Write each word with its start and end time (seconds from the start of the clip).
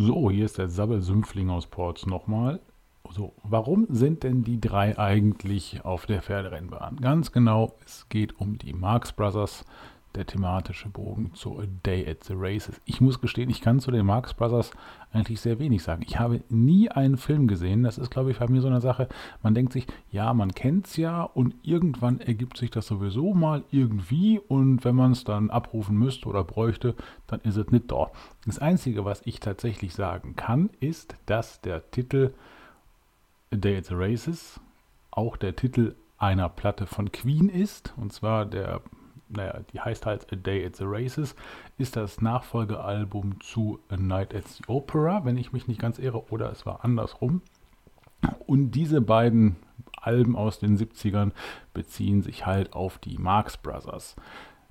So, 0.00 0.30
hier 0.30 0.44
ist 0.44 0.58
der 0.58 0.68
Sabbelsümpfling 0.68 1.50
aus 1.50 1.66
Ports 1.66 2.06
nochmal. 2.06 2.60
So, 3.10 3.32
warum 3.42 3.88
sind 3.90 4.22
denn 4.22 4.44
die 4.44 4.60
drei 4.60 4.96
eigentlich 4.96 5.84
auf 5.84 6.06
der 6.06 6.22
Pferderennbahn? 6.22 6.98
Ganz 6.98 7.32
genau, 7.32 7.74
es 7.84 8.08
geht 8.08 8.38
um 8.38 8.58
die 8.58 8.74
Marx 8.74 9.12
Brothers, 9.12 9.64
der 10.18 10.26
thematische 10.26 10.88
Bogen 10.88 11.32
zu 11.34 11.58
A 11.58 11.64
Day 11.86 12.06
at 12.08 12.24
the 12.24 12.34
Races. 12.36 12.80
Ich 12.84 13.00
muss 13.00 13.20
gestehen, 13.20 13.48
ich 13.48 13.60
kann 13.60 13.78
zu 13.78 13.90
den 13.92 14.04
Marx 14.04 14.34
Brothers 14.34 14.72
eigentlich 15.12 15.40
sehr 15.40 15.58
wenig 15.60 15.82
sagen. 15.82 16.02
Ich 16.04 16.18
habe 16.18 16.42
nie 16.48 16.90
einen 16.90 17.16
Film 17.16 17.46
gesehen. 17.46 17.84
Das 17.84 17.98
ist, 17.98 18.10
glaube 18.10 18.32
ich, 18.32 18.38
bei 18.40 18.48
mir 18.48 18.60
so 18.60 18.66
eine 18.66 18.80
Sache. 18.80 19.08
Man 19.42 19.54
denkt 19.54 19.72
sich, 19.72 19.86
ja, 20.10 20.34
man 20.34 20.52
kennt 20.52 20.88
es 20.88 20.96
ja 20.96 21.22
und 21.22 21.54
irgendwann 21.62 22.20
ergibt 22.20 22.58
sich 22.58 22.70
das 22.70 22.88
sowieso 22.88 23.32
mal 23.32 23.62
irgendwie 23.70 24.40
und 24.40 24.84
wenn 24.84 24.96
man 24.96 25.12
es 25.12 25.22
dann 25.22 25.50
abrufen 25.50 25.96
müsste 25.96 26.28
oder 26.28 26.42
bräuchte, 26.42 26.96
dann 27.28 27.40
ist 27.42 27.56
es 27.56 27.70
nicht 27.70 27.90
da. 27.90 28.10
Das 28.44 28.58
Einzige, 28.58 29.04
was 29.04 29.22
ich 29.24 29.38
tatsächlich 29.38 29.94
sagen 29.94 30.34
kann, 30.34 30.68
ist, 30.80 31.14
dass 31.26 31.60
der 31.60 31.90
Titel 31.92 32.34
A 33.52 33.56
Day 33.56 33.78
at 33.78 33.86
the 33.86 33.94
Races 33.94 34.60
auch 35.12 35.36
der 35.36 35.54
Titel 35.54 35.94
einer 36.18 36.48
Platte 36.48 36.86
von 36.86 37.12
Queen 37.12 37.48
ist. 37.48 37.94
Und 37.96 38.12
zwar 38.12 38.44
der 38.44 38.82
naja, 39.28 39.60
die 39.72 39.80
heißt 39.80 40.06
halt 40.06 40.32
A 40.32 40.36
Day 40.36 40.64
at 40.64 40.76
the 40.76 40.84
Races, 40.86 41.34
ist 41.76 41.96
das 41.96 42.20
Nachfolgealbum 42.20 43.40
zu 43.40 43.78
A 43.88 43.96
Night 43.96 44.34
at 44.34 44.48
the 44.48 44.62
Opera, 44.66 45.24
wenn 45.24 45.36
ich 45.36 45.52
mich 45.52 45.68
nicht 45.68 45.80
ganz 45.80 45.98
irre, 45.98 46.30
oder 46.30 46.50
es 46.50 46.66
war 46.66 46.84
andersrum. 46.84 47.42
Und 48.46 48.72
diese 48.72 49.00
beiden 49.00 49.56
Alben 50.00 50.36
aus 50.36 50.58
den 50.58 50.76
70ern 50.76 51.32
beziehen 51.74 52.22
sich 52.22 52.46
halt 52.46 52.72
auf 52.72 52.98
die 52.98 53.18
Marx 53.18 53.56
Brothers. 53.56 54.16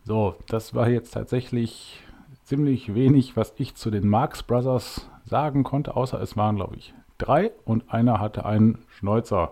So, 0.04 0.36
das 0.48 0.74
war 0.74 0.90
jetzt 0.90 1.12
tatsächlich 1.12 2.02
ziemlich 2.44 2.94
wenig, 2.94 3.36
was 3.36 3.54
ich 3.58 3.76
zu 3.76 3.92
den 3.92 4.08
Marx 4.08 4.44
Brothers 4.44 5.10
sagen 5.26 5.64
konnte, 5.64 5.96
außer 5.96 6.22
es 6.22 6.38
waren, 6.38 6.56
glaube 6.56 6.78
ich, 6.78 6.94
drei 7.18 7.52
und 7.66 7.94
einer 7.94 8.20
hatte 8.20 8.46
einen 8.46 8.80
Schnäuzer. 8.90 9.52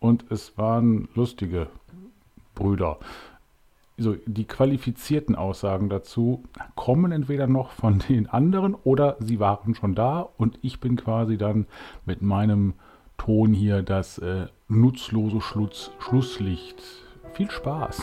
Und 0.00 0.30
es 0.30 0.58
waren 0.58 1.08
lustige 1.14 1.68
Brüder 2.54 2.98
so 3.96 4.16
die 4.26 4.44
qualifizierten 4.44 5.34
Aussagen 5.34 5.88
dazu 5.88 6.44
kommen 6.74 7.12
entweder 7.12 7.46
noch 7.46 7.70
von 7.70 7.98
den 8.08 8.28
anderen 8.28 8.74
oder 8.74 9.16
sie 9.20 9.38
waren 9.38 9.74
schon 9.74 9.94
da 9.94 10.28
und 10.36 10.58
ich 10.62 10.80
bin 10.80 10.96
quasi 10.96 11.36
dann 11.36 11.66
mit 12.06 12.22
meinem 12.22 12.74
Ton 13.18 13.52
hier 13.52 13.82
das 13.82 14.18
äh, 14.18 14.46
nutzlose 14.68 15.40
Schluss, 15.40 15.92
Schlusslicht. 16.00 16.82
Viel 17.34 17.50
Spaß! 17.50 18.02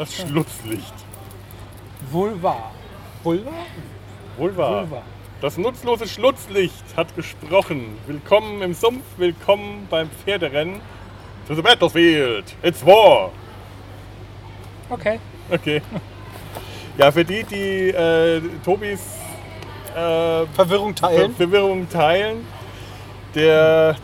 Das 0.00 0.16
Schlusslicht. 0.16 0.94
Wohl 2.10 2.42
wahr. 2.42 2.72
Wohl 3.22 3.44
wahr. 4.56 5.02
Das 5.42 5.58
nutzlose 5.58 6.08
Schlutzlicht 6.08 6.96
hat 6.96 7.14
gesprochen. 7.16 7.98
Willkommen 8.06 8.62
im 8.62 8.72
Sumpf, 8.72 9.04
willkommen 9.18 9.86
beim 9.90 10.08
Pferderennen. 10.08 10.80
To 11.48 11.54
the 11.54 11.60
battlefield. 11.60 12.56
It's 12.62 12.82
war. 12.86 13.30
Okay. 14.88 15.20
Okay. 15.50 15.82
Ja, 16.96 17.12
für 17.12 17.26
die, 17.26 17.44
die 17.44 17.90
äh, 17.90 18.40
Tobis 18.64 19.00
äh, 19.94 20.46
Verwirrung 20.46 20.94
teilen. 20.94 21.34
Ver 21.34 21.46
Verwirrung 21.46 21.90
teilen, 21.90 22.46
der, 23.34 23.96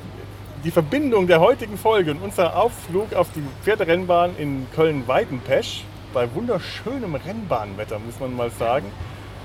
die 0.64 0.70
Verbindung 0.70 1.26
der 1.26 1.40
heutigen 1.40 1.76
Folge 1.78 2.10
und 2.12 2.22
unser 2.22 2.56
Ausflug 2.56 3.12
auf 3.14 3.28
die 3.34 3.42
Pferderennbahn 3.62 4.36
in 4.36 4.66
Köln-Weidenpesch 4.74 5.84
bei 6.12 6.32
wunderschönem 6.34 7.14
Rennbahnwetter, 7.14 7.98
muss 7.98 8.18
man 8.20 8.34
mal 8.34 8.50
sagen. 8.50 8.86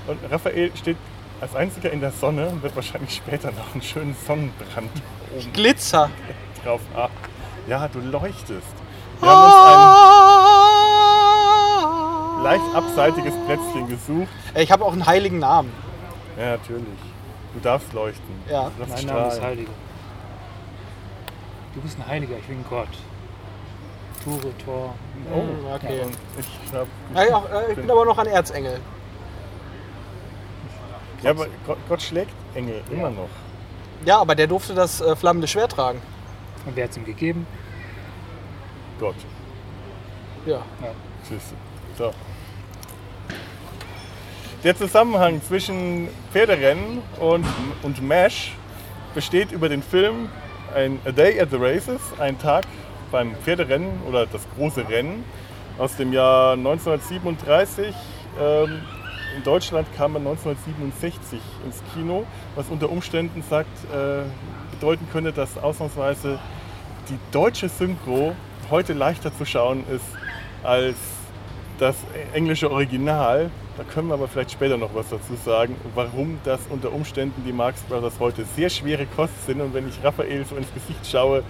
Und 0.06 0.18
Raphael 0.30 0.70
steht 0.76 0.96
als 1.40 1.54
einziger 1.54 1.90
in 1.92 2.00
der 2.00 2.12
Sonne 2.12 2.48
und 2.48 2.62
wird 2.62 2.74
wahrscheinlich 2.74 3.14
später 3.14 3.50
noch 3.52 3.72
einen 3.72 3.82
schönen 3.82 4.16
Sonnenbrand 4.26 4.90
oben 5.36 5.52
Glitzer. 5.52 6.10
drauf 6.64 6.80
haben. 6.94 7.12
Ja, 7.68 7.88
du 7.88 8.00
leuchtest. 8.00 8.66
Wir 9.20 9.28
haben 9.28 9.44
uns 9.44 9.54
ein 12.38 12.44
leicht 12.44 12.74
abseitiges 12.74 13.34
Plätzchen 13.46 13.88
gesucht. 13.88 14.28
Ich 14.56 14.70
habe 14.72 14.84
auch 14.84 14.92
einen 14.92 15.06
heiligen 15.06 15.38
Namen. 15.38 15.72
Ja, 16.36 16.52
natürlich. 16.52 16.84
Du 17.54 17.60
darfst 17.60 17.92
leuchten. 17.92 18.34
Ja. 18.50 18.70
Du 18.76 18.84
darfst 18.84 19.04
Mein 19.06 19.14
Name 19.14 19.28
ist 19.28 19.36
strahlen. 19.36 19.66
Du 21.74 21.80
bist 21.80 21.98
ein 21.98 22.06
Heiliger, 22.06 22.36
ich 22.38 22.46
bin 22.46 22.64
Gott. 22.68 22.88
Tore, 24.24 24.56
Tor. 24.64 24.94
Oh, 25.34 25.74
okay. 25.74 26.02
Und 26.02 26.16
ich 26.38 26.72
hab, 26.72 26.86
Ja, 27.14 27.24
ja, 27.24 27.60
äh, 27.60 27.70
ich 27.72 27.76
bin 27.76 27.90
aber 27.90 28.04
noch 28.04 28.18
ein 28.18 28.26
Erzengel. 28.26 28.78
ja, 31.22 31.30
aber 31.30 31.46
Gott, 31.66 31.78
Gott 31.88 32.02
schlägt 32.02 32.32
Engel 32.54 32.82
immer 32.90 33.10
noch. 33.10 33.28
Ja, 34.04 34.18
aber 34.20 34.34
der 34.34 34.46
durfte 34.46 34.74
das 34.74 35.00
äh, 35.00 35.16
flammende 35.16 35.48
Schwert 35.48 35.72
tragen. 35.72 36.00
Und 36.66 36.76
wer 36.76 36.84
hat 36.84 36.90
es 36.92 36.96
ihm 36.96 37.04
gegeben? 37.04 37.46
Gott. 39.00 39.16
Ja. 40.46 40.62
Du. 41.28 41.38
So. 41.98 42.12
Der 44.62 44.76
Zusammenhang 44.76 45.42
zwischen 45.42 46.08
Pferderennen 46.32 47.02
und, 47.18 47.44
und 47.82 48.00
MASH 48.06 48.52
besteht 49.14 49.50
über 49.50 49.68
den 49.68 49.82
Film 49.82 50.28
ein 50.74 50.98
A 51.04 51.12
Day 51.12 51.38
at 51.40 51.50
the 51.50 51.56
Races, 51.56 52.00
ein 52.18 52.38
Tag 52.38 52.64
beim 53.10 53.34
Pferderennen 53.36 54.00
oder 54.08 54.26
das 54.26 54.42
große 54.56 54.88
Rennen 54.88 55.24
aus 55.78 55.96
dem 55.96 56.12
Jahr 56.12 56.52
1937. 56.54 57.94
Ähm, 58.40 58.80
in 59.36 59.42
Deutschland 59.42 59.86
kam 59.96 60.14
er 60.14 60.20
1967 60.20 61.40
ins 61.64 61.82
Kino, 61.94 62.24
was 62.54 62.68
unter 62.68 62.90
Umständen 62.90 63.42
sagt, 63.48 63.70
äh, 63.92 64.22
bedeuten 64.72 65.06
könnte, 65.12 65.32
dass 65.32 65.56
ausnahmsweise 65.56 66.38
die 67.08 67.18
deutsche 67.30 67.68
Synchro 67.68 68.34
heute 68.70 68.92
leichter 68.92 69.36
zu 69.36 69.44
schauen 69.44 69.84
ist 69.90 70.04
als 70.62 70.96
das 71.78 71.96
englische 72.32 72.70
Original. 72.70 73.50
Da 73.76 73.84
können 73.84 74.08
wir 74.08 74.14
aber 74.14 74.28
vielleicht 74.28 74.52
später 74.52 74.76
noch 74.76 74.94
was 74.94 75.08
dazu 75.08 75.34
sagen, 75.34 75.76
warum 75.94 76.38
das 76.44 76.60
unter 76.68 76.92
Umständen 76.92 77.42
die 77.46 77.52
Marx 77.52 77.80
Brothers 77.82 78.14
heute 78.20 78.44
sehr 78.54 78.68
schwere 78.68 79.06
Kost 79.06 79.46
sind. 79.46 79.62
Und 79.62 79.72
wenn 79.72 79.88
ich 79.88 80.04
Raphael 80.04 80.44
so 80.44 80.56
ins 80.56 80.72
Gesicht 80.74 81.06
schaue, 81.10 81.42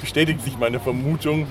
bestätigt 0.00 0.40
sich 0.42 0.58
meine 0.58 0.80
Vermutung, 0.80 1.46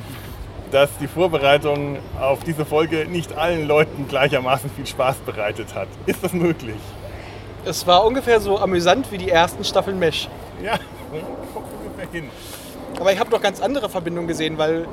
dass 0.71 0.89
die 0.99 1.07
Vorbereitung 1.07 1.97
auf 2.19 2.43
diese 2.43 2.65
Folge 2.65 3.05
nicht 3.05 3.37
allen 3.37 3.67
Leuten 3.67 4.07
gleichermaßen 4.09 4.69
viel 4.71 4.85
Spaß 4.85 5.17
bereitet 5.25 5.75
hat. 5.75 5.87
Ist 6.05 6.23
das 6.23 6.33
möglich? 6.33 6.75
Es 7.63 7.87
war 7.87 8.05
ungefähr 8.05 8.41
so 8.41 8.59
amüsant 8.59 9.11
wie 9.11 9.17
die 9.17 9.29
ersten 9.29 9.63
Staffeln 9.63 9.97
Mesh. 9.97 10.27
Ja, 10.61 10.77
kommt 11.53 11.67
ungefähr 11.85 12.11
hin. 12.11 12.29
Aber 12.99 13.13
ich 13.13 13.19
habe 13.19 13.29
noch 13.29 13.41
ganz 13.41 13.61
andere 13.61 13.87
Verbindungen 13.89 14.27
gesehen, 14.27 14.57
weil 14.57 14.87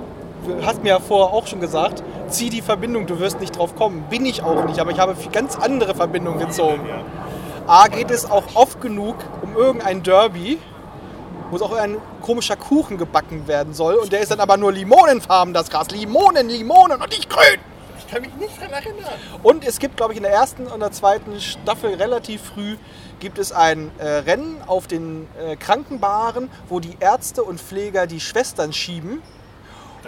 du 0.47 0.65
hast 0.65 0.83
mir 0.83 0.91
ja 0.91 1.01
vorher 1.01 1.35
auch 1.35 1.47
schon 1.47 1.61
gesagt, 1.61 2.03
zieh 2.29 2.51
die 2.51 2.63
Verbindung, 2.63 3.07
du 3.07 3.19
wirst 3.19 3.41
nicht 3.41 3.57
drauf 3.57 3.75
kommen. 3.75 4.05
Bin 4.11 4.27
ich 4.27 4.43
auch 4.43 4.65
nicht, 4.65 4.79
aber 4.79 4.91
ich 4.91 4.99
habe 4.99 5.15
ganz 5.33 5.57
andere 5.57 5.95
Verbindungen 5.95 6.41
gezogen. 6.41 6.89
A 7.67 7.89
geht 7.89 8.11
es 8.11 8.31
auch 8.31 8.45
oft 8.55 8.81
genug 8.81 9.17
um 9.43 9.57
irgendein 9.57 10.03
Derby, 10.03 10.59
wo 11.51 11.57
es 11.57 11.63
auch 11.63 11.73
ein 11.73 11.99
komischer 12.23 12.57
Kuchen 12.57 12.99
gebacken 12.99 13.47
werden 13.47 13.75
soll. 13.75 13.97
Und 13.97 14.13
der 14.13 14.21
ist 14.21 14.31
dann 14.31 14.41
aber 14.41 14.57
nur 14.57 14.73
limonenfarben, 14.73 15.53
das 15.53 15.71
Gras. 15.71 15.91
Limonen, 15.91 16.49
Limonen 16.49 17.01
und 17.01 17.11
nicht 17.11 17.29
grün. 17.29 17.61
Ich 17.99 18.07
kann 18.07 18.23
mich 18.23 18.35
nicht 18.37 18.59
dran 18.59 18.71
erinnern. 18.71 19.13
Und 19.43 19.67
es 19.67 19.79
gibt, 19.79 19.97
glaube 19.97 20.13
ich, 20.13 20.17
in 20.17 20.23
der 20.23 20.33
ersten 20.33 20.67
und 20.67 20.81
der 20.81 20.93
zweiten 20.93 21.41
Staffel 21.41 21.95
relativ 21.95 22.43
früh 22.43 22.77
gibt 23.21 23.39
es 23.39 23.53
ein 23.53 23.91
äh, 23.99 24.07
Rennen 24.07 24.63
auf 24.67 24.87
den 24.87 25.27
äh, 25.39 25.57
Krankenbaren, 25.57 26.49
wo 26.69 26.81
die 26.81 26.97
Ärzte 27.01 27.43
und 27.43 27.61
Pfleger 27.61 28.07
die 28.07 28.21
Schwestern 28.21 28.73
schieben. 28.73 29.21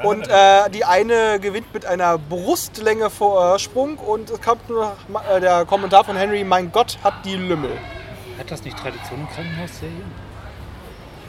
Und 0.03 0.29
äh, 0.29 0.71
die 0.71 0.85
eine 0.85 1.39
gewinnt 1.41 1.73
mit 1.75 1.85
einer 1.85 2.17
Brustlänge 2.19 3.11
Vorsprung 3.11 3.99
und 3.99 4.31
es 4.31 4.41
kommt 4.41 4.69
nur 4.69 4.97
noch 5.09 5.31
äh, 5.31 5.41
der 5.41 5.65
Kommentar 5.67 6.05
von 6.05 6.17
Henry, 6.17 6.45
mein 6.45 6.73
Gott, 6.73 6.99
hat 7.03 7.25
die 7.25 7.37
Lümmel. 7.37 7.73
Hat 8.39 8.51
das 8.51 8.65
nicht 8.65 8.79
Tradition 8.79 9.21
in 9.21 9.29
Krankenhausserien? 9.29 10.31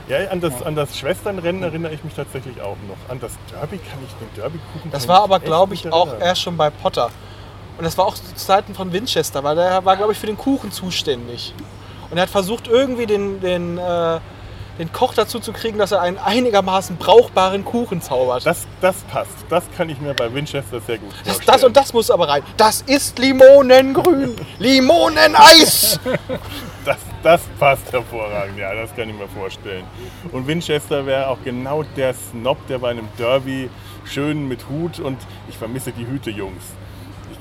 Ja, 0.08 0.30
an 0.30 0.42
das, 0.42 0.62
an 0.62 0.76
das 0.76 0.98
Schwesternrennen 0.98 1.64
erinnere 1.64 1.94
ich 1.94 2.04
mich 2.04 2.14
tatsächlich 2.14 2.60
auch 2.62 2.78
noch. 2.88 2.98
An 3.10 3.20
das 3.20 3.34
Derby 3.52 3.78
kann 3.78 4.00
ich 4.06 4.14
den 4.16 4.34
Derbykuchen. 4.36 4.92
Das 4.92 5.04
kann 5.04 5.16
war 5.16 5.24
aber, 5.24 5.40
glaube 5.40 5.74
ich, 5.74 5.92
auch 5.92 6.08
erinnern. 6.08 6.28
erst 6.28 6.42
schon 6.42 6.58
bei 6.58 6.70
Potter. 6.70 7.12
Und 7.78 7.86
das 7.86 7.98
war 7.98 8.06
auch 8.06 8.16
zu 8.16 8.36
Zeiten 8.36 8.76
von 8.76 8.92
Winchester, 8.92 9.44
weil 9.44 9.56
der 9.56 9.84
war, 9.86 9.96
glaube 9.98 10.14
ich, 10.14 10.20
für 10.20 10.28
den 10.28 10.38
Kuchen 10.38 10.72
zuständig. 10.72 11.54
Und 12.10 12.18
er 12.18 12.24
hat 12.24 12.30
versucht, 12.30 12.68
irgendwie 12.68 13.06
den, 13.06 13.40
den, 13.40 13.78
äh, 13.78 14.20
den 14.82 14.92
Koch 14.92 15.14
dazu 15.14 15.40
zu 15.40 15.54
kriegen, 15.54 15.78
dass 15.78 15.92
er 15.92 16.02
einen 16.02 16.18
einigermaßen 16.18 16.98
brauchbaren 16.98 17.64
Kuchen 17.64 18.02
zaubert. 18.02 18.44
Das, 18.48 18.66
das 18.82 18.96
passt. 19.12 19.30
Das 19.48 19.64
kann 19.78 19.90
ich 19.90 20.02
mir 20.02 20.16
bei 20.16 20.34
Winchester 20.34 20.82
sehr 20.82 20.98
gut 20.98 21.12
Das, 21.12 21.36
vorstellen. 21.36 21.46
das 21.46 21.64
und 21.64 21.78
das 21.78 21.94
muss 21.94 22.10
aber 22.10 22.28
rein. 22.28 22.42
Das 22.58 22.82
ist 22.82 23.20
Limonengrün. 23.20 24.36
Limoneneis. 24.60 26.00
Das, 26.84 26.98
das 27.22 27.42
passt 27.60 27.94
hervorragend, 27.94 28.58
ja, 28.58 28.74
das 28.74 28.96
kann 28.96 29.08
ich 29.08 29.16
mir 29.16 29.28
vorstellen. 29.28 29.84
Und 30.32 30.48
Winchester 30.48 31.06
wäre 31.06 31.28
auch 31.28 31.38
genau 31.46 31.84
der 31.84 32.16
Snob, 32.16 32.58
der 32.66 32.80
bei 32.80 32.90
einem 32.90 33.08
Derby 33.20 33.70
schön 34.04 34.48
mit 34.48 34.68
Hut 34.68 35.00
und 35.00 35.20
ich 35.48 35.56
vermisse 35.60 35.92
die 35.92 36.08
Hüte, 36.08 36.32
Jungs. 36.32 36.64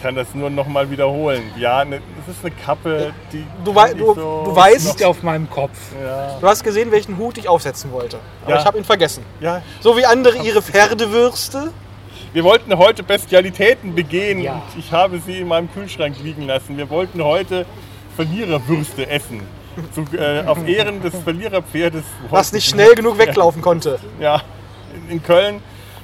Ich 0.01 0.05
kann 0.05 0.15
das 0.15 0.35
nur 0.35 0.49
noch 0.49 0.67
mal 0.67 0.91
wiederholen. 0.91 1.43
Ja, 1.59 1.85
ne, 1.85 2.01
das 2.27 2.35
ist 2.35 2.43
eine 2.43 2.55
Kappe, 2.55 3.13
die. 3.35 3.45
Du 3.67 3.75
wei- 3.75 3.89
kann 3.89 3.99
ich 3.99 4.03
du- 4.03 4.15
du 4.15 4.57
weißt- 4.57 4.87
Liegt 4.89 5.05
auf 5.05 5.23
meinem 5.23 5.51
Kopf. 5.51 5.77
Ja, 6.03 6.39
Du 6.41 6.47
hast 6.47 6.65
gesehen, 6.65 6.91
welchen 6.91 7.19
Hut 7.19 7.37
ich 7.37 7.47
aufsetzen 7.51 7.93
wollte. 7.93 8.19
Aber 8.45 8.55
Ja. 8.55 8.61
ich 8.61 8.65
habe 8.65 8.79
ihn 8.79 8.85
vergessen. 8.85 9.23
ja, 9.41 9.61
So 9.81 9.99
wie 9.99 10.07
andere 10.07 10.39
ihre 10.39 10.63
Pferdewürste. 10.63 11.71
wir 12.33 12.45
wollten 12.45 12.79
heute 12.79 13.03
Bestialitäten 13.03 13.95
begehen 13.95 14.41
Ja. 14.41 14.55
und 14.55 14.63
ich 14.79 14.91
habe 14.91 15.19
sie 15.21 15.41
in 15.41 15.49
meinem 15.49 15.71
Kühlschrank 15.71 16.17
liegen 16.23 16.47
lassen. 16.47 16.79
Wir 16.79 16.89
wollten 16.89 17.23
heute 17.23 17.67
Verliererwürste 18.17 19.07
essen. 19.07 19.43
Zu, 19.95 20.07
äh, 20.17 20.47
auf 20.47 20.67
Ehren 20.67 21.03
des 21.03 21.15
Verliererpferdes. 21.15 22.05
Was 22.31 22.55
nicht 22.55 22.67
schnell 22.71 22.95
genug 22.95 23.19
weglaufen 23.19 23.61
konnte. 23.61 23.99
Ja, 24.19 24.41
in, 24.95 25.17
in 25.19 25.23
Köln 25.23 25.61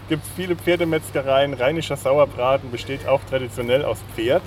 gibt 0.09 0.25
viele 0.37 0.57
Pferdemetzgereien. 0.57 1.55
Rheinischer 1.55 1.97
Sauerbraten 1.97 2.71
besteht 2.71 3.07
auch 3.07 3.21
traditionell 3.29 3.85
aus 3.85 3.99
Pferd, 4.15 4.43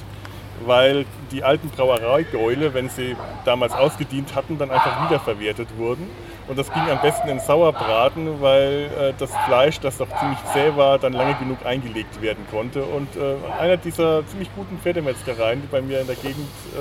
weil 0.65 1.05
die 1.31 1.43
alten 1.43 1.69
Brauereigäule, 1.69 2.73
wenn 2.73 2.89
sie 2.89 3.15
damals 3.45 3.73
ausgedient 3.73 4.35
hatten, 4.35 4.57
dann 4.57 4.71
einfach 4.71 5.05
wiederverwertet 5.05 5.69
wurden. 5.77 6.09
Und 6.47 6.57
das 6.57 6.73
ging 6.73 6.81
am 6.89 6.99
besten 6.99 7.27
in 7.29 7.39
Sauerbraten, 7.39 8.41
weil 8.41 8.89
äh, 8.99 9.13
das 9.19 9.31
Fleisch, 9.45 9.79
das 9.79 9.97
doch 9.97 10.07
ziemlich 10.19 10.39
zäh 10.51 10.75
war, 10.75 10.97
dann 10.97 11.13
lange 11.13 11.35
genug 11.35 11.63
eingelegt 11.63 12.21
werden 12.23 12.43
konnte. 12.49 12.83
Und 12.83 13.15
äh, 13.15 13.35
einer 13.59 13.77
dieser 13.77 14.25
ziemlich 14.25 14.49
guten 14.55 14.79
Pferdemetzgereien, 14.79 15.61
die 15.61 15.67
bei 15.67 15.81
mir 15.81 16.01
in 16.01 16.07
der 16.07 16.15
Gegend 16.15 16.49
äh, 16.73 16.77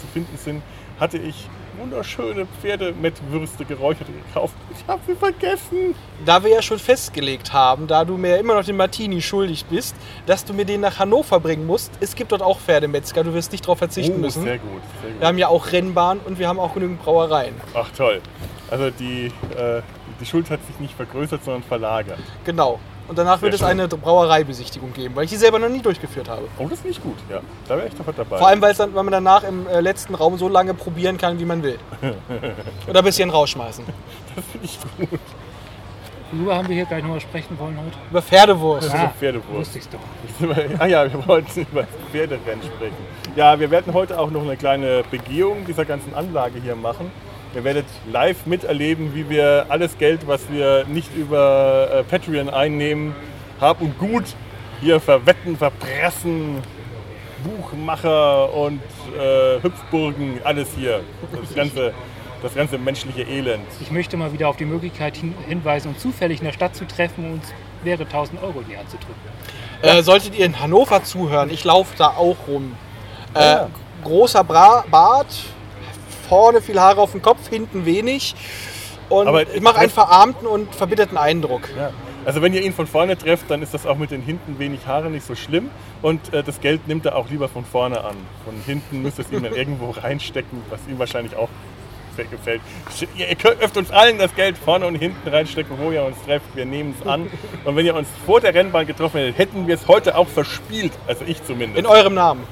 zu 0.00 0.06
finden 0.14 0.38
sind, 0.38 0.62
hatte 0.98 1.18
ich 1.18 1.48
wunderschöne 1.80 2.46
Pferdemettwürste 2.60 3.64
geräucherte 3.64 4.12
gekauft. 4.12 4.54
Ich 4.78 4.86
habe 4.86 5.00
sie 5.06 5.14
vergessen. 5.14 5.94
Da 6.24 6.42
wir 6.42 6.50
ja 6.50 6.62
schon 6.62 6.78
festgelegt 6.78 7.52
haben, 7.52 7.86
da 7.86 8.04
du 8.04 8.16
mir 8.16 8.36
immer 8.38 8.54
noch 8.54 8.64
den 8.64 8.76
Martini 8.76 9.22
schuldig 9.22 9.64
bist, 9.66 9.94
dass 10.26 10.44
du 10.44 10.52
mir 10.52 10.64
den 10.64 10.80
nach 10.82 10.98
Hannover 10.98 11.40
bringen 11.40 11.66
musst. 11.66 11.92
Es 12.00 12.14
gibt 12.14 12.32
dort 12.32 12.42
auch 12.42 12.58
Pferdemetzger, 12.60 13.24
du 13.24 13.34
wirst 13.34 13.52
nicht 13.52 13.64
darauf 13.64 13.78
verzichten 13.78 14.16
Oh, 14.16 14.20
müssen. 14.20 14.42
Sehr 14.44 14.58
gut, 14.58 14.82
sehr 15.00 15.10
gut. 15.10 15.20
Wir 15.20 15.28
haben 15.28 15.38
ja 15.38 15.48
auch 15.48 15.72
Rennbahn 15.72 16.20
und 16.24 16.38
wir 16.38 16.48
haben 16.48 16.58
auch 16.58 16.74
genügend 16.74 17.02
Brauereien. 17.02 17.54
Ach 17.74 17.88
toll. 17.96 18.20
Also 18.70 18.90
die, 18.90 19.26
äh, 19.56 19.82
die 20.20 20.26
Schuld 20.26 20.50
hat 20.50 20.60
sich 20.66 20.78
nicht 20.78 20.94
vergrößert, 20.94 21.42
sondern 21.44 21.62
verlagert. 21.62 22.18
Genau. 22.44 22.78
Und 23.10 23.18
danach 23.18 23.42
wird 23.42 23.54
es 23.54 23.58
schön. 23.58 23.70
eine 23.70 23.88
Brauereibesichtigung 23.88 24.92
geben, 24.92 25.16
weil 25.16 25.24
ich 25.24 25.30
die 25.30 25.36
selber 25.36 25.58
noch 25.58 25.68
nie 25.68 25.80
durchgeführt 25.80 26.28
habe. 26.28 26.42
Oh, 26.58 26.68
das 26.68 26.78
ist 26.78 26.84
nicht 26.84 27.02
gut, 27.02 27.16
ja. 27.28 27.40
Da 27.66 27.76
wäre 27.76 27.88
ich 27.88 27.94
doch 27.94 28.04
dabei. 28.14 28.38
Vor 28.38 28.46
allem, 28.46 28.62
weil, 28.62 28.70
es 28.70 28.78
dann, 28.78 28.94
weil 28.94 29.02
man 29.02 29.10
danach 29.10 29.42
im 29.42 29.66
äh, 29.66 29.80
letzten 29.80 30.14
Raum 30.14 30.38
so 30.38 30.48
lange 30.48 30.74
probieren 30.74 31.18
kann, 31.18 31.36
wie 31.40 31.44
man 31.44 31.60
will. 31.64 31.76
Oder 32.88 33.00
ein 33.00 33.04
bisschen 33.04 33.28
rausschmeißen. 33.28 33.84
das 34.36 34.44
finde 34.44 34.64
ich 34.64 34.78
gut. 35.10 35.18
Worüber 36.30 36.54
haben 36.54 36.68
wir 36.68 36.76
hier 36.76 36.84
gleich 36.84 37.02
nochmal 37.02 37.20
sprechen 37.20 37.58
wollen 37.58 37.76
heute? 37.78 37.96
Über 38.10 38.22
Pferdewurst. 38.22 38.94
Ah, 38.94 39.12
Pferdewurst. 39.18 39.74
Wusste 39.74 39.78
ich's 39.78 39.88
doch. 39.88 40.48
ah 40.78 40.86
ja, 40.86 41.12
wir 41.12 41.26
wollten 41.26 41.62
über 41.62 41.82
das 41.82 41.90
Pferderennen 42.12 42.62
sprechen. 42.62 42.94
Ja, 43.34 43.58
wir 43.58 43.72
werden 43.72 43.92
heute 43.92 44.20
auch 44.20 44.30
noch 44.30 44.42
eine 44.42 44.56
kleine 44.56 45.02
Begehung 45.10 45.66
dieser 45.66 45.84
ganzen 45.84 46.14
Anlage 46.14 46.60
hier 46.62 46.76
machen. 46.76 47.10
Ihr 47.54 47.64
werdet 47.64 47.86
live 48.10 48.46
miterleben, 48.46 49.14
wie 49.14 49.28
wir 49.28 49.66
alles 49.68 49.98
Geld, 49.98 50.26
was 50.26 50.40
wir 50.50 50.84
nicht 50.86 51.14
über 51.16 51.88
äh, 51.92 52.02
Patreon 52.04 52.48
einnehmen, 52.48 53.14
Hab 53.60 53.80
und 53.80 53.98
Gut 53.98 54.24
hier 54.80 55.00
verwetten, 55.00 55.56
verpressen, 55.56 56.62
Buchmacher 57.42 58.52
und 58.54 58.80
äh, 59.18 59.60
Hüpfburgen, 59.62 60.40
alles 60.44 60.68
hier. 60.76 61.00
Das 61.40 61.54
ganze, 61.54 61.92
das 62.42 62.54
ganze 62.54 62.78
menschliche 62.78 63.22
Elend. 63.22 63.66
Ich 63.80 63.90
möchte 63.90 64.16
mal 64.16 64.32
wieder 64.32 64.48
auf 64.48 64.56
die 64.56 64.64
Möglichkeit 64.64 65.16
hin 65.16 65.34
hinweisen, 65.48 65.88
uns 65.88 65.98
zufällig 66.00 66.38
in 66.38 66.44
der 66.46 66.52
Stadt 66.52 66.76
zu 66.76 66.86
treffen 66.86 67.24
und 67.24 67.32
uns 67.34 67.52
wäre 67.82 68.04
1000 68.04 68.42
Euro 68.42 68.60
in 68.60 68.68
die 68.68 68.76
Hand 68.76 68.90
zu 68.90 68.96
drücken. 68.96 69.20
Äh, 69.82 70.02
solltet 70.02 70.38
ihr 70.38 70.44
in 70.46 70.60
Hannover 70.60 71.02
zuhören, 71.02 71.50
ich 71.50 71.64
laufe 71.64 71.94
da 71.96 72.08
auch 72.08 72.36
rum. 72.46 72.76
Äh, 73.34 73.40
Ja. 73.40 73.68
Großer 74.04 74.44
Bra 74.44 74.84
Bart, 74.90 75.26
vorne 76.30 76.62
viel 76.62 76.80
Haare 76.80 77.00
auf 77.00 77.10
dem 77.10 77.22
Kopf, 77.22 77.48
hinten 77.50 77.84
wenig. 77.84 78.36
Und 79.08 79.26
Aber 79.26 79.42
ich 79.42 79.60
mache 79.60 79.80
einen 79.80 79.90
verarmten 79.90 80.46
und 80.46 80.72
verbitterten 80.72 81.18
Eindruck. 81.18 81.62
Ja. 81.76 81.90
Also 82.24 82.40
wenn 82.40 82.54
ihr 82.54 82.62
ihn 82.62 82.72
von 82.72 82.86
vorne 82.86 83.18
trefft, 83.18 83.50
dann 83.50 83.62
ist 83.62 83.74
das 83.74 83.84
auch 83.84 83.96
mit 83.96 84.12
den 84.12 84.22
hinten 84.22 84.60
wenig 84.60 84.86
Haare 84.86 85.10
nicht 85.10 85.26
so 85.26 85.34
schlimm. 85.34 85.70
Und 86.02 86.32
äh, 86.32 86.44
das 86.44 86.60
Geld 86.60 86.86
nimmt 86.86 87.04
er 87.04 87.16
auch 87.16 87.28
lieber 87.28 87.48
von 87.48 87.64
vorne 87.64 88.04
an. 88.04 88.14
Von 88.44 88.54
hinten 88.64 89.02
müsst 89.02 89.18
ihr 89.18 89.24
es 89.24 89.32
ihm 89.32 89.42
dann 89.42 89.54
irgendwo 89.54 89.90
reinstecken, 90.02 90.62
was 90.70 90.80
ihm 90.88 91.00
wahrscheinlich 91.00 91.34
auch 91.34 91.48
sehr 92.14 92.26
gefällt. 92.26 92.60
Ihr 93.16 93.34
könnt 93.34 93.76
uns 93.76 93.90
allen 93.90 94.18
das 94.18 94.34
Geld 94.36 94.56
vorne 94.56 94.86
und 94.86 94.94
hinten 94.94 95.28
reinstecken, 95.28 95.76
wo 95.80 95.90
ihr 95.90 96.04
uns 96.04 96.16
trefft. 96.24 96.54
Wir 96.54 96.66
nehmen 96.66 96.94
es 97.00 97.06
an. 97.06 97.28
Und 97.64 97.74
wenn 97.74 97.86
ihr 97.86 97.96
uns 97.96 98.08
vor 98.26 98.40
der 98.40 98.54
Rennbahn 98.54 98.86
getroffen 98.86 99.18
hättet, 99.18 99.38
hätten 99.38 99.66
wir 99.66 99.74
es 99.74 99.88
heute 99.88 100.16
auch 100.16 100.28
verspielt. 100.28 100.92
Also 101.08 101.24
ich 101.26 101.42
zumindest. 101.44 101.78
In 101.78 101.86
eurem 101.86 102.14
Namen. 102.14 102.44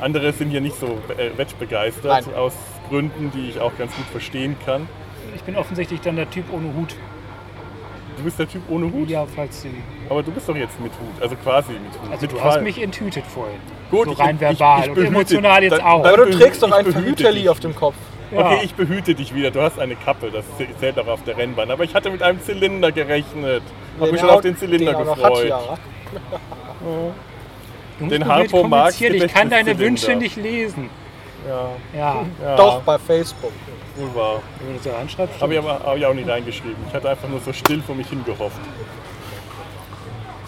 Andere 0.00 0.32
sind 0.32 0.50
hier 0.50 0.60
nicht 0.60 0.78
so 0.78 0.98
äh, 1.16 1.36
wettbegeistert, 1.36 2.26
Nein. 2.26 2.34
aus 2.34 2.54
Gründen, 2.92 3.32
die 3.34 3.48
ich 3.48 3.58
auch 3.58 3.72
ganz 3.78 3.94
gut 3.96 4.04
verstehen 4.12 4.54
kann. 4.66 4.86
Ich 5.34 5.40
bin 5.42 5.56
offensichtlich 5.56 6.00
dann 6.02 6.16
der 6.16 6.28
Typ 6.30 6.44
ohne 6.52 6.74
Hut. 6.76 6.94
Du 8.18 8.24
bist 8.24 8.38
der 8.38 8.46
Typ 8.46 8.60
ohne 8.68 8.92
Hut, 8.92 9.08
Ja, 9.08 9.24
falls 9.34 9.62
Sie. 9.62 9.70
aber 10.10 10.22
du 10.22 10.30
bist 10.30 10.46
doch 10.46 10.54
jetzt 10.54 10.78
mit 10.78 10.92
Hut, 10.92 11.22
also 11.22 11.34
quasi 11.36 11.72
mit 11.72 11.80
Hut. 11.92 12.10
Also 12.10 12.22
mit 12.26 12.32
du 12.32 12.36
Qual. 12.36 12.50
hast 12.56 12.62
mich 12.62 12.82
enttütet 12.82 13.24
vorhin. 13.26 13.56
Gut, 13.90 14.04
so 14.04 14.12
ich- 14.12 14.18
rein 14.18 14.34
ich- 14.34 14.40
verbal 14.42 14.82
ich 14.82 14.88
und 14.90 14.94
behüte- 14.98 15.06
emotional 15.06 15.62
jetzt 15.62 15.72
dann- 15.72 15.80
auch. 15.80 16.04
Aber 16.04 16.16
du 16.26 16.30
trägst 16.38 16.62
doch 16.62 16.68
ich 16.68 16.74
ein 16.74 16.92
Verhüterli 16.92 17.48
auf 17.48 17.60
dem 17.60 17.74
Kopf. 17.74 17.94
Ja. 18.30 18.40
Okay, 18.40 18.60
ich 18.64 18.74
behüte 18.74 19.14
dich 19.14 19.34
wieder. 19.34 19.50
Du 19.50 19.62
hast 19.62 19.78
eine 19.78 19.96
Kappe, 19.96 20.30
das 20.30 20.44
zählt 20.78 20.98
auch 20.98 21.06
auf 21.06 21.24
der 21.24 21.36
Rennbahn. 21.38 21.70
Aber 21.70 21.84
ich 21.84 21.94
hatte 21.94 22.10
mit 22.10 22.22
einem 22.22 22.40
Zylinder 22.42 22.92
gerechnet. 22.92 23.62
Hab 23.98 24.10
mich 24.12 24.20
schon 24.20 24.30
auf 24.30 24.40
den 24.42 24.56
Zylinder 24.58 24.92
den 24.92 25.06
noch 25.06 25.16
hat, 25.16 25.30
gefreut. 25.32 25.48
ja. 25.48 25.60
Du 27.98 28.04
musst 28.04 28.12
den 28.16 28.26
Harpo 28.26 28.64
Marx 28.64 29.00
Ich 29.00 29.32
kann 29.32 29.48
deine 29.50 29.72
Gedächtniszylinder. 29.72 29.78
Wünsche 29.80 30.16
nicht 30.16 30.36
lesen. 30.36 30.90
Ja, 31.48 31.70
Ja, 31.98 32.24
ja, 32.42 32.56
Doch, 32.56 32.80
bei 32.82 32.98
Facebook. 32.98 33.52
wohl 33.96 34.14
wahr. 34.14 34.42
wenn 34.60 34.76
du 34.76 34.82
so 34.82 34.94
anschreibst. 34.94 35.40
Habe 35.40 35.52
ich 35.54 35.58
aber 35.58 35.80
hab 35.84 35.96
ich 35.96 36.06
auch 36.06 36.14
nicht 36.14 36.28
reingeschrieben. 36.28 36.76
Ich 36.88 36.94
hatte 36.94 37.10
einfach 37.10 37.28
nur 37.28 37.40
so 37.40 37.52
still 37.52 37.82
vor 37.82 37.94
mich 37.94 38.08
hingehofft. 38.08 38.56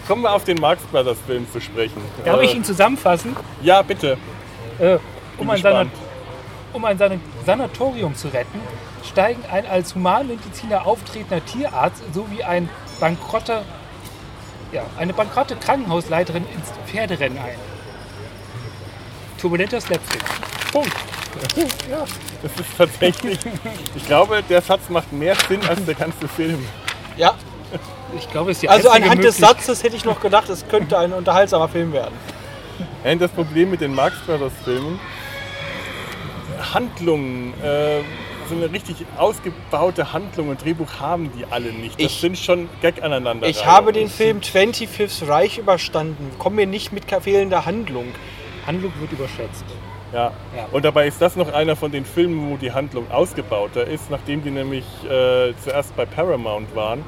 Kommen 0.07 0.21
wir 0.21 0.31
auf 0.33 0.43
den 0.43 0.57
Marx 0.57 0.83
Brothers 0.83 1.17
Film 1.25 1.51
zu 1.51 1.59
sprechen. 1.59 2.01
Darf 2.23 2.39
Äh, 2.39 2.45
ich 2.45 2.55
ihn 2.55 2.63
zusammenfassen? 2.63 3.35
Ja, 3.61 3.81
bitte. 3.81 4.17
Äh, 4.79 4.97
um, 5.37 5.49
ein 5.49 5.61
Sanat 5.61 5.87
um 6.73 6.85
ein 6.85 6.97
San- 6.97 7.19
Sanatorium 7.45 8.13
zu 8.15 8.27
retten, 8.27 8.59
steigen 9.03 9.43
ein 9.51 9.65
als 9.65 9.95
Humanmediziner 9.95 10.85
auftretender 10.85 11.43
Tierarzt 11.45 12.03
sowie 12.13 12.43
ein 12.43 12.69
bankrotter, 12.99 13.63
ja, 14.71 14.83
eine 14.97 15.13
bankrotte 15.13 15.55
Krankenhausleiterin 15.55 16.45
ins 16.53 16.71
Pferderennen 16.91 17.37
ein. 17.39 17.55
Turbulenter 19.39 19.79
Slapstick. 19.81 20.23
Punkt. 20.75 20.91
Ja, 21.89 22.05
das 22.43 22.51
ist 22.59 22.77
tatsächlich. 22.77 23.39
Ich 23.95 24.05
glaube, 24.07 24.43
der 24.49 24.61
Satz 24.61 24.89
macht 24.89 25.11
mehr 25.13 25.35
Sinn 25.47 25.61
als 25.67 25.83
der 25.85 25.95
ganze 25.95 26.27
Film. 26.27 26.65
Ja, 27.17 27.33
Ich 28.17 28.29
glaube, 28.31 28.51
es 28.51 28.57
ist 28.57 28.61
die 28.63 28.69
also 28.69 28.89
anhand 28.89 29.23
des 29.23 29.37
Satzes 29.37 29.83
hätte 29.83 29.95
ich 29.95 30.05
noch 30.05 30.19
gedacht, 30.21 30.47
es 30.49 30.67
könnte 30.67 30.97
ein 30.97 31.11
unterhaltsamer 31.13 31.67
Film 31.69 31.91
werden. 31.93 32.15
Ja, 33.03 33.15
das 33.15 33.31
Problem 33.31 33.71
mit 33.71 33.81
den 33.81 33.93
Marx 33.95 34.15
Brothers 34.25 34.53
Filmen, 34.63 34.99
Handlungen, 36.73 37.53
äh, 37.61 38.01
so 38.49 38.55
eine 38.55 38.71
richtig 38.71 38.97
ausgebaute 39.17 40.13
Handlung 40.13 40.49
und 40.49 40.63
Drehbuch 40.63 40.99
haben 40.99 41.31
die 41.37 41.45
alle 41.49 41.71
nicht. 41.71 41.95
Das 41.99 42.11
Ich- 42.11 42.19
sind 42.21 42.37
schon 42.37 42.69
Gag 42.81 43.01
aneinander. 43.03 43.47
Ich 43.47 43.65
habe 43.65 43.91
den 43.91 44.09
Film 44.09 44.41
25th 44.41 45.27
Reich 45.27 45.57
überstanden. 45.57 46.31
Komm 46.37 46.55
mir 46.55 46.67
nicht 46.67 46.91
mit 46.91 47.05
fehlender 47.21 47.65
Handlung. 47.65 48.07
Handlung 48.67 48.91
wird 48.99 49.11
überschätzt. 49.13 49.63
Ja. 50.15 50.31
Ja. 50.55 50.67
Und 50.71 50.85
dabei 50.85 51.07
ist 51.07 51.21
das 51.21 51.35
noch 51.35 51.51
einer 51.51 51.75
von 51.75 51.91
den 51.91 52.05
Filmen, 52.05 52.49
wo 52.49 52.55
die 52.55 52.71
Handlung 52.71 53.11
ausgebauter 53.11 53.85
ist, 53.85 54.09
nachdem 54.09 54.41
die 54.41 54.49
nämlich 54.49 54.85
äh, 55.03 55.53
zuerst 55.61 55.93
bei 55.97 56.05
Paramount 56.05 56.73
waren. 56.73 57.03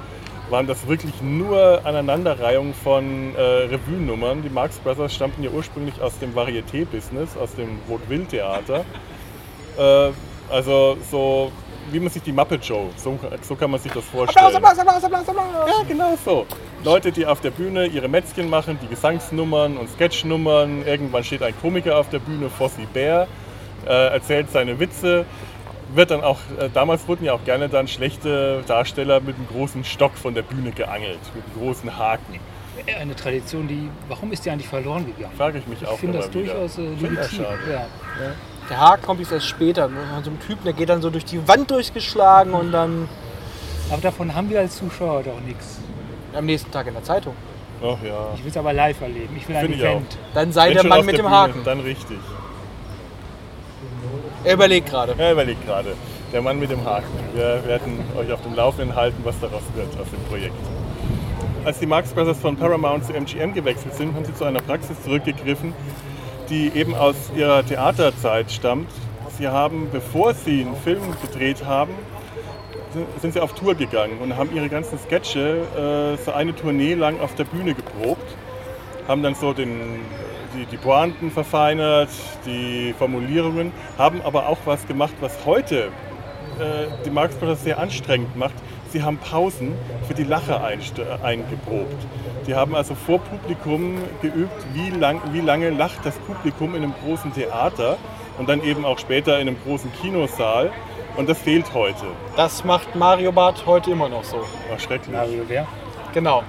Waren 0.50 0.68
das 0.68 0.88
wirklich 0.88 1.22
nur 1.22 1.86
Aneinanderreihungen 1.86 2.74
von 2.74 3.34
äh, 3.36 3.42
Revue-Nummern. 3.42 4.44
Die 4.44 4.50
Marx 4.50 4.78
Brothers 4.80 5.16
stammten 5.16 5.42
ja 5.42 5.50
ursprünglich 5.50 6.02
aus 6.02 6.20
dem 6.20 6.36
Varieté-Business, 6.36 7.38
aus 7.38 7.56
dem 7.56 7.80
Vaudeville-Theater. 7.88 8.84
Äh, 9.78 10.12
also 10.50 10.98
so 11.10 11.52
wie 11.92 12.00
man 12.00 12.10
sich 12.10 12.22
die 12.24 12.32
Muppet 12.32 12.66
Show, 12.66 12.90
so, 12.98 13.18
so 13.42 13.56
kann 13.56 13.72
man 13.72 13.80
sich 13.80 13.92
das 13.92 14.04
vorstellen. 14.06 14.46
Applaus, 14.46 14.78
Applaus, 14.80 15.04
Applaus, 15.04 15.04
Applaus, 15.04 15.30
Applaus. 15.30 15.70
Ja, 15.70 15.84
genau 15.88 16.18
so. 16.24 16.46
Leute, 16.84 17.12
die 17.12 17.26
auf 17.26 17.42
der 17.42 17.52
Bühne 17.52 17.86
ihre 17.88 18.08
Mätzchen 18.08 18.50
machen, 18.50 18.78
die 18.82 18.88
Gesangsnummern 18.88 19.78
und 19.78 19.90
Sketchnummern. 19.90 20.86
Irgendwann 20.86 21.24
steht 21.24 21.42
ein 21.44 21.54
Komiker 21.62 21.98
auf 21.98 22.10
der 22.10 22.20
Bühne, 22.20 22.50
Fossi 22.50 22.86
Bär, 22.94 23.28
äh, 23.86 23.90
erzählt 24.14 24.52
seine 24.52 24.80
Witze. 24.80 25.26
Wird 25.96 26.12
dann 26.12 26.22
auch, 26.22 26.40
äh, 26.60 26.70
damals 26.74 27.08
wurden 27.08 27.24
ja 27.26 27.34
auch 27.34 27.44
gerne 27.46 27.70
dann 27.70 27.88
schlechte 27.88 28.62
Darsteller 28.68 29.22
mit 29.22 29.36
einem 29.38 29.48
großen 29.48 29.84
Stock 29.86 30.16
von 30.18 30.34
der 30.36 30.42
Bühne 30.42 30.72
geangelt, 30.72 31.20
mit 31.34 31.44
einem 31.46 31.54
großen 31.66 31.98
Haken. 31.98 32.40
Eine 33.00 33.16
Tradition, 33.16 33.68
die, 33.68 33.90
warum 34.08 34.32
ist 34.32 34.46
die 34.46 34.50
eigentlich 34.52 34.68
verloren 34.68 35.06
gegangen? 35.06 35.34
Frage 35.38 35.60
ich 35.60 35.68
mich 35.68 35.82
Ich 35.82 35.88
auch 35.88 35.98
finde 35.98 36.20
das 36.20 36.34
wieder. 36.34 36.54
durchaus 36.54 36.78
äh, 36.78 36.82
legitim. 36.82 37.38
schade. 37.38 37.58
Ja. 37.72 37.88
Der 38.70 38.80
Haken 38.80 39.06
kommt 39.06 39.20
jetzt 39.22 39.32
erst 39.32 39.48
später. 39.48 39.88
Von 39.90 40.24
so 40.24 40.30
einem 40.30 40.40
Typen, 40.42 40.64
der 40.66 40.74
geht 40.74 40.90
dann 40.90 41.02
so 41.02 41.10
durch 41.10 41.26
die 41.26 41.46
Wand 41.48 41.72
durchgeschlagen 41.72 42.54
und 42.54 42.72
dann 42.72 43.08
Aber 43.92 44.02
davon 44.02 44.36
haben 44.36 44.50
wir 44.50 44.60
als 44.60 44.76
Zuschauer 44.78 45.24
doch 45.24 45.40
nichts. 45.46 45.80
am 46.36 46.46
nächsten 46.46 46.72
Tag 46.72 46.88
in 46.88 46.94
der 46.94 47.04
Zeitung. 47.04 47.34
Ach 47.82 47.98
ja. 48.04 48.30
Ich 48.36 48.44
will 48.44 48.52
es 48.52 48.58
aber 48.58 48.74
live 48.74 49.00
erleben. 49.02 49.36
Ich 49.38 49.48
will 49.48 49.56
ein 49.56 49.62
Finde 49.62 49.78
ich 49.78 49.84
Event. 49.84 50.18
Dann 50.34 50.52
sei 50.52 50.68
Wenn 50.70 50.74
der 50.76 50.84
Mann 50.86 51.06
mit 51.06 51.14
der 51.18 51.24
dem 51.24 51.26
Bühne, 51.26 51.36
Haken. 51.38 51.64
Dann 51.64 51.80
richtig. 51.80 52.18
Er 54.44 54.54
überlegt 54.54 54.90
gerade. 54.90 55.16
Ja, 55.18 55.32
überlegt 55.32 55.66
gerade. 55.66 55.96
Der 56.34 56.42
Mann 56.42 56.60
mit 56.60 56.70
dem 56.72 56.84
Haken. 56.84 57.08
Wir 57.34 57.64
werden 57.66 58.00
euch 58.18 58.32
auf 58.32 58.42
dem 58.42 58.56
Laufenden 58.56 58.96
halten, 58.96 59.22
was 59.24 59.40
daraus 59.40 59.62
wird 59.76 59.88
aus 60.00 60.08
dem 60.10 60.22
Projekt. 60.28 60.56
Als 61.64 61.80
die 61.80 61.86
Marx 61.86 62.12
Brothers 62.14 62.40
von 62.40 62.56
Paramount 62.58 63.06
zu 63.06 63.14
MGM 63.14 63.54
gewechselt 63.54 63.94
sind, 63.96 64.14
haben 64.16 64.26
sie 64.26 64.34
zu 64.34 64.44
einer 64.46 64.60
Praxis 64.62 65.02
zurückgegriffen, 65.04 65.74
die 66.50 66.72
eben 66.74 66.96
aus 66.96 67.16
ihrer 67.36 67.66
Theaterzeit 67.66 68.52
stammt. 68.52 68.90
Sie 69.38 69.48
haben, 69.48 69.90
bevor 69.92 70.34
sie 70.34 70.62
einen 70.62 70.76
Film 70.76 71.02
gedreht 71.22 71.66
haben, 71.66 71.94
sind 73.22 73.34
sie 73.34 73.40
auf 73.40 73.54
Tour 73.54 73.76
gegangen 73.76 74.18
und 74.20 74.36
haben 74.38 74.56
ihre 74.56 74.70
ganzen 74.70 74.98
Sketche 74.98 76.18
äh, 76.18 76.24
so 76.24 76.32
eine 76.32 76.56
Tournee 76.56 76.96
lang 76.96 77.20
auf 77.20 77.36
der 77.36 77.44
Bühne 77.44 77.74
geprobt 77.76 78.36
haben 79.08 79.24
dann 79.24 79.36
so 79.36 79.54
den, 79.54 80.02
die, 80.54 80.66
die 80.66 80.78
Pointen 80.78 81.32
verfeinert, 81.32 82.10
die 82.46 82.94
Formulierungen, 82.98 83.72
haben 83.98 84.22
aber 84.22 84.50
auch 84.50 84.58
was 84.66 84.86
gemacht, 84.88 85.14
was 85.22 85.46
heute 85.46 85.86
äh, 86.60 86.88
die 87.06 87.10
Marx 87.10 87.36
Brothers 87.36 87.64
sehr 87.64 87.80
anstrengend 87.80 88.36
macht. 88.36 88.56
Sie 88.92 89.04
haben 89.04 89.18
Pausen 89.18 89.74
für 90.08 90.14
die 90.14 90.26
einst- 90.26 91.00
äh, 91.00 91.24
eingeprobt. 91.24 92.06
Die 92.48 92.56
haben 92.56 92.76
also 92.76 92.96
vor 92.96 93.20
Publikum 93.20 93.98
geübt, 94.22 94.66
wie, 94.74 94.90
lang, 94.90 95.22
wie 95.34 95.42
lange 95.42 95.70
lacht 95.70 96.00
das 96.06 96.18
Publikum 96.20 96.76
in 96.76 96.84
einem 96.84 96.94
großen 97.04 97.34
Theater 97.34 97.98
und 98.38 98.48
dann 98.48 98.64
eben 98.64 98.86
auch 98.86 98.98
später 99.00 99.36
in 99.40 99.50
einem 99.50 99.58
großen 99.66 99.92
Kinosaal. 100.02 100.72
Und 101.18 101.28
das 101.28 101.40
fehlt 101.40 101.74
heute. 101.74 102.06
Das 102.38 102.64
macht 102.64 102.96
Mario 102.96 103.34
Barth 103.34 103.66
heute 103.66 103.92
immer 103.92 104.08
noch 104.08 104.24
so. 104.24 104.38
War 104.70 104.80
schrecklich. 104.80 105.14
Mario, 105.14 105.44
wer? 105.48 105.68
Genau. 106.14 106.44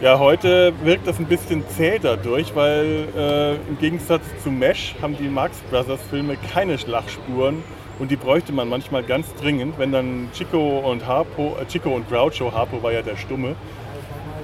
Ja, 0.00 0.18
heute 0.18 0.72
wirkt 0.84 1.06
das 1.06 1.18
ein 1.18 1.26
bisschen 1.26 1.64
zäh 1.68 1.98
dadurch, 2.00 2.54
weil 2.54 3.08
äh, 3.16 3.54
im 3.54 3.78
Gegensatz 3.80 4.22
zu 4.42 4.50
Mesh 4.50 4.94
haben 5.02 5.16
die 5.16 5.28
Marx 5.28 5.58
Brothers 5.70 6.00
Filme 6.10 6.36
keine 6.52 6.78
Schlachspuren 6.78 7.62
und 7.98 8.10
die 8.10 8.16
bräuchte 8.16 8.52
man 8.52 8.68
manchmal 8.68 9.04
ganz 9.04 9.32
dringend, 9.36 9.78
wenn 9.78 9.92
dann 9.92 10.28
Chico 10.32 10.80
und 10.80 11.06
Harpo, 11.06 11.56
äh, 11.60 11.66
Chico 11.66 11.90
und 11.90 12.08
Groucho, 12.08 12.52
Harpo 12.52 12.82
war 12.82 12.92
ja 12.92 13.02
der 13.02 13.16
Stumme, 13.16 13.54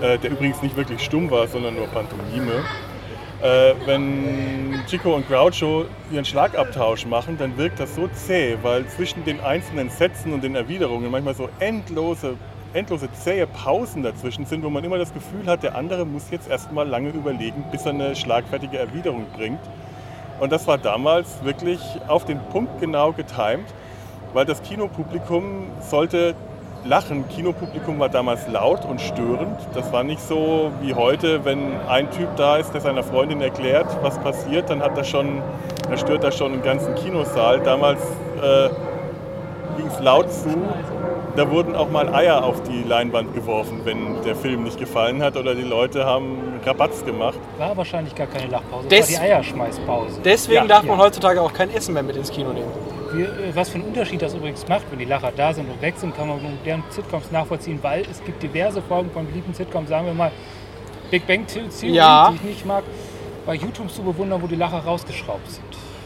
äh, 0.02 0.18
der 0.18 0.30
übrigens 0.30 0.62
nicht 0.62 0.76
wirklich 0.76 1.02
stumm 1.02 1.30
war, 1.30 1.46
sondern 1.46 1.74
nur 1.74 1.86
Pantomime. 1.88 2.64
Äh, 3.40 3.74
wenn 3.86 4.80
Chico 4.88 5.14
und 5.14 5.28
Groucho 5.28 5.84
ihren 6.10 6.24
Schlagabtausch 6.24 7.06
machen, 7.06 7.36
dann 7.38 7.56
wirkt 7.56 7.78
das 7.78 7.94
so 7.94 8.08
zäh, 8.08 8.56
weil 8.62 8.86
zwischen 8.88 9.24
den 9.24 9.40
einzelnen 9.40 9.90
Sätzen 9.90 10.32
und 10.32 10.42
den 10.42 10.56
Erwiderungen 10.56 11.10
manchmal 11.10 11.34
so 11.34 11.48
endlose, 11.60 12.36
endlose 12.74 13.08
zähe 13.12 13.46
Pausen 13.46 14.02
dazwischen 14.02 14.44
sind, 14.44 14.64
wo 14.64 14.70
man 14.70 14.82
immer 14.82 14.98
das 14.98 15.14
Gefühl 15.14 15.46
hat, 15.46 15.62
der 15.62 15.76
andere 15.76 16.04
muss 16.04 16.30
jetzt 16.30 16.50
erstmal 16.50 16.88
lange 16.88 17.10
überlegen, 17.10 17.64
bis 17.70 17.84
er 17.84 17.92
eine 17.92 18.16
schlagfertige 18.16 18.78
Erwiderung 18.78 19.26
bringt. 19.36 19.60
Und 20.40 20.50
das 20.50 20.66
war 20.66 20.78
damals 20.78 21.44
wirklich 21.44 21.80
auf 22.08 22.24
den 22.24 22.40
Punkt 22.50 22.80
genau 22.80 23.12
getimt, 23.12 23.66
weil 24.32 24.46
das 24.46 24.62
Kinopublikum 24.62 25.70
sollte 25.80 26.34
lachen. 26.84 27.28
Kinopublikum 27.28 27.98
war 27.98 28.08
damals 28.08 28.46
laut 28.48 28.84
und 28.84 29.00
störend. 29.00 29.58
Das 29.74 29.92
war 29.92 30.02
nicht 30.04 30.20
so 30.20 30.70
wie 30.80 30.94
heute, 30.94 31.44
wenn 31.44 31.72
ein 31.88 32.10
Typ 32.10 32.28
da 32.36 32.56
ist, 32.56 32.72
der 32.72 32.80
seiner 32.80 33.02
Freundin 33.02 33.40
erklärt, 33.40 33.86
was 34.02 34.18
passiert, 34.18 34.70
dann 34.70 34.82
hat 34.82 34.96
er 34.96 35.04
schon, 35.04 35.42
er 35.90 35.96
stört 35.98 36.24
er 36.24 36.32
schon 36.32 36.52
den 36.52 36.62
ganzen 36.62 36.94
Kinosaal. 36.94 37.60
Damals 37.60 38.00
äh, 38.42 38.68
ging 39.76 39.86
es 39.86 40.00
laut 40.00 40.32
zu. 40.32 40.48
Da 41.36 41.48
wurden 41.52 41.76
auch 41.76 41.88
mal 41.88 42.12
Eier 42.12 42.42
auf 42.44 42.62
die 42.64 42.82
Leinwand 42.82 43.32
geworfen, 43.32 43.82
wenn 43.84 44.22
der 44.24 44.34
Film 44.34 44.64
nicht 44.64 44.76
gefallen 44.78 45.22
hat 45.22 45.36
oder 45.36 45.54
die 45.54 45.62
Leute 45.62 46.04
haben 46.04 46.58
Rabatz 46.66 47.04
gemacht. 47.04 47.38
War 47.58 47.76
wahrscheinlich 47.76 48.12
gar 48.14 48.26
keine 48.26 48.48
Lachpause. 48.50 48.88
Des- 48.88 49.06
Das 49.06 49.16
war 49.20 49.24
die 49.24 49.32
Eierschmeißpause. 49.32 50.20
Deswegen 50.24 50.62
Ja. 50.62 50.66
darf 50.66 50.82
man 50.82 50.98
Ja. 50.98 51.04
heutzutage 51.04 51.40
auch 51.40 51.52
kein 51.52 51.70
Essen 51.72 51.94
mehr 51.94 52.02
mit 52.02 52.16
ins 52.16 52.32
Kino 52.32 52.50
nehmen. 52.52 52.66
Wie, 53.12 53.22
äh, 53.22 53.54
was 53.54 53.68
für 53.70 53.76
einen 53.76 53.84
Unterschied 53.84 54.20
das 54.22 54.34
übrigens 54.34 54.66
macht, 54.68 54.84
wenn 54.90 54.98
die 54.98 55.04
Lacher 55.04 55.32
da 55.36 55.52
sind 55.52 55.68
und 55.70 55.80
weg 55.80 55.94
sind, 55.96 56.16
kann 56.16 56.28
man 56.28 56.42
mit 56.42 56.64
deren 56.66 56.82
Sitcoms 56.90 57.30
nachvollziehen, 57.30 57.78
weil 57.82 58.02
es 58.10 58.22
gibt 58.24 58.42
diverse 58.42 58.82
Folgen 58.82 59.10
von 59.10 59.26
beliebten 59.26 59.54
Sitcoms, 59.54 59.88
sagen 59.88 60.06
wir 60.06 60.14
mal 60.14 60.30
Big 61.10 61.26
Bang 61.26 61.46
Theory, 61.46 61.94
Ja. 61.94 62.30
die 62.30 62.36
ich 62.36 62.42
nicht 62.42 62.66
mag, 62.66 62.84
bei 63.46 63.54
YouTube 63.54 63.90
zu 63.90 64.02
bewundern, 64.02 64.42
wo 64.42 64.46
die 64.46 64.56
Lacher 64.56 64.78
rausgeschraubt 64.80 65.50
sind. 65.50 65.64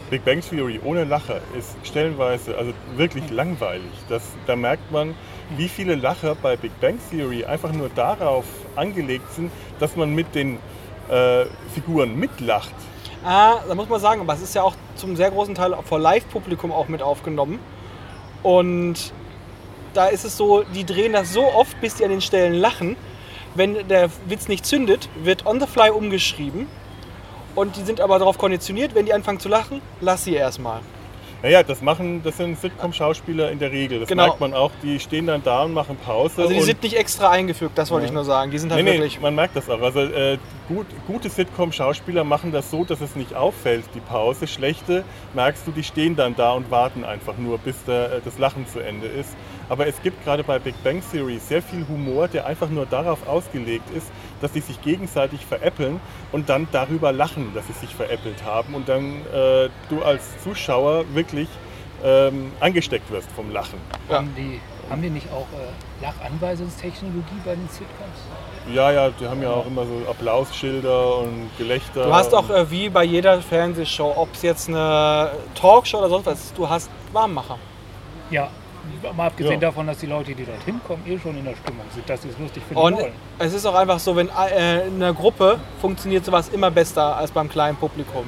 Big 0.09 0.23
Bang 0.23 0.41
Theory 0.41 0.79
ohne 0.83 1.03
Lacher 1.05 1.41
ist 1.57 1.75
stellenweise 1.83 2.55
also 2.57 2.71
wirklich 2.95 3.29
langweilig. 3.31 3.83
Das, 4.09 4.21
da 4.45 4.55
merkt 4.55 4.91
man, 4.91 5.15
wie 5.57 5.67
viele 5.67 5.95
Lacher 5.95 6.35
bei 6.41 6.55
Big 6.55 6.71
Bang 6.79 6.99
Theory 7.09 7.43
einfach 7.43 7.73
nur 7.73 7.89
darauf 7.89 8.45
angelegt 8.75 9.29
sind, 9.33 9.51
dass 9.79 9.95
man 9.95 10.13
mit 10.13 10.33
den 10.35 10.57
äh, 11.09 11.45
Figuren 11.73 12.17
mitlacht. 12.17 12.73
Ah, 13.23 13.61
da 13.65 13.73
muss 13.73 13.87
man 13.87 14.01
sagen, 14.01 14.19
aber 14.19 14.33
es 14.33 14.41
ist 14.41 14.53
ja 14.53 14.63
auch 14.63 14.75
zum 14.95 15.15
sehr 15.15 15.31
großen 15.31 15.55
Teil 15.55 15.73
vor 15.85 15.97
Live-Publikum 15.97 16.73
auch 16.73 16.89
mit 16.89 17.01
aufgenommen. 17.01 17.59
Und 18.41 19.13
da 19.93 20.07
ist 20.07 20.25
es 20.25 20.35
so, 20.35 20.63
die 20.63 20.85
drehen 20.85 21.13
das 21.13 21.31
so 21.31 21.45
oft, 21.45 21.79
bis 21.79 21.95
die 21.95 22.03
an 22.03 22.09
den 22.09 22.21
Stellen 22.21 22.53
lachen. 22.53 22.97
Wenn 23.55 23.87
der 23.87 24.09
Witz 24.27 24.49
nicht 24.49 24.65
zündet, 24.65 25.07
wird 25.23 25.45
on 25.45 25.61
the 25.61 25.67
fly 25.67 25.89
umgeschrieben. 25.89 26.67
Und 27.55 27.77
die 27.77 27.83
sind 27.83 28.01
aber 28.01 28.19
darauf 28.19 28.37
konditioniert, 28.37 28.93
wenn 28.93 29.05
die 29.05 29.13
anfangen 29.13 29.39
zu 29.39 29.47
lachen, 29.47 29.81
lass 30.01 30.25
sie 30.25 30.33
erstmal. 30.33 30.81
Naja, 31.43 31.61
das 31.61 31.81
machen, 31.81 32.21
das 32.23 32.37
sind 32.37 32.57
Sitcom-Schauspieler 32.57 33.51
in 33.51 33.59
der 33.59 33.69
Regel. 33.69 33.99
Das 33.99 34.07
Genau. 34.07 34.27
merkt 34.27 34.39
man 34.39 34.53
auch. 34.53 34.71
Die 34.81 34.97
stehen 34.97 35.27
dann 35.27 35.43
da 35.43 35.63
und 35.63 35.73
machen 35.73 35.97
Pause. 35.97 36.43
Also 36.43 36.53
die 36.53 36.61
sind 36.61 36.81
nicht 36.81 36.95
extra 36.95 37.29
eingefügt, 37.31 37.77
das 37.77 37.91
wollte 37.91 38.05
Ja. 38.05 38.11
ich 38.11 38.13
nur 38.13 38.23
sagen. 38.23 38.49
Die 38.49 38.57
sind 38.57 38.71
halt 38.71 38.81
Nee, 38.81 38.91
nee, 38.91 38.97
wirklich. 38.99 39.19
man 39.19 39.35
merkt 39.35 39.57
das 39.57 39.69
auch. 39.69 39.81
Also 39.81 39.99
äh, 39.99 40.37
gut, 40.69 40.85
gute 41.05 41.29
Sitcom-Schauspieler 41.29 42.23
machen 42.23 42.53
das 42.53 42.71
so, 42.71 42.85
dass 42.85 43.01
es 43.01 43.17
nicht 43.17 43.35
auffällt, 43.35 43.83
die 43.93 43.99
Pause. 43.99 44.47
Schlechte 44.47 45.03
merkst 45.33 45.67
du, 45.67 45.71
die 45.71 45.83
stehen 45.83 46.15
dann 46.15 46.33
da 46.37 46.53
und 46.53 46.71
warten 46.71 47.03
einfach 47.03 47.37
nur, 47.37 47.57
bis 47.57 47.75
der, 47.83 48.05
äh, 48.13 48.21
das 48.23 48.37
Lachen 48.39 48.65
zu 48.65 48.79
Ende 48.79 49.07
ist. 49.07 49.35
Aber 49.67 49.85
es 49.85 50.01
gibt 50.01 50.23
gerade 50.23 50.45
bei 50.45 50.59
Big 50.59 50.81
Bang 50.81 51.01
Theory 51.11 51.39
sehr 51.39 51.61
viel 51.61 51.85
Humor, 51.89 52.29
der 52.29 52.45
einfach 52.45 52.69
nur 52.69 52.85
darauf 52.85 53.27
ausgelegt 53.27 53.89
ist, 53.93 54.07
dass 54.43 54.53
sie 54.53 54.59
sich 54.59 54.81
gegenseitig 54.81 55.45
veräppeln 55.45 56.01
und 56.33 56.49
dann 56.49 56.67
darüber 56.73 57.13
lachen, 57.13 57.53
dass 57.55 57.65
sie 57.67 57.73
sich 57.73 57.95
veräppelt 57.95 58.43
haben 58.43 58.75
und 58.75 58.89
dann 58.89 59.21
äh, 59.33 59.69
du 59.89 60.03
als 60.03 60.43
Zuschauer 60.43 61.05
wirklich 61.13 61.47
ähm, 62.03 62.51
angesteckt 62.59 63.09
wirst 63.09 63.31
vom 63.31 63.49
Lachen. 63.51 63.79
Ja. 64.09 64.17
Haben, 64.17 64.35
die, 64.35 64.59
haben 64.89 65.01
die 65.01 65.09
nicht 65.09 65.27
auch 65.31 65.47
äh, 65.53 66.03
Lachanweisungstechnologie 66.03 67.39
bei 67.45 67.55
den 67.55 67.69
Sitcoms? 67.69 68.19
Ja, 68.73 68.91
ja, 68.91 69.09
die 69.09 69.25
haben 69.25 69.41
ja 69.41 69.51
auch 69.51 69.65
immer 69.65 69.85
so 69.85 70.09
Applausschilder 70.09 71.19
und 71.19 71.49
Gelächter. 71.57 72.05
Du 72.05 72.13
hast 72.13 72.33
auch 72.33 72.49
äh, 72.49 72.69
wie 72.69 72.89
bei 72.89 73.05
jeder 73.05 73.41
Fernsehshow, 73.41 74.13
ob 74.15 74.33
es 74.33 74.41
jetzt 74.41 74.67
eine 74.67 75.31
Talkshow 75.55 75.99
oder 75.99 76.09
sonst 76.09 76.25
was 76.25 76.43
ist, 76.43 76.57
du 76.57 76.67
hast 76.67 76.89
Warmmacher. 77.13 77.57
Ja, 78.29 78.49
mal 79.15 79.27
abgesehen 79.27 79.53
Ja. 79.53 79.59
davon, 79.67 79.87
dass 79.87 79.97
die 79.97 80.05
Leute, 80.07 80.33
die 80.35 80.45
dorthin 80.45 80.79
kommen, 80.87 81.03
eh 81.07 81.17
schon 81.19 81.37
in 81.37 81.45
der 81.45 81.55
Stimmung 81.55 81.85
sind, 81.93 82.09
dass 82.09 82.21
sie 82.21 82.29
es 82.29 82.37
lustig 82.39 82.63
finden 82.67 82.81
Und 82.83 82.95
wollen. 82.97 83.11
es 83.39 83.53
ist 83.53 83.65
auch 83.65 83.75
einfach 83.75 83.99
so, 83.99 84.15
wenn 84.15 84.29
äh, 84.29 84.87
in 84.87 84.95
einer 84.95 85.13
Gruppe 85.13 85.59
funktioniert 85.81 86.25
sowas 86.25 86.49
immer 86.49 86.71
besser 86.71 87.15
als 87.17 87.31
beim 87.31 87.49
kleinen 87.49 87.77
Publikum. 87.77 88.25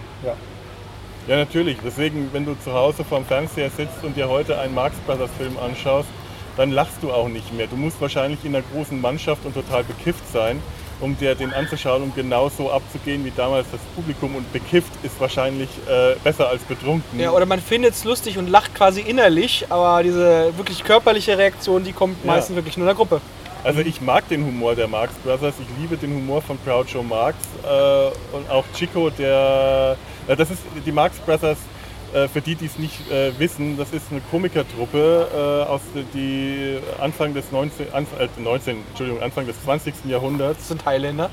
Ja, 1.28 1.38
natürlich. 1.38 1.78
Deswegen, 1.84 2.30
wenn 2.34 2.46
du 2.46 2.56
zu 2.64 2.72
Hause 2.74 3.04
vorm 3.04 3.26
Fernseher 3.26 3.70
sitzt 3.70 4.04
und 4.04 4.16
dir 4.16 4.30
heute 4.30 4.60
einen 4.60 4.74
Marx 4.76 4.96
Brothers 5.08 5.32
Film 5.38 5.58
anschaust, 5.58 6.08
dann 6.56 6.72
lachst 6.72 6.98
du 7.02 7.12
auch 7.12 7.28
nicht 7.28 7.52
mehr. 7.54 7.68
Du 7.68 7.76
musst 7.76 8.00
wahrscheinlich 8.00 8.46
in 8.46 8.56
einer 8.56 8.64
großen 8.74 9.00
Mannschaft 9.02 9.44
und 9.46 9.54
total 9.54 9.84
bekifft 9.84 10.32
sein, 10.32 10.62
um 11.02 11.18
dir 11.18 11.36
den 11.36 11.54
anzuschauen, 11.54 12.04
um 12.04 12.14
genauso 12.16 12.72
abzugehen 12.72 13.24
wie 13.26 13.32
damals 13.36 13.68
das 13.72 13.82
Publikum. 13.96 14.36
Und 14.36 14.52
bekifft 14.54 14.92
ist 15.04 15.20
wahrscheinlich 15.20 15.70
äh, 15.88 16.16
besser 16.24 16.50
als 16.50 16.64
betrunken. 16.64 17.20
Ja, 17.20 17.32
oder 17.32 17.46
man 17.46 17.60
findet 17.60 17.94
es 17.94 18.04
lustig 18.04 18.38
und 18.38 18.50
lacht 18.50 18.74
quasi 18.76 19.02
innerlich, 19.02 19.66
aber 19.70 20.04
diese 20.04 20.54
wirklich 20.58 20.84
körperliche 20.84 21.38
Reaktion, 21.38 21.84
die 21.84 21.94
kommt 21.94 22.18
Ja. 22.24 22.32
meistens 22.34 22.56
wirklich 22.56 22.78
nur 22.78 22.86
in 22.86 22.90
der 22.90 22.96
Gruppe. 22.96 23.22
Also 23.64 23.80
ich 23.80 24.00
mag 24.00 24.28
den 24.30 24.46
Humor 24.46 24.76
der 24.76 24.88
Marx 24.88 25.14
Brothers, 25.24 25.56
ich 25.60 25.82
liebe 25.82 25.98
den 25.98 26.14
Humor 26.14 26.40
von 26.42 26.58
Groucho 26.64 27.02
Marx 27.02 27.36
äh, 27.64 28.36
und 28.36 28.48
auch 28.50 28.64
Chico, 28.76 29.10
der, 29.10 29.98
äh, 30.28 30.36
das 30.36 30.52
ist 30.52 30.60
die 30.86 30.92
Marx 30.92 31.18
Brothers, 31.18 31.58
äh, 32.14 32.28
für 32.28 32.42
die, 32.42 32.56
die 32.56 32.66
es 32.66 32.78
nicht 32.78 33.12
äh, 33.12 33.38
wissen, 33.40 33.78
das 33.78 33.92
ist 33.92 34.12
eine 34.12 34.22
Komikertruppe 34.32 35.28
äh, 35.34 35.70
aus 35.70 35.82
die 36.14 36.78
Anfang 37.00 37.34
des 37.34 37.52
19, 37.52 37.94
Anf 37.94 38.10
äh, 38.20 38.28
19, 38.38 38.78
Entschuldigung, 38.90 39.22
Anfang 39.22 39.46
des 39.46 39.62
20. 39.64 39.94
Jahrhunderts, 40.06 40.60
Das 40.60 40.68
sind 40.70 40.82
Thailänder. 40.84 41.30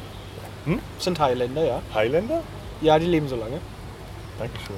Hm? 0.64 0.78
Das 0.96 1.04
sind 1.04 1.16
Thailänder, 1.16 1.64
ja. 1.64 1.82
Highlander? 1.94 2.42
Ja, 2.80 2.98
die 2.98 3.06
leben 3.06 3.28
so 3.28 3.36
lange. 3.36 3.58
Dankeschön. 4.38 4.76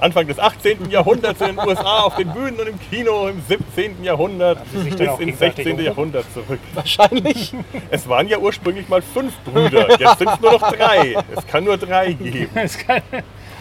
Anfang 0.00 0.26
des 0.28 0.38
18. 0.38 0.90
Jahrhunderts 0.90 1.40
in 1.40 1.56
den 1.56 1.58
USA 1.58 2.00
auf 2.00 2.14
den 2.16 2.32
Bühnen 2.32 2.58
und 2.60 2.68
im 2.68 2.78
Kino 2.78 3.26
im 3.28 3.42
17. 3.48 4.04
Jahrhundert 4.04 4.62
bis 4.72 4.84
ins 4.84 4.96
gegenseitig 4.96 5.36
16. 5.36 5.66
umgucken? 5.66 5.84
Jahrhundert 5.84 6.24
zurück. 6.32 6.60
Wahrscheinlich. 6.74 7.52
Es 7.90 8.08
waren 8.08 8.28
ja 8.28 8.38
ursprünglich 8.38 8.88
mal 8.88 9.02
fünf 9.02 9.34
Brüder, 9.40 9.98
jetzt 9.98 10.18
sind 10.18 10.30
es 10.30 10.40
nur 10.40 10.52
noch 10.52 10.72
drei. 10.72 11.16
Es 11.34 11.46
kann 11.46 11.64
nur 11.64 11.76
drei 11.76 12.12
geben. 12.12 12.50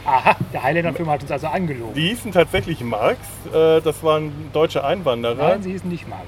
Aha, 0.08 0.38
der 0.54 0.64
Highlander-Film 0.64 1.10
hat 1.10 1.22
uns 1.22 1.32
also 1.32 1.48
angelogen. 1.48 1.94
Die 1.94 2.08
hießen 2.08 2.32
tatsächlich 2.32 2.80
Marx, 2.82 3.20
äh, 3.54 3.82
das 3.82 4.02
waren 4.04 4.32
deutsche 4.54 4.82
Einwanderer. 4.86 5.50
Nein, 5.50 5.62
sie 5.64 5.72
hießen 5.74 5.90
nicht 5.90 6.08
Marx. 6.08 6.26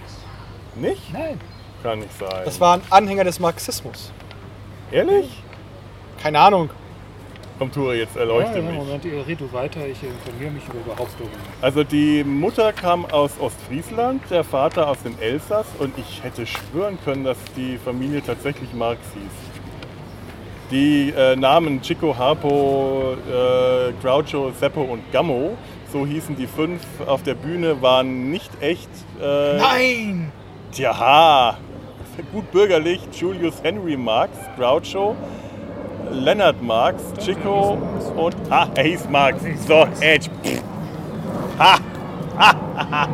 Nicht? 0.75 1.13
Nein. 1.13 1.39
Kann 1.81 1.99
nicht 1.99 2.11
sein. 2.19 2.41
Das 2.43 2.59
waren 2.59 2.81
Anhänger 2.89 3.23
des 3.23 3.39
Marxismus. 3.39 4.11
Ehrlich? 4.91 5.41
Keine 6.21 6.39
Ahnung. 6.39 6.69
Komm, 7.57 7.71
Ture, 7.71 7.95
jetzt 7.95 8.15
Ja, 8.15 8.21
erleuchte 8.21 8.57
ja, 8.57 8.63
mich. 8.63 8.75
Moment, 8.75 9.05
ihr 9.05 9.25
redet 9.25 9.53
weiter, 9.53 9.87
ich 9.87 10.03
informiere 10.03 10.51
mich 10.51 10.63
über 10.65 10.93
Behauptungen. 10.93 11.31
Also 11.61 11.85
die 11.85 12.25
Mutter 12.25 12.73
kam 12.73 13.05
aus 13.05 13.31
Ostfriesland, 13.39 14.21
der 14.29 14.43
Vater 14.43 14.89
aus 14.89 15.01
dem 15.03 15.17
Elsass 15.19 15.67
und 15.79 15.97
ich 15.97 16.21
hätte 16.21 16.45
schwören 16.45 16.97
können, 17.05 17.23
dass 17.23 17.37
die 17.55 17.77
Familie 17.77 18.21
tatsächlich 18.21 18.73
Marx 18.73 18.99
hieß. 19.13 19.48
Die 20.71 21.11
äh, 21.17 21.35
Namen 21.35 21.81
Chico, 21.81 22.15
Harpo, 22.15 23.15
äh, 23.27 23.91
Groucho, 24.01 24.51
Seppo 24.51 24.81
und 24.81 25.11
Gammo, 25.11 25.57
so 25.91 26.05
hießen 26.05 26.35
die 26.35 26.45
fünf 26.45 26.81
auf 27.07 27.23
der 27.23 27.33
Bühne, 27.33 27.81
waren 27.81 28.29
nicht 28.29 28.51
echt. 28.61 28.89
Äh, 29.19 29.57
Nein! 29.57 30.31
Tja, 30.71 31.57
gut 32.31 32.51
bürgerlich, 32.51 33.01
Julius 33.19 33.63
Henry 33.63 33.97
Marx, 33.97 34.37
Groucho, 34.55 35.15
Leonard 36.11 36.61
Marx, 36.61 37.01
Chico 37.19 37.77
und. 38.15 38.35
Ah, 38.51 38.67
hieß 38.79 39.09
Marx. 39.09 39.43
So, 39.67 39.87
Edge. 40.01 40.29
Ha! 41.57 41.79
ha, 42.37 42.53
ha. 42.91 43.07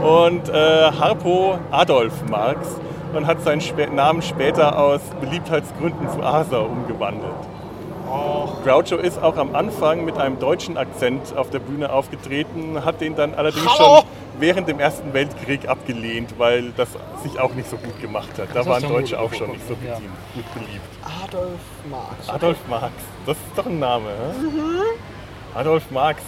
Und 0.00 0.48
äh, 0.48 0.90
Harpo 0.98 1.58
Adolf 1.70 2.14
Marx 2.30 2.80
und 3.14 3.26
hat 3.26 3.42
seinen 3.42 3.60
Spä 3.60 3.86
Namen 3.86 4.22
später 4.22 4.78
aus 4.78 5.00
Beliebtheitsgründen 5.20 6.08
zu 6.10 6.22
Asa 6.22 6.58
umgewandelt. 6.58 7.34
Groucho 8.64 8.96
ist 8.96 9.22
auch 9.22 9.36
am 9.36 9.54
Anfang 9.54 10.04
mit 10.04 10.18
einem 10.18 10.38
deutschen 10.38 10.76
Akzent 10.76 11.36
auf 11.36 11.50
der 11.50 11.60
Bühne 11.60 11.92
aufgetreten, 11.92 12.84
hat 12.84 13.00
den 13.00 13.14
dann 13.14 13.34
allerdings 13.34 13.66
Hallo! 13.66 14.00
schon 14.00 14.08
während 14.40 14.68
dem 14.68 14.80
Ersten 14.80 15.12
Weltkrieg 15.12 15.68
abgelehnt, 15.68 16.34
weil 16.38 16.72
das 16.76 16.88
sich 17.22 17.38
auch 17.38 17.54
nicht 17.54 17.70
so 17.70 17.76
gut 17.76 18.00
gemacht 18.00 18.30
hat. 18.38 18.48
Da 18.52 18.66
waren 18.66 18.82
Deutsche 18.82 19.18
auch 19.18 19.32
schon 19.32 19.52
nicht 19.52 19.66
so 19.66 19.76
ja. 19.86 19.94
gut 20.34 20.54
beliebt. 20.54 20.82
Adolf 21.24 21.60
Marx. 21.88 22.28
Adolf 22.28 22.58
Marx, 22.68 22.92
das 23.26 23.36
ist 23.36 23.56
doch 23.56 23.66
ein 23.66 23.78
Name, 23.78 24.08
hä? 24.08 24.42
Mhm. 24.42 24.80
Adolf 25.54 25.90
Marx, 25.90 26.22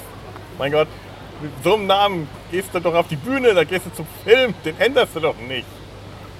mein 0.59 0.73
Gott, 0.73 0.89
mit 1.41 1.51
so 1.65 1.75
einem 1.75 1.87
Namen 1.87 2.29
gehst 2.51 2.73
du 2.73 2.81
doch 2.81 2.95
auf 2.95 3.09
die 3.09 3.17
Bühne, 3.17 3.55
da 3.55 3.65
gehst 3.65 3.87
du 3.87 3.91
zum 3.93 4.07
Film, 4.25 4.55
den 4.65 4.79
änderst 4.81 5.17
du 5.17 5.21
doch 5.21 5.37
nicht. 5.49 5.67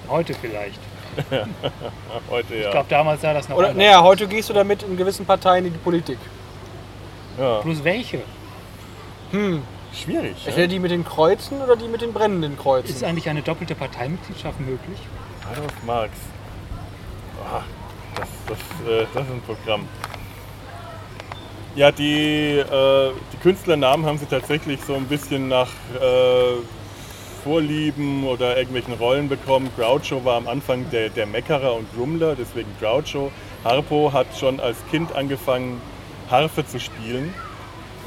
Heute 0.09 0.35
vielleicht. 0.35 0.81
Heute 2.31 2.55
ja. 2.57 2.65
Ich 2.67 2.71
glaube, 2.71 2.87
damals 2.89 3.21
sah 3.21 3.35
das 3.35 3.49
noch 3.49 3.57
Oder, 3.57 3.69
anders. 3.69 3.85
naja, 3.85 4.03
heute 4.03 4.27
gehst 4.27 4.49
du 4.49 4.55
damit 4.55 4.83
in 4.83 4.97
gewissen 4.97 5.27
Parteien 5.27 5.67
in 5.67 5.73
die 5.73 5.79
Politik. 5.79 6.19
ja. 7.39 7.61
Bloß 7.61 7.85
welche? 7.85 8.21
Schwierig. 9.95 10.37
Entweder 10.47 10.61
Ja? 10.63 10.67
die 10.67 10.79
mit 10.79 10.91
den 10.91 11.05
Kreuzen 11.05 11.61
oder 11.61 11.77
die 11.77 11.89
mit 11.89 12.01
den 12.01 12.13
brennenden 12.13 12.53
Ist 12.55 12.61
Kreuzen. 12.63 13.05
eigentlich 13.05 13.29
eine 13.29 13.43
doppelte 13.43 13.75
Parteimitgliedschaft 13.75 14.59
möglich? 14.61 14.99
Adolf 15.53 15.73
Marx. 15.87 16.13
Ah, 17.51 17.63
das, 18.17 18.29
das, 18.49 18.59
äh, 18.89 19.07
das 19.13 19.25
ist 19.25 19.31
ein 19.33 19.43
Programm. 19.43 19.87
Ja, 21.75 21.91
die, 21.91 22.59
äh, 22.59 23.11
die 23.33 23.37
Künstlernamen 23.43 24.05
haben 24.07 24.19
sie 24.19 24.27
tatsächlich 24.27 24.81
so 24.83 24.95
ein 24.95 25.07
bisschen 25.07 25.49
nach 25.49 25.69
äh, 26.01 26.57
Vorlieben 27.45 28.25
oder 28.25 28.57
irgendwelchen 28.57 28.95
Rollen 28.95 29.29
bekommen. 29.29 29.71
Groucho 29.77 30.25
war 30.25 30.37
am 30.37 30.49
Anfang 30.49 30.89
der, 30.91 31.09
der 31.09 31.27
Meckerer 31.27 31.75
und 31.75 31.93
Grummler, 31.95 32.37
deswegen 32.37 32.71
Groucho. 32.81 33.31
Harpo 33.65 34.13
hat 34.13 34.27
schon 34.39 34.61
als 34.61 34.77
Kind 34.91 35.15
angefangen, 35.15 35.81
Harfe 36.31 36.67
zu 36.67 36.79
spielen. 36.79 37.35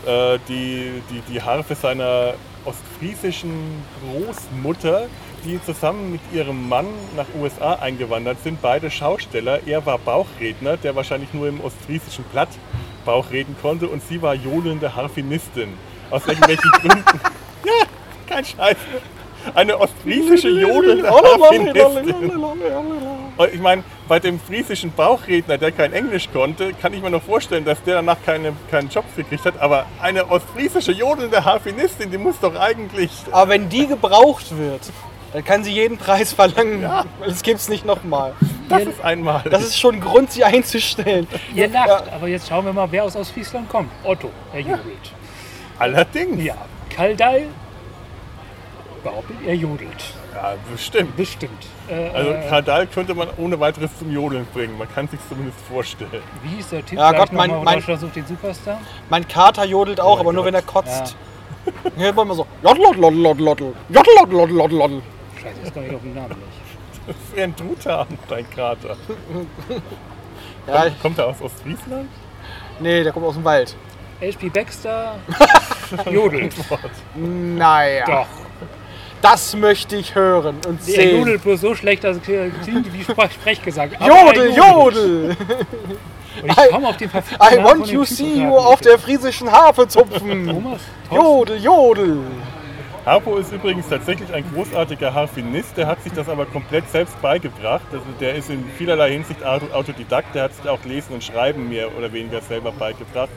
Äh, 0.05 0.39
die, 0.47 1.01
die, 1.09 1.21
die 1.33 1.41
Harfe 1.41 1.75
seiner 1.75 2.35
ostfriesischen 2.65 3.83
Großmutter, 4.01 5.07
die 5.45 5.63
zusammen 5.63 6.11
mit 6.11 6.21
ihrem 6.33 6.67
Mann 6.67 6.87
nach 7.15 7.27
USA 7.39 7.73
eingewandert 7.75 8.41
sind, 8.43 8.61
beide 8.61 8.89
Schausteller. 8.89 9.59
Er 9.65 9.85
war 9.85 9.97
Bauchredner, 9.97 10.77
der 10.77 10.95
wahrscheinlich 10.95 11.33
nur 11.33 11.47
im 11.47 11.61
ostfriesischen 11.61 12.23
Platt 12.25 12.49
Bauch 13.05 13.29
reden 13.31 13.55
konnte 13.61 13.87
und 13.87 14.01
sie 14.07 14.21
war 14.21 14.33
johlende 14.33 14.95
Harfenistin. 14.95 15.73
Aus 16.09 16.25
irgendwelchen 16.27 16.71
Gründen. 16.81 17.19
Ja, 17.63 17.85
kein 18.27 18.43
Scheiß. 18.43 18.77
Eine 19.53 19.79
ostfriesische. 19.79 20.49
Und 23.37 23.53
ich 23.53 23.59
meine, 23.59 23.83
bei 24.07 24.19
dem 24.19 24.39
friesischen 24.39 24.91
Bauchredner, 24.91 25.57
der 25.57 25.71
kein 25.71 25.93
Englisch 25.93 26.29
konnte, 26.31 26.73
kann 26.73 26.93
ich 26.93 27.01
mir 27.01 27.09
noch 27.09 27.23
vorstellen, 27.23 27.65
dass 27.65 27.83
der 27.83 27.95
danach 27.95 28.17
keine, 28.25 28.53
keinen 28.71 28.89
Job 28.89 29.05
gekriegt 29.15 29.45
hat. 29.45 29.59
Aber 29.59 29.85
eine 30.01 30.29
ostfriesische 30.29 30.91
jodelnde 30.91 31.43
Harfenistin, 31.43 32.11
die 32.11 32.17
muss 32.17 32.39
doch 32.39 32.55
eigentlich. 32.55 33.11
Aber 33.31 33.51
wenn 33.51 33.69
die 33.69 33.87
gebraucht 33.87 34.57
wird, 34.57 34.81
dann 35.33 35.43
kann 35.43 35.63
sie 35.65 35.73
jeden 35.73 35.97
Preis 35.97 36.31
verlangen. 36.31 36.83
weil 37.19 37.29
Das 37.29 37.43
gibt's 37.43 37.67
nicht 37.67 37.85
nochmal. 37.85 38.33
Das 38.69 38.83
ist 38.83 39.03
einmal. 39.03 39.43
Das 39.49 39.63
ist 39.63 39.77
schon 39.79 39.95
ein 39.95 40.01
Grund, 40.01 40.31
sie 40.31 40.43
einzustellen. 40.43 41.27
Ihr 41.53 41.67
lacht, 41.67 42.11
aber 42.11 42.27
jetzt 42.27 42.47
schauen 42.47 42.65
wir 42.65 42.73
mal, 42.73 42.87
wer 42.89 43.03
aus 43.03 43.15
Ostfriesland 43.15 43.67
kommt. 43.69 43.91
Otto, 44.03 44.29
er 44.53 44.61
jodelt. 44.61 45.11
allerdings. 45.77 46.43
Ja, 46.43 46.55
Kaldei 46.89 47.47
behauptet, 49.05 49.37
er 49.45 49.55
jodelt. 49.55 50.03
Ja, 50.33 50.55
bestimmt. 50.69 51.15
Bestimmt. 51.15 51.65
Äh, 51.87 52.09
Also 52.13 52.31
äh, 52.31 52.49
Kardal 52.49 52.87
könnte 52.87 53.15
man 53.15 53.29
ohne 53.37 53.57
weiteres 53.59 53.97
zum 53.97 54.11
Jodeln 54.11 54.45
bringen. 54.53 54.77
Man 54.77 54.93
kann 54.93 55.07
sich 55.07 55.19
zumindest 55.29 55.57
vorstellen. 55.61 56.21
wie 56.43 56.59
ist 56.59 56.71
der 56.73 56.85
Tipp? 56.85 56.97
Ja, 56.99 57.13
Gott, 57.13 57.31
mein- 57.31 57.63
mein- 57.63 57.81
sucht 57.81 58.15
den 58.17 58.25
Superstar. 58.25 58.79
Mein 59.09 59.25
Kater 59.27 59.63
jodelt 59.65 60.01
auch, 60.01 60.17
Oh 60.17 60.19
aber 60.19 60.33
nur 60.33 60.43
Gott. 60.43 60.47
wenn 60.53 60.55
er 60.55 60.61
kotzt. 60.61 61.15
Ja. 61.97 62.15
wollen 62.15 62.27
wir 62.27 62.35
so. 62.35 62.45
Jodel, 62.61 64.51
jodel. 64.51 65.01
Scheiße, 65.41 65.55
das 65.63 65.73
kann 65.73 65.85
ich 65.85 65.95
auf 65.95 66.01
den 66.01 66.13
Namen 66.13 66.29
nicht. 66.29 67.07
Das 67.07 67.15
ist 67.15 67.35
eher 67.37 67.43
ein 67.45 67.55
Truthahn, 67.55 68.07
dein 68.29 68.49
Krater. 68.49 68.95
Ja, 70.67 70.85
Kommt 71.01 71.17
er 71.19 71.27
aus 71.27 71.41
Ostfriesland? 71.41 72.09
nee, 72.79 73.03
der 73.03 73.11
kommt 73.13 73.25
aus 73.27 73.35
dem 73.35 73.43
Wald. 73.43 73.75
HP 74.21 74.49
Baxter 74.49 75.15
jodelt. 76.11 76.55
Naja, 77.15 78.05
Doch. 78.05 78.27
Das 79.25 79.55
möchte 79.55 79.95
ich 79.95 80.13
hören 80.15 80.57
und 80.67 80.79
Der 80.87 80.95
sehen. 80.95 81.17
jodelt 81.19 81.41
bloß 81.43 81.59
so 81.61 81.73
schlecht, 81.75 82.03
dass 82.03 82.17
es 82.17 82.23
klingt 82.23 82.93
wie 82.93 83.03
Sprech 83.03 83.31
Sprechgesang. 83.33 83.89
Aber 83.99 84.07
Jodel, 84.07 84.53
jodel! 84.55 85.37
Und 86.43 86.49
ich 86.51 86.69
komme 86.69 86.89
auf 86.89 86.97
den 86.97 87.09
verfickten 87.09 87.47
I 87.59 87.63
want 87.63 87.87
you 87.87 88.03
see 88.05 88.41
you 88.43 88.55
auf 88.55 88.81
der 88.81 88.99
friesischen 88.99 89.51
Harfe 89.51 89.87
zupfen. 89.87 90.47
Thomas? 90.53 90.81
Jodel, 91.11 91.57
jodel! 91.57 92.17
Harpo 93.05 93.37
ist 93.37 93.51
übrigens 93.53 93.87
tatsächlich 93.87 94.33
ein 94.33 94.43
großartiger 94.53 95.13
Harfenist, 95.13 95.77
der 95.77 95.85
hat 95.87 96.01
sich 96.03 96.11
das 96.13 96.27
aber 96.27 96.45
komplett 96.45 96.89
selbst 96.91 97.19
beigebracht. 97.21 97.85
Also 97.91 98.03
der 98.19 98.35
ist 98.35 98.49
in 98.49 98.63
vielerlei 98.77 99.11
Hinsicht 99.11 99.43
Auto- 99.45 99.71
Autodidakt, 99.73 100.33
der 100.35 100.43
hat 100.45 100.55
sich 100.55 100.67
auch 100.67 100.83
Lesen 100.85 101.13
und 101.13 101.23
Schreiben 101.23 101.69
mehr 101.69 101.95
oder 101.95 102.11
weniger 102.13 102.41
selber 102.41 102.71
beigebracht, 102.71 103.29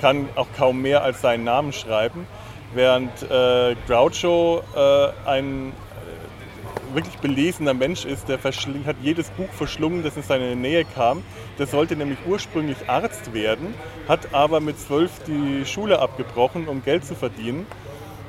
kann 0.00 0.28
auch 0.34 0.46
kaum 0.56 0.80
mehr 0.80 1.02
als 1.02 1.20
seinen 1.20 1.44
Namen 1.44 1.72
schreiben, 1.74 2.26
während 2.74 3.10
äh, 3.22 3.74
Groucho 3.86 4.62
äh, 4.74 5.28
ein, 5.28 5.72
äh, 5.72 6.94
wirklich 6.94 7.16
belesener 7.18 7.74
Mensch 7.74 8.04
ist. 8.04 8.28
Der 8.28 8.38
hat 8.42 8.96
jedes 9.02 9.30
Buch 9.30 9.48
verschlungen, 9.52 10.02
das 10.02 10.16
in 10.16 10.22
seine 10.22 10.56
Nähe 10.56 10.84
kam. 10.84 11.22
Der 11.58 11.66
sollte 11.66 11.96
nämlich 11.96 12.18
ursprünglich 12.26 12.88
Arzt 12.88 13.32
werden, 13.34 13.74
hat 14.08 14.34
aber 14.34 14.60
mit 14.60 14.78
zwölf 14.78 15.10
die 15.26 15.64
Schule 15.66 15.98
abgebrochen, 16.00 16.68
um 16.68 16.82
Geld 16.82 17.04
zu 17.04 17.14
verdienen. 17.14 17.66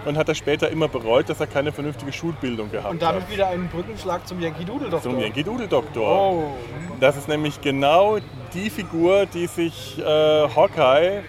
Und 0.06 0.17
hat 0.17 0.27
er 0.27 0.36
später 0.36 0.69
immer 0.69 0.89
bereut, 0.89 1.29
dass 1.29 1.39
er 1.39 1.47
keine 1.47 1.71
vernünftige 1.71 2.12
Schulbildung 2.12 2.69
gehabt 2.69 2.91
Und 2.91 3.01
damit 3.01 3.23
hat. 3.23 3.32
wieder 3.32 3.47
einen 3.47 3.69
Brückenschlag 3.69 4.27
zum 4.27 4.41
Yankee 4.41 4.65
Doodle 4.65 4.89
Doktor. 4.89 5.12
Zum 5.12 5.17
Yankee 5.21 5.43
Doodle 5.43 5.67
Doktor. 5.69 6.34
Oh. 6.34 6.58
Das 6.99 7.15
ist 7.15 7.29
nämlich 7.29 7.62
genau 7.62 8.17
die 8.53 8.69
Figur, 8.69 9.25
die 9.34 9.47
sich 9.47 9.97
äh, 9.99 10.03
Hawkeye 10.03 11.23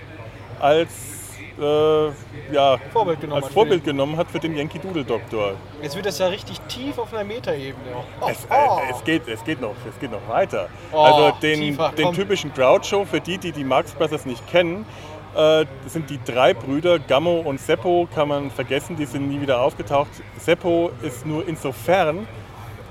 als, 0.58 1.13
äh, 1.60 2.52
ja, 2.52 2.78
Vorbild 2.92 3.20
genommen 3.20 3.36
als 3.36 3.46
hat 3.46 3.52
Vorbild 3.52 3.84
genommen 3.84 4.16
hat 4.16 4.30
für 4.30 4.38
den 4.38 4.56
Yankee 4.56 4.78
Doodle 4.78 5.04
Doktor. 5.04 5.52
Jetzt 5.82 5.96
wird 5.96 6.06
das 6.06 6.18
ja 6.18 6.26
richtig 6.26 6.60
tief 6.62 6.98
auf 6.98 7.12
einer 7.12 7.24
Metaebene. 7.24 7.96
Oh, 8.20 8.28
Es, 8.28 8.46
oh. 8.50 8.54
äh, 8.54 8.90
es, 8.90 9.04
geht, 9.04 9.28
es, 9.28 9.44
geht 9.44 9.60
noch, 9.60 9.74
es 9.88 9.98
geht 10.00 10.10
noch 10.10 10.26
weiter. 10.28 10.68
Oh, 10.92 10.98
also 10.98 11.36
den, 11.40 11.60
tiefer, 11.60 11.92
den 11.96 12.12
typischen 12.12 12.52
Groucho, 12.52 13.04
für 13.04 13.20
die, 13.20 13.38
die 13.38 13.52
die 13.52 13.64
Marx 13.64 13.92
Brothers 13.92 14.26
nicht 14.26 14.46
kennen, 14.48 14.84
äh, 15.36 15.64
sind 15.86 16.10
die 16.10 16.18
drei 16.24 16.54
Brüder, 16.54 16.98
Gammo 16.98 17.40
und 17.40 17.60
Seppo, 17.60 18.08
kann 18.14 18.28
man 18.28 18.50
vergessen, 18.50 18.96
die 18.96 19.06
sind 19.06 19.28
nie 19.28 19.40
wieder 19.40 19.60
aufgetaucht. 19.60 20.10
Seppo 20.38 20.90
ist 21.02 21.26
nur 21.26 21.46
insofern, 21.46 22.20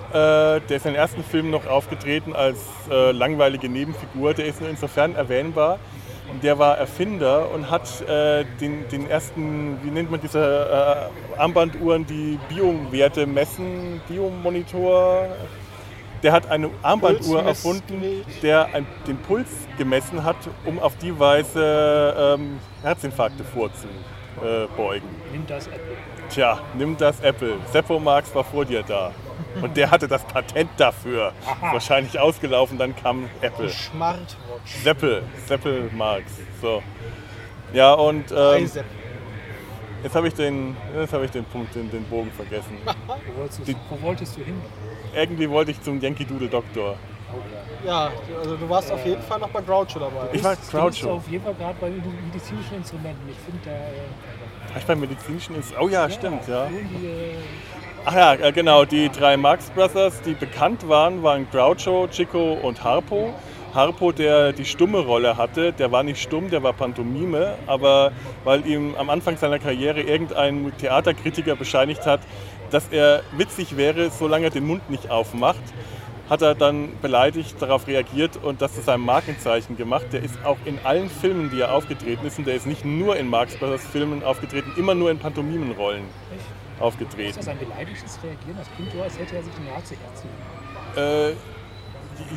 äh, 0.10 0.12
der 0.12 0.62
ist 0.69 0.86
in 0.86 0.91
den 0.91 0.95
ersten 0.95 1.23
Filmen 1.23 1.52
noch 1.52 1.65
aufgetreten 1.67 2.36
als 2.36 2.60
äh, 2.89 3.12
langweilige 3.12 3.69
Nebenfigur, 3.69 4.34
der 4.34 4.45
ist 4.45 4.62
nur 4.62 4.69
insofern 4.69 5.15
erwähnbar. 5.15 5.80
Der 6.41 6.60
war 6.60 6.78
Erfinder 6.78 7.52
und 7.52 7.69
hat 7.69 8.02
äh, 8.02 8.46
den, 8.60 8.88
den 8.89 9.10
ersten, 9.10 9.78
wie 9.84 9.91
nennt 9.91 10.12
man 10.12 10.19
diese 10.19 11.10
äh, 11.10 11.39
Armbanduhren, 11.39 12.06
die 12.06 12.39
Biowerte 12.50 13.26
messen, 13.26 14.02
Biomonitor. 14.08 15.28
Der 16.22 16.32
hat 16.32 16.50
eine 16.50 16.69
Armbanduhr 16.82 17.43
erfunden, 17.43 18.24
der 18.41 18.74
ein, 18.74 18.86
den 19.08 19.17
Puls 19.17 19.50
gemessen 19.78 20.24
hat, 20.24 20.38
um 20.65 20.80
auf 20.80 20.98
die 20.98 21.17
Weise 21.19 22.38
ähm, 22.39 22.60
Herzinfarkte 22.82 23.43
vorzubeugen. 23.43 25.10
Nimm 25.32 25.46
das 25.46 25.67
Apple. 25.67 25.98
Tja, 26.30 26.60
nimm 26.78 26.98
das 26.98 27.19
Apple. 27.19 27.56
Seppo 27.72 28.00
Marx 28.00 28.34
war 28.34 28.43
vor 28.43 28.63
dir 28.63 28.84
da. 28.84 29.12
Und 29.62 29.78
der 29.78 29.91
hatte 29.91 30.08
das 30.08 30.24
Patent 30.26 30.69
dafür. 30.78 31.32
Wahrscheinlich 31.62 32.19
ausgelaufen, 32.19 32.78
dann 32.78 32.96
kam 32.96 33.30
Apple. 33.41 33.69
Smartwatch. 33.69 34.76
Seppel, 34.84 35.24
Seppel 35.48 35.89
Marx. 35.96 36.32
So. 36.62 36.82
Ja, 37.74 37.93
und 37.93 38.26
ähm, 38.36 38.69
jetzt 40.04 40.15
habe 40.15 40.28
ich, 40.28 40.34
den, 40.34 40.76
jetzt 40.96 41.13
hab 41.13 41.24
ich 41.24 41.32
den 41.32 41.46
Punkt, 41.46 41.74
den, 41.76 41.89
den 41.89 42.04
Bogen 42.06 42.32
vergessen. 42.32 42.78
Wo 42.86 43.39
wolltest, 43.41 43.67
du, 43.67 43.74
wo 43.89 44.02
wolltest 44.02 44.38
du 44.38 44.43
hin? 44.43 44.62
Irgendwie 45.15 45.50
wollte 45.50 45.72
ich 45.72 45.82
zum 45.82 46.00
Yankee 46.00 46.26
Doodle 46.26 46.48
Doktor. 46.50 46.96
Ja, 47.86 48.12
also 48.39 48.56
du 48.56 48.69
warst 48.69 48.91
auf 48.91 49.04
jeden 49.06 49.22
Fall 49.24 49.39
noch 49.39 49.50
bei 49.50 49.62
Groucho 49.62 50.00
dabei. 50.00 50.30
Ich 50.32 50.43
war 50.43 50.56
Du 50.56 50.60
bist 50.62 50.72
Groucho. 50.72 51.15
auf 51.15 51.28
jeden 51.28 51.43
Fall 51.43 51.56
gerade 51.56 51.76
bei 51.82 51.89
medizinischen 51.89 52.76
Instrumenten. 52.78 53.28
Ich 53.30 53.38
finde 53.38 53.60
da. 53.65 53.72
Äh, 53.72 54.78
ich 54.80 54.86
beim 54.86 55.00
medizinischen 55.00 55.56
Inst 55.56 55.74
Oh 55.80 55.88
ja, 55.89 56.10
stimmt, 56.10 56.48
ja. 56.48 56.65
irgendwie, 56.65 57.06
äh, 57.08 57.34
Ach 58.06 58.16
ja, 58.16 58.34
äh, 58.34 58.52
genau, 58.52 58.84
die 58.84 59.08
drei 59.08 59.38
Marx 59.38 59.70
Brothers, 59.70 60.22
die 60.24 60.34
bekannt 60.34 60.89
waren, 60.89 61.24
waren 61.24 61.48
Groucho, 61.50 62.10
Chico 62.12 62.52
und 62.62 62.84
Harpo. 62.84 63.34
Harpo, 63.74 64.12
der 64.12 64.52
die 64.52 64.66
stumme 64.66 65.00
Rolle 65.00 65.38
hatte, 65.38 65.72
der 65.72 65.89
war 65.94 66.04
nicht 66.04 66.22
stumm, 66.22 66.50
der 66.50 66.62
war 66.63 66.74
Pantomime, 66.74 67.54
aber 67.66 68.12
weil 68.44 68.68
ihm 68.68 68.94
am 68.98 69.10
Anfang 69.10 69.38
seiner 69.38 69.58
Karriere 69.58 70.02
irgendein 70.02 70.74
Theaterkritiker 70.78 71.56
bescheinigt 71.56 72.06
hat, 72.06 72.20
dass 72.72 72.89
er 72.89 73.22
witzig 73.38 73.78
wäre, 73.78 74.10
solange 74.10 74.48
er 74.48 74.52
den 74.52 74.68
Mund 74.68 74.89
nicht 74.89 75.10
aufmacht, 75.10 75.63
hat 76.30 76.42
er 76.42 76.56
dann 76.56 76.89
beleidigt 77.02 77.56
darauf 77.62 77.88
reagiert 77.88 78.38
und 78.44 78.62
das 78.62 78.76
zu 78.76 78.82
seinem 78.82 79.06
Markenzeichen 79.06 79.78
gemacht. 79.78 80.08
Der 80.12 80.24
ist 80.24 80.36
auch 80.44 80.58
in 80.66 80.78
allen 80.84 81.10
Filmen, 81.10 81.52
die 81.52 81.62
er 81.62 81.74
aufgetreten 81.74 82.28
ist, 82.28 82.38
und 82.38 82.48
der 82.48 82.56
ist 82.56 82.68
nicht 82.68 82.84
nur 82.84 83.16
in 83.16 83.30
Marx 83.30 83.56
Brothers 83.56 83.88
Filmen 83.88 84.26
aufgetreten, 84.26 84.74
immer 84.76 84.94
nur 84.94 85.10
in 85.10 85.20
Pantomimenrollen 85.20 86.04
aufgetreten. 86.84 87.30
ist 87.30 87.39
das 87.39 87.48
ein 87.48 87.60
beleidigtes 87.60 88.19
Reagieren? 88.24 88.58
Das 88.58 88.67
klingt 88.76 88.91
so, 88.91 89.02
als 89.02 89.17
hätte 89.17 89.36
er 89.36 89.43
sich 89.43 89.54
ein 89.58 89.67
Jahr 89.67 89.84
zu 89.84 89.96
Herzen. 89.96 90.30
Äh, 90.96 91.36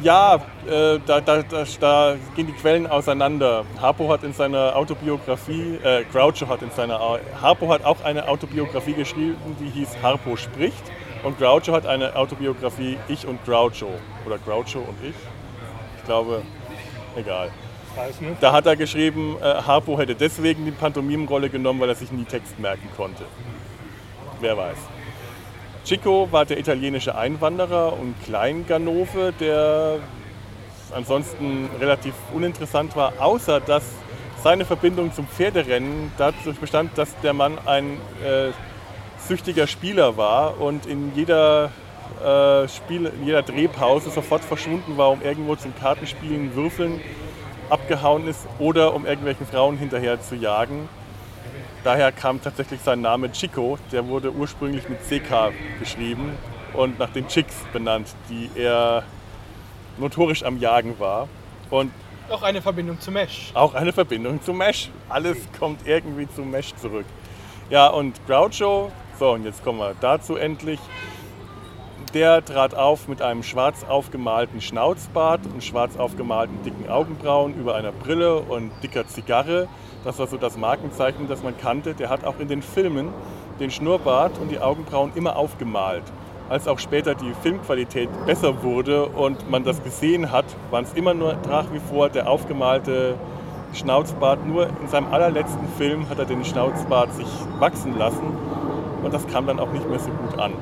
ja, 0.02 0.36
äh, 0.66 0.98
da, 1.04 1.20
da, 1.20 1.42
da, 1.42 1.64
da 1.80 2.16
gehen 2.34 2.46
die 2.46 2.52
Quellen 2.52 2.86
auseinander. 2.86 3.64
Harpo 3.80 4.08
hat 4.10 4.22
in 4.22 4.32
seiner 4.32 4.74
Autobiografie, 4.76 5.78
äh, 5.82 6.04
Groucho 6.10 6.48
hat 6.48 6.62
in 6.62 6.70
seiner, 6.70 6.98
Harpo 7.40 7.68
hat 7.68 7.84
auch 7.84 8.02
eine 8.04 8.28
Autobiografie 8.28 8.94
geschrieben, 8.94 9.56
die 9.60 9.68
hieß 9.68 9.98
Harpo 10.02 10.36
spricht. 10.36 10.82
Und 11.22 11.38
Groucho 11.38 11.72
hat 11.72 11.86
eine 11.86 12.14
Autobiografie 12.14 12.98
Ich 13.08 13.26
und 13.26 13.44
Groucho. 13.44 13.88
Oder 14.24 14.38
Groucho 14.38 14.78
und 14.78 14.96
ich. 15.02 15.16
Ich 15.98 16.04
glaube, 16.04 16.42
egal. 17.16 17.50
Da 18.40 18.52
hat 18.52 18.66
er 18.66 18.76
geschrieben, 18.76 19.36
äh, 19.40 19.62
Harpo 19.62 19.98
hätte 19.98 20.14
deswegen 20.14 20.66
die 20.66 20.70
Pantomimenrolle 20.70 21.48
genommen, 21.48 21.80
weil 21.80 21.88
er 21.88 21.94
sich 21.94 22.12
nie 22.12 22.24
Text 22.24 22.58
merken 22.58 22.88
konnte. 22.96 23.24
Wer 24.40 24.56
weiß. 24.56 24.76
Chico 25.84 26.28
war 26.32 26.44
der 26.44 26.58
italienische 26.58 27.16
Einwanderer 27.16 27.92
und 27.92 28.14
Kleinganove, 28.24 29.32
der 29.38 29.98
ansonsten 30.92 31.70
relativ 31.80 32.14
uninteressant 32.34 32.96
war, 32.96 33.14
außer 33.18 33.60
dass 33.60 33.84
seine 34.42 34.64
Verbindung 34.64 35.12
zum 35.12 35.26
Pferderennen 35.26 36.12
dadurch 36.18 36.58
bestand, 36.58 36.96
dass 36.96 37.18
der 37.20 37.32
Mann 37.32 37.58
ein 37.66 37.98
äh, 38.24 38.50
süchtiger 39.18 39.66
Spieler 39.66 40.16
war 40.16 40.60
und 40.60 40.86
in 40.86 41.12
jeder, 41.14 41.70
äh, 42.24 42.68
Spiel, 42.68 43.06
in 43.06 43.26
jeder 43.26 43.42
Drehpause 43.42 44.10
sofort 44.10 44.44
verschwunden 44.44 44.96
war, 44.96 45.10
um 45.10 45.22
irgendwo 45.22 45.56
zum 45.56 45.74
Kartenspielen, 45.76 46.54
Würfeln 46.54 47.00
abgehauen 47.70 48.28
ist 48.28 48.46
oder 48.58 48.94
um 48.94 49.06
irgendwelchen 49.06 49.46
Frauen 49.46 49.78
hinterher 49.78 50.20
zu 50.20 50.36
jagen. 50.36 50.88
Daher 51.86 52.10
kam 52.10 52.42
tatsächlich 52.42 52.80
sein 52.80 53.00
Name 53.00 53.30
Chico, 53.30 53.78
der 53.92 54.08
wurde 54.08 54.32
ursprünglich 54.32 54.88
mit 54.88 54.98
CK 55.08 55.52
geschrieben 55.78 56.32
und 56.74 56.98
nach 56.98 57.10
den 57.10 57.28
Chicks 57.28 57.54
benannt, 57.72 58.08
die 58.28 58.50
er 58.56 59.04
notorisch 59.96 60.42
am 60.42 60.58
Jagen 60.58 60.98
war. 60.98 61.28
Und 61.70 61.92
Noch 62.28 62.42
eine 62.42 62.60
Verbindung 62.60 62.98
zu 62.98 63.12
Mesh. 63.12 63.52
auch 63.54 63.74
eine 63.74 63.92
Verbindung 63.92 64.42
zu 64.42 64.52
Mesh. 64.52 64.90
Alles 65.08 65.38
kommt 65.60 65.86
irgendwie 65.86 66.28
zu 66.28 66.42
Mesh 66.42 66.74
zurück. 66.74 67.06
Ja, 67.70 67.86
und 67.86 68.18
Groucho, 68.26 68.90
so 69.16 69.30
und 69.30 69.44
jetzt 69.44 69.62
kommen 69.62 69.78
wir 69.78 69.94
dazu 70.00 70.34
endlich. 70.34 70.80
Der 72.14 72.44
trat 72.44 72.74
auf 72.74 73.06
mit 73.06 73.22
einem 73.22 73.44
schwarz 73.44 73.84
aufgemalten 73.84 74.60
Schnauzbart 74.60 75.46
und 75.46 75.62
schwarz 75.62 75.96
aufgemalten 75.96 76.64
dicken 76.64 76.88
Augenbrauen 76.88 77.54
über 77.54 77.76
einer 77.76 77.92
Brille 77.92 78.40
und 78.40 78.72
dicker 78.82 79.06
Zigarre. 79.06 79.68
Das 80.06 80.20
war 80.20 80.28
so 80.28 80.36
das 80.36 80.56
Markenzeichen, 80.56 81.26
das 81.26 81.42
man 81.42 81.58
kannte. 81.58 81.92
Der 81.92 82.10
hat 82.10 82.24
auch 82.24 82.38
in 82.38 82.46
den 82.46 82.62
Filmen 82.62 83.08
den 83.58 83.72
Schnurrbart 83.72 84.38
und 84.38 84.52
die 84.52 84.60
Augenbrauen 84.60 85.10
immer 85.16 85.34
aufgemalt. 85.34 86.04
Als 86.48 86.68
auch 86.68 86.78
später 86.78 87.16
die 87.16 87.34
Filmqualität 87.42 88.08
besser 88.24 88.62
wurde 88.62 89.06
und 89.06 89.50
man 89.50 89.64
das 89.64 89.82
gesehen 89.82 90.30
hat, 90.30 90.44
waren 90.70 90.84
es 90.84 90.92
immer 90.92 91.12
nur 91.12 91.34
nach 91.48 91.72
wie 91.72 91.80
vor 91.80 92.08
der 92.08 92.30
aufgemalte 92.30 93.16
Schnauzbart. 93.72 94.46
Nur 94.46 94.68
in 94.80 94.86
seinem 94.86 95.12
allerletzten 95.12 95.66
Film 95.76 96.08
hat 96.08 96.20
er 96.20 96.24
den 96.24 96.44
Schnauzbart 96.44 97.12
sich 97.14 97.26
wachsen 97.58 97.98
lassen 97.98 98.28
und 99.02 99.12
das 99.12 99.26
kam 99.26 99.48
dann 99.48 99.58
auch 99.58 99.72
nicht 99.72 99.90
mehr 99.90 99.98
so 99.98 100.10
gut 100.10 100.38
an. 100.38 100.52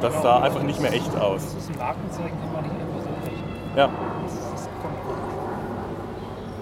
Das 0.00 0.22
sah 0.22 0.40
einfach 0.40 0.62
nicht 0.62 0.80
mehr 0.80 0.94
echt 0.94 1.14
aus. 1.14 1.44
Das 1.44 1.64
ist 1.64 1.72
ein 1.72 1.78
Markenzeichen, 1.78 2.38
kann 2.40 2.52
man 2.54 2.62
nicht 2.62 2.72
einfach 2.72 3.02
so 3.02 3.10
brechen. 3.22 3.44
Ja, 3.76 3.90
Das 4.22 4.32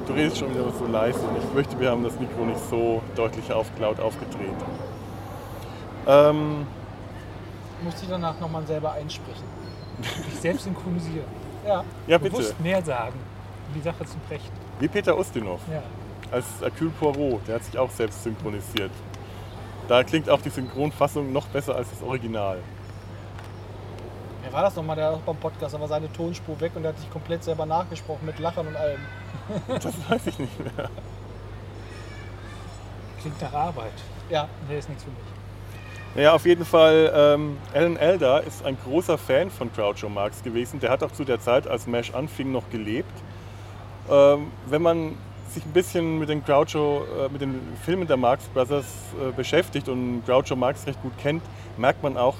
du 0.08 0.14
redest 0.14 0.38
schon 0.38 0.50
wieder 0.50 0.70
so 0.72 0.86
leise 0.86 1.20
und 1.20 1.36
ich 1.36 1.54
möchte, 1.54 1.78
wir 1.78 1.90
haben 1.90 2.02
das 2.02 2.18
Mikro 2.18 2.44
nicht 2.44 2.60
so 2.70 3.02
deutlich 3.14 3.52
auf, 3.52 3.66
laut 3.78 4.00
aufgedreht. 4.00 4.54
Ähm, 6.06 6.66
Musste 7.82 8.04
ich 8.04 8.08
danach 8.08 8.38
nochmal 8.40 8.66
selber 8.66 8.92
einsprechen. 8.92 9.44
sich 10.30 10.40
selbst 10.40 10.64
synchronisieren. 10.64 11.26
Ja. 11.66 11.84
ja, 12.06 12.18
bitte. 12.18 12.36
Bewusst 12.36 12.60
mehr 12.60 12.82
sagen, 12.82 13.18
um 13.68 13.74
die 13.74 13.80
Sache 13.80 14.04
zu 14.04 14.16
brechen. 14.28 14.50
Wie 14.80 14.88
Peter 14.88 15.18
Ustinov 15.18 15.60
Ja. 15.70 15.82
als 16.32 16.46
Hercule 16.60 16.90
Poirot, 16.90 17.46
der 17.46 17.56
hat 17.56 17.64
sich 17.64 17.76
auch 17.78 17.90
selbst 17.90 18.22
synchronisiert. 18.22 18.90
Da 19.88 20.02
klingt 20.04 20.28
auch 20.30 20.40
die 20.40 20.50
Synchronfassung 20.50 21.32
noch 21.32 21.46
besser 21.48 21.74
als 21.74 21.90
das 21.90 22.02
Original. 22.02 22.58
Wer 24.48 24.54
war 24.54 24.62
das 24.62 24.76
nochmal, 24.76 24.96
der 24.96 25.10
auch 25.10 25.18
beim 25.18 25.36
Podcast, 25.36 25.74
da 25.74 25.80
war 25.80 25.88
seine 25.88 26.10
Tonspur 26.10 26.58
weg 26.58 26.72
und 26.74 26.82
der 26.82 26.92
hat 26.92 26.98
sich 26.98 27.10
komplett 27.10 27.44
selber 27.44 27.66
nachgesprochen 27.66 28.24
mit 28.24 28.38
Lachern 28.38 28.66
und 28.66 28.76
allem. 28.76 29.00
Das 29.68 29.84
weiß 30.08 30.26
ich 30.26 30.38
nicht 30.38 30.58
mehr. 30.58 30.88
Klingt 33.20 33.42
nach 33.42 33.52
Arbeit. 33.52 33.92
Ja. 34.30 34.48
Nee, 34.66 34.78
ist 34.78 34.88
nichts 34.88 35.04
für 35.04 35.10
mich. 35.10 35.18
Naja, 36.14 36.32
auf 36.32 36.46
jeden 36.46 36.64
Fall, 36.64 37.12
ähm, 37.14 37.58
Alan 37.74 37.98
Elder 37.98 38.42
ist 38.42 38.64
ein 38.64 38.78
großer 38.82 39.18
Fan 39.18 39.50
von 39.50 39.70
Groucho 39.70 40.08
Marx 40.08 40.42
gewesen. 40.42 40.80
Der 40.80 40.90
hat 40.90 41.02
auch 41.02 41.12
zu 41.12 41.24
der 41.24 41.40
Zeit, 41.40 41.66
als 41.66 41.86
MASH 41.86 42.14
anfing, 42.14 42.50
noch 42.50 42.70
gelebt. 42.70 43.12
Ähm, 44.10 44.50
wenn 44.66 44.80
man 44.80 45.18
sich 45.50 45.64
ein 45.66 45.72
bisschen 45.72 46.18
mit 46.18 46.30
den 46.30 46.42
Groucho, 46.42 47.04
äh, 47.04 47.28
mit 47.30 47.42
den 47.42 47.60
Filmen 47.84 48.06
der 48.06 48.16
Marx 48.16 48.44
Brothers 48.46 48.86
äh, 49.20 49.30
beschäftigt 49.32 49.90
und 49.90 50.22
Groucho 50.24 50.56
Marx 50.56 50.86
recht 50.86 51.02
gut 51.02 51.12
kennt, 51.18 51.42
merkt 51.76 52.02
man 52.02 52.16
auch, 52.16 52.36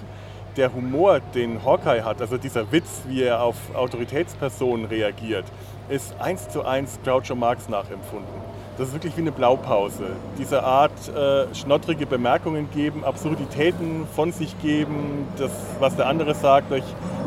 der 0.59 0.75
Humor, 0.75 1.21
den 1.21 1.65
Hawkeye 1.65 2.05
hat, 2.05 2.21
also 2.21 2.37
dieser 2.37 2.71
Witz, 2.73 3.03
wie 3.07 3.23
er 3.23 3.43
auf 3.43 3.55
Autoritätspersonen 3.75 4.87
reagiert, 4.87 5.45
ist 5.89 6.21
eins 6.21 6.49
zu 6.49 6.65
eins 6.65 6.99
Groucho 7.05 7.37
Marx 7.37 7.69
nachempfunden. 7.69 8.48
Das 8.79 8.89
ist 8.89 8.95
wirklich 8.95 9.17
wie 9.17 9.23
eine 9.23 9.33
Blaupause. 9.33 10.05
Diese 10.39 10.63
Art 10.63 10.93
äh, 11.09 11.53
schnottrige 11.53 12.07
Bemerkungen 12.07 12.71
geben, 12.71 13.03
Absurditäten 13.05 14.07
von 14.15 14.31
sich 14.31 14.57
geben, 14.63 15.27
das, 15.37 15.51
was 15.81 15.97
der 15.97 16.07
andere 16.07 16.33
sagt, 16.37 16.71
durch 16.71 16.85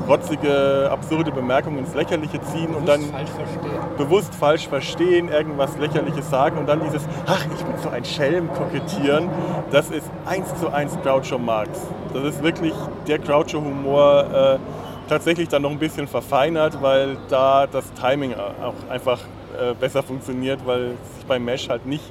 rotzige, 0.07 0.87
absurde 0.89 1.29
Bemerkungen 1.29 1.79
ins 1.79 1.93
Lächerliche 1.93 2.41
ziehen 2.41 2.73
und 2.73 2.87
dann 2.87 3.01
falsch 3.01 3.29
bewusst 3.97 4.33
falsch 4.33 4.69
verstehen, 4.69 5.27
irgendwas 5.27 5.77
Lächerliches 5.77 6.29
sagen 6.29 6.57
und 6.57 6.67
dann 6.67 6.81
dieses, 6.85 7.03
ach, 7.27 7.45
ich 7.53 7.63
bin 7.63 7.77
so 7.83 7.89
ein 7.89 8.05
Schelm 8.05 8.49
kokettieren, 8.53 9.29
das 9.71 9.89
ist 9.91 10.09
eins 10.25 10.47
zu 10.57 10.69
eins 10.69 10.97
Groucho 11.03 11.37
Marx. 11.37 11.81
Das 12.13 12.23
ist 12.23 12.41
wirklich 12.41 12.73
der 13.07 13.19
Groucho-Humor 13.19 14.25
äh, 14.33 15.09
tatsächlich 15.09 15.49
dann 15.49 15.63
noch 15.63 15.71
ein 15.71 15.79
bisschen 15.79 16.07
verfeinert, 16.07 16.81
weil 16.81 17.17
da 17.29 17.67
das 17.67 17.91
Timing 17.93 18.33
auch 18.35 18.89
einfach 18.89 19.19
äh, 19.61 19.73
besser 19.73 20.03
funktioniert, 20.03 20.65
weil 20.65 20.95
sich 21.15 21.25
beim 21.25 21.45
Mesh 21.45 21.69
halt 21.69 21.85
nicht 21.85 22.03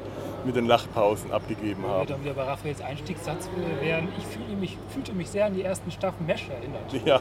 mit 0.45 0.57
den 0.57 0.67
Lachpausen 0.67 1.33
abgegeben 1.33 1.85
haben. 1.87 2.07
dann 2.07 2.25
wieder 2.25 2.35
bei 2.35 2.45
Raphaels 2.45 2.81
Einstiegssatz 2.81 3.49
wären, 3.81 4.09
ich 4.17 4.25
fühle 4.27 4.57
mich, 4.57 4.79
fühlte 4.89 5.13
mich 5.13 5.29
sehr 5.29 5.47
an 5.47 5.55
die 5.55 5.63
ersten 5.63 5.91
Staffeln 5.91 6.27
Mesh 6.27 6.49
erinnert. 6.49 7.07
Ja. 7.07 7.21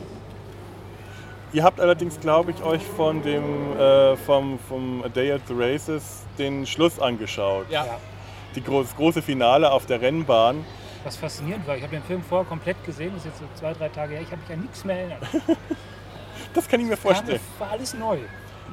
Ihr 1.51 1.63
habt 1.63 1.79
allerdings, 1.79 2.19
glaube 2.19 2.51
ich, 2.51 2.63
euch 2.63 2.83
von 2.83 3.23
dem 3.23 3.75
äh, 3.77 4.15
vom, 4.17 4.59
vom 4.59 5.03
A 5.03 5.09
Day 5.09 5.31
at 5.31 5.41
the 5.47 5.53
Races 5.57 6.23
den 6.37 6.65
Schluss 6.65 6.99
angeschaut. 6.99 7.65
Ja. 7.69 7.85
Ja. 7.85 7.97
Die 8.55 8.63
gro 8.63 8.83
das 8.83 8.95
große 8.95 9.21
Finale 9.21 9.71
auf 9.71 9.85
der 9.85 9.99
Rennbahn. 9.99 10.63
Was 11.03 11.15
faszinierend 11.17 11.67
war, 11.67 11.75
ich 11.75 11.83
habe 11.83 11.95
den 11.95 12.03
Film 12.03 12.21
vorher 12.21 12.47
komplett 12.47 12.83
gesehen, 12.85 13.11
das 13.15 13.25
ist 13.25 13.31
jetzt 13.31 13.39
so 13.39 13.45
zwei, 13.55 13.73
drei 13.73 13.89
Tage 13.89 14.13
her, 14.13 14.21
ich 14.21 14.31
habe 14.31 14.41
mich 14.41 14.51
an 14.51 14.61
nichts 14.61 14.85
mehr 14.85 14.97
erinnert. 14.97 15.21
Das 16.53 16.67
kann 16.67 16.79
ich 16.79 16.87
mir 16.87 16.97
vorstellen. 16.97 17.39
war 17.59 17.69
alles 17.69 17.93
neu. 17.93 18.17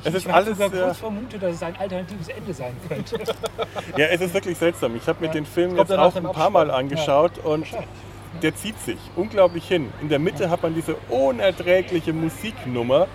Ich, 0.01 0.07
Es 0.07 0.15
ist 0.15 0.23
ich 0.23 0.29
habe 0.29 0.35
alles 0.37 0.49
sogar 0.59 0.71
sehr- 0.71 0.85
kurz 0.85 0.99
vermutet, 0.99 1.43
dass 1.43 1.55
es 1.55 1.63
ein 1.63 1.77
alternatives 1.77 2.29
Ende 2.29 2.53
sein 2.55 2.73
könnte. 2.89 3.19
Ja, 3.97 4.07
es 4.07 4.21
ist 4.21 4.35
wirklich 4.35 4.59
seltsam. 4.59 4.97
Ich 4.97 5.07
habe 5.07 5.21
mir 5.21 5.27
Ja. 5.27 5.33
den 5.33 5.47
Film 5.47 5.77
jetzt 5.77 5.93
auch 5.93 6.15
ein 6.15 6.25
paar 6.25 6.51
Mal 6.51 6.71
angeschaut 6.71 7.39
und 7.39 7.61
Wahrscheinlich. 7.63 7.89
der 8.43 8.55
zieht 8.55 8.79
sich 8.81 8.99
unglaublich 9.17 9.67
hin. 9.67 9.93
In 10.03 10.09
der 10.09 10.19
Mitte 10.19 10.51
hat 10.51 10.63
man 10.63 10.75
diese 10.75 10.95
unerträgliche 11.09 12.13
Musiknummer, 12.13 13.07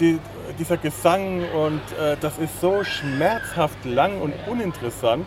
die, 0.00 0.18
dieser 0.58 0.76
Gesang 0.78 1.42
und 1.52 1.80
äh, 2.00 2.16
das 2.20 2.38
ist 2.38 2.60
so 2.60 2.82
schmerzhaft 2.84 3.84
lang 3.84 4.20
und 4.20 4.32
uninteressant, 4.48 5.26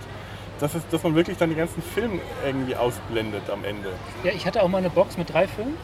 dass, 0.60 0.74
es, 0.74 0.88
dass 0.90 1.04
man 1.04 1.14
wirklich 1.16 1.38
dann 1.38 1.50
den 1.50 1.58
ganzen 1.60 1.82
Film 1.84 2.20
irgendwie 2.44 2.76
ausblendet 2.76 3.50
am 3.52 3.64
Ende. 3.64 3.90
Ja, 4.24 4.32
ich 4.32 4.46
hatte 4.48 4.64
auch 4.64 4.68
mal 4.68 4.80
eine 4.80 4.90
Box 4.90 5.18
mit 5.18 5.32
drei 5.32 5.48
Filmen, 5.48 5.78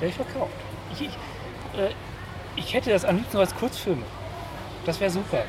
der 0.00 0.08
ich 0.08 0.14
verkauft. 0.14 0.52
Ich, 0.92 1.00
ich, 1.02 1.08
äh, 1.78 1.90
ich 2.56 2.72
hätte 2.74 2.90
das 2.90 3.04
am 3.04 3.16
liebsten 3.16 3.36
als 3.38 3.54
Kurzfilme. 3.56 4.02
Das 4.86 5.00
wäre 5.00 5.10
super. 5.10 5.42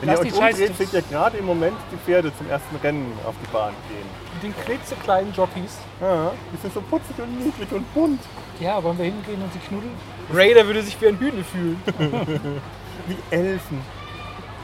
Wenn 0.00 0.08
Lass 0.10 0.18
ihr 0.20 0.24
die 0.24 0.32
euch 0.32 0.38
Scheiße- 0.40 0.60
umdreht, 0.68 0.76
seht 0.76 0.92
ihr 0.92 1.02
gerade 1.02 1.36
im 1.38 1.46
Moment 1.46 1.76
die 1.92 1.96
Pferde 1.96 2.32
zum 2.36 2.48
ersten 2.50 2.76
Rennen 2.76 3.12
auf 3.26 3.34
die 3.42 3.50
Bahn 3.52 3.72
gehen. 3.88 4.06
Mit 4.34 4.42
den 4.42 4.64
klitzekleinen 4.64 5.32
Jockeys. 5.32 5.78
Ja, 6.00 6.32
die 6.52 6.56
sind 6.60 6.74
so 6.74 6.80
putzig 6.82 7.16
und 7.18 7.38
niedlich 7.44 7.70
und 7.72 7.94
bunt. 7.94 8.20
Ja, 8.60 8.82
wollen 8.82 8.98
wir 8.98 9.04
hingehen 9.06 9.40
und 9.42 9.52
sie 9.52 9.58
knuddeln? 9.60 9.94
Raider 10.32 10.66
würde 10.66 10.82
sich 10.82 11.00
wie 11.00 11.08
ein 11.08 11.18
Hühner 11.18 11.44
fühlen. 11.44 11.80
Wie 13.06 13.16
Elfen. 13.34 13.80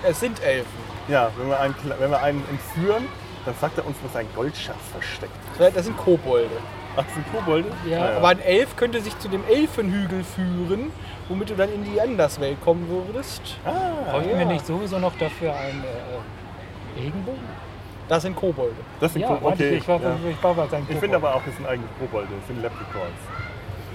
Es 0.02 0.18
sind 0.20 0.40
Elfen. 0.42 0.78
Ja, 1.08 1.30
wenn 1.36 1.48
wir 1.48 1.60
einen, 1.60 1.74
wenn 1.98 2.10
wir 2.10 2.22
einen 2.22 2.42
entführen, 2.48 3.06
dann 3.44 3.54
sagt 3.60 3.76
er 3.76 3.86
uns, 3.86 3.96
wo 4.02 4.08
sein 4.12 4.26
Goldschatz 4.34 4.76
versteckt. 4.92 5.32
Das 5.58 5.84
sind 5.84 5.96
Kobolde. 5.98 6.48
Ach, 6.96 7.04
das 7.04 7.14
sind 7.14 7.24
Kobolde? 7.32 7.68
Ja, 7.88 8.04
Ah, 8.04 8.16
Aber 8.16 8.28
ein 8.28 8.40
Elf 8.40 8.76
könnte 8.76 9.00
sich 9.00 9.16
zu 9.18 9.28
dem 9.28 9.42
Elfenhügel 9.48 10.24
führen, 10.24 10.90
womit 11.28 11.50
du 11.50 11.54
dann 11.54 11.72
in 11.72 11.84
die 11.84 12.00
Anderswelt 12.00 12.60
kommen 12.62 12.88
würdest. 12.88 13.56
Ah, 13.64 14.10
Bräuchten 14.10 14.30
ja. 14.30 14.38
wir 14.38 14.46
nicht 14.46 14.66
sowieso 14.66 14.98
noch 14.98 15.16
dafür 15.16 15.54
einen 15.54 15.84
äh, 15.84 17.00
Regenbogen? 17.00 17.70
Das 18.08 18.22
sind 18.22 18.34
Kobolde. 18.34 18.74
das 18.98 19.12
sind 19.12 19.22
Ja, 19.22 19.28
Kobolde. 19.28 19.64
Okay. 19.64 19.76
ich 19.76 19.86
war, 19.86 20.00
ja. 20.00 20.16
ich 20.28 20.42
war 20.42 20.68
seinem 20.68 20.86
Ich 20.88 20.96
finde 20.96 21.16
aber 21.16 21.34
auch, 21.34 21.42
das 21.46 21.54
sind 21.56 21.66
eigentlich 21.66 21.90
Kobolde, 22.00 22.28
das 22.38 22.46
sind 22.48 22.60
Leprechauns. 22.60 23.20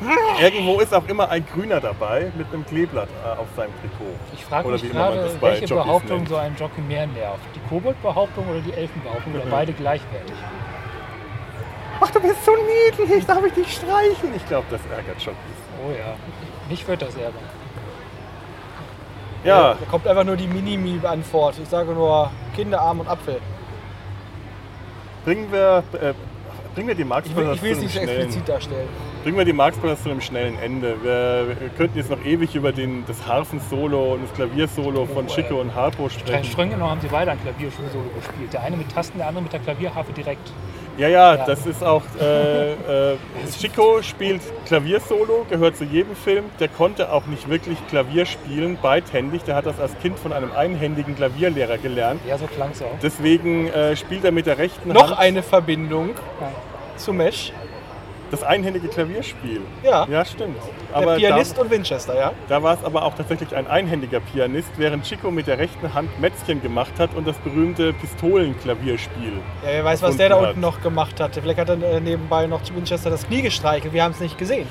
Irgendwo 0.41 0.79
ist 0.79 0.93
auch 0.93 1.07
immer 1.07 1.29
ein 1.29 1.45
Grüner 1.45 1.79
dabei 1.79 2.31
mit 2.37 2.47
einem 2.53 2.65
Kleeblatt 2.65 3.07
äh, 3.25 3.39
auf 3.39 3.47
seinem 3.55 3.71
Trikot. 3.81 4.13
Ich 4.33 4.43
frage 4.43 4.67
mich 4.69 4.91
gerade, 4.91 5.29
welche 5.41 5.65
Jockeys 5.65 5.85
Behauptung 5.85 6.17
nennt. 6.17 6.29
so 6.29 6.35
einen 6.37 6.55
Jockey 6.55 6.81
mehr 6.81 7.07
nervt. 7.07 7.39
Die 7.55 7.59
Kobold-Behauptung 7.69 8.47
oder 8.49 8.59
die 8.59 8.73
Elfenbehauptung 8.73 9.33
oder 9.35 9.45
beide 9.51 9.73
gleichwertig? 9.73 10.35
Ach, 11.99 12.11
du 12.11 12.19
bist 12.19 12.43
so 12.45 12.51
niedlich, 12.97 13.25
darf 13.25 13.43
ich 13.45 13.53
dich 13.53 13.73
streichen? 13.73 14.35
Ich 14.35 14.45
glaube, 14.47 14.65
das 14.69 14.81
ärgert 14.91 15.19
Jockeys. 15.19 15.35
Oh 15.85 15.91
ja, 15.91 16.15
mich 16.69 16.87
wird 16.87 17.01
das 17.01 17.15
ärgern. 17.15 17.33
Ja, 19.43 19.75
Da 19.75 19.85
kommt 19.89 20.07
einfach 20.07 20.23
nur 20.23 20.35
die 20.35 20.47
Minimi-Antwort. 20.47 21.55
Ich 21.61 21.69
sage 21.69 21.91
nur 21.91 22.31
Kinderarm 22.55 23.01
und 23.01 23.07
Apfel. 23.07 23.39
bringen 25.23 25.51
wir, 25.51 25.83
äh, 26.01 26.13
bringen 26.73 26.87
wir 26.87 26.95
die 26.95 27.03
Marx 27.03 27.27
Ich 27.29 27.35
will, 27.35 27.49
es 27.49 27.61
nicht 27.61 27.91
schnellen, 27.91 28.09
explizit 28.09 28.49
darstellen. 28.49 28.87
Bringen 29.25 29.39
wir 29.39 29.45
die 29.45 29.53
Marx 29.53 29.75
Brothers 29.79 30.03
zu 30.03 30.11
einem 30.11 30.21
schnellen 30.21 30.55
Ende. 30.59 30.97
Wir, 31.01 31.47
wir 31.59 31.69
könnten 31.69 31.97
jetzt 31.97 32.11
noch 32.11 32.23
ewig 32.23 32.53
über 32.53 32.71
den, 32.71 33.03
das 33.07 33.25
Harfensolo 33.25 34.13
und 34.13 34.21
das 34.23 34.31
Klaviersolo 34.35 35.07
von 35.07 35.25
Oh, 35.25 35.33
Chico 35.33 35.61
und 35.61 35.73
Harpo 35.73 36.09
sprechen. 36.09 36.43
Stränge 36.43 36.77
noch 36.77 36.91
haben 36.91 37.01
sie 37.01 37.07
beide 37.07 37.31
ein 37.31 37.39
Klaviersolo 37.41 37.87
gespielt. 38.15 38.53
Der 38.53 38.61
eine 38.61 38.77
mit 38.77 38.93
Tasten, 38.93 39.17
der 39.17 39.25
andere 39.27 39.41
mit 39.41 39.51
der 39.51 39.61
Klavierharfe 39.61 40.13
direkt. 40.13 40.51
Ja, 40.99 41.07
ja, 41.07 41.35
Ja. 41.37 41.43
das 41.43 41.65
ist 41.65 41.83
auch. 41.83 42.03
Äh, 42.21 42.73
äh, 43.13 43.17
Chico 43.59 44.03
spielt 44.03 44.41
Klaviersolo, 44.67 45.47
gehört 45.49 45.75
zu 45.75 45.85
jedem 45.85 46.15
Film. 46.15 46.45
Der 46.59 46.67
konnte 46.67 47.11
auch 47.11 47.25
nicht 47.25 47.49
wirklich 47.49 47.79
Klavier 47.89 48.27
spielen, 48.27 48.77
beidhändig. 48.79 49.43
Der 49.45 49.55
hat 49.55 49.65
das 49.65 49.79
als 49.79 49.97
Kind 50.03 50.19
von 50.19 50.33
einem 50.33 50.51
einhändigen 50.51 51.15
Klavierlehrer 51.15 51.79
gelernt. 51.79 52.21
Ja, 52.27 52.37
so 52.37 52.45
klang 52.45 52.69
es 52.73 52.81
auch. 52.83 52.91
Deswegen 53.01 53.69
äh, 53.69 53.95
spielt 53.95 54.23
er 54.23 54.31
mit 54.31 54.45
der 54.45 54.59
rechten 54.59 54.89
Noch 54.93 55.07
Hand 55.09 55.19
eine 55.19 55.41
Verbindung 55.41 56.11
Ja. 56.39 56.51
zu 56.95 57.11
Mesh. 57.11 57.51
Das 58.31 58.43
einhändige 58.43 58.87
Klavierspiel. 58.87 59.61
Ja, 59.83 60.07
Ja, 60.09 60.25
stimmt. 60.25 60.57
der 60.89 60.97
Aber 60.97 61.15
Pianist 61.15 61.57
und 61.59 61.69
Winchester, 61.69 62.15
ja. 62.17 62.31
da, 62.47 62.55
da 62.55 62.63
war 62.63 62.73
es 62.73 62.83
aber 62.83 63.03
auch 63.03 63.13
tatsächlich 63.15 63.55
ein 63.55 63.67
einhändiger 63.67 64.19
Pianist, 64.19 64.69
während 64.77 65.03
Chico 65.05 65.31
mit 65.31 65.47
der 65.47 65.57
rechten 65.59 65.93
Hand 65.93 66.19
Mätzchen 66.19 66.61
gemacht 66.61 66.93
hat 66.99 67.13
und 67.15 67.27
das 67.27 67.37
berühmte 67.37 67.93
Pistolenklavierspiel. 67.93 69.33
Ja, 69.63 69.69
wer 69.69 69.85
weiß, 69.85 70.01
was 70.01 70.17
der 70.17 70.29
da 70.29 70.35
unten 70.35 70.47
hat. 70.49 70.57
noch 70.57 70.81
gemacht 70.81 71.19
hat. 71.19 71.35
Vielleicht 71.35 71.59
hat 71.59 71.69
er 71.69 71.81
äh, 71.81 71.99
nebenbei 71.99 72.47
noch 72.47 72.63
zu 72.63 72.75
Winchester 72.75 73.09
das 73.09 73.25
Knie 73.27 73.41
gestreichelt. 73.41 73.93
Wir 73.93 74.03
haben 74.03 74.11
es 74.11 74.19
nicht 74.19 74.37
gesehen. 74.37 74.67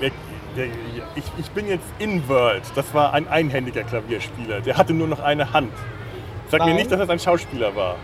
Der, 0.00 0.10
der, 0.56 0.66
ich, 1.14 1.24
ich 1.38 1.50
bin 1.50 1.68
jetzt 1.68 1.86
in 1.98 2.28
World. 2.28 2.62
Das 2.74 2.92
war 2.94 3.12
ein 3.14 3.28
einhändiger 3.28 3.82
Klavierspieler. 3.82 4.60
Der 4.60 4.76
hatte 4.76 4.92
nur 4.94 5.06
noch 5.08 5.20
eine 5.20 5.52
Hand. 5.52 5.72
Sag 6.50 6.60
mir 6.60 6.66
Nein. 6.68 6.76
nicht, 6.76 6.90
dass 6.90 6.98
das 6.98 7.10
ein 7.10 7.18
Schauspieler 7.18 7.74
war. 7.76 7.96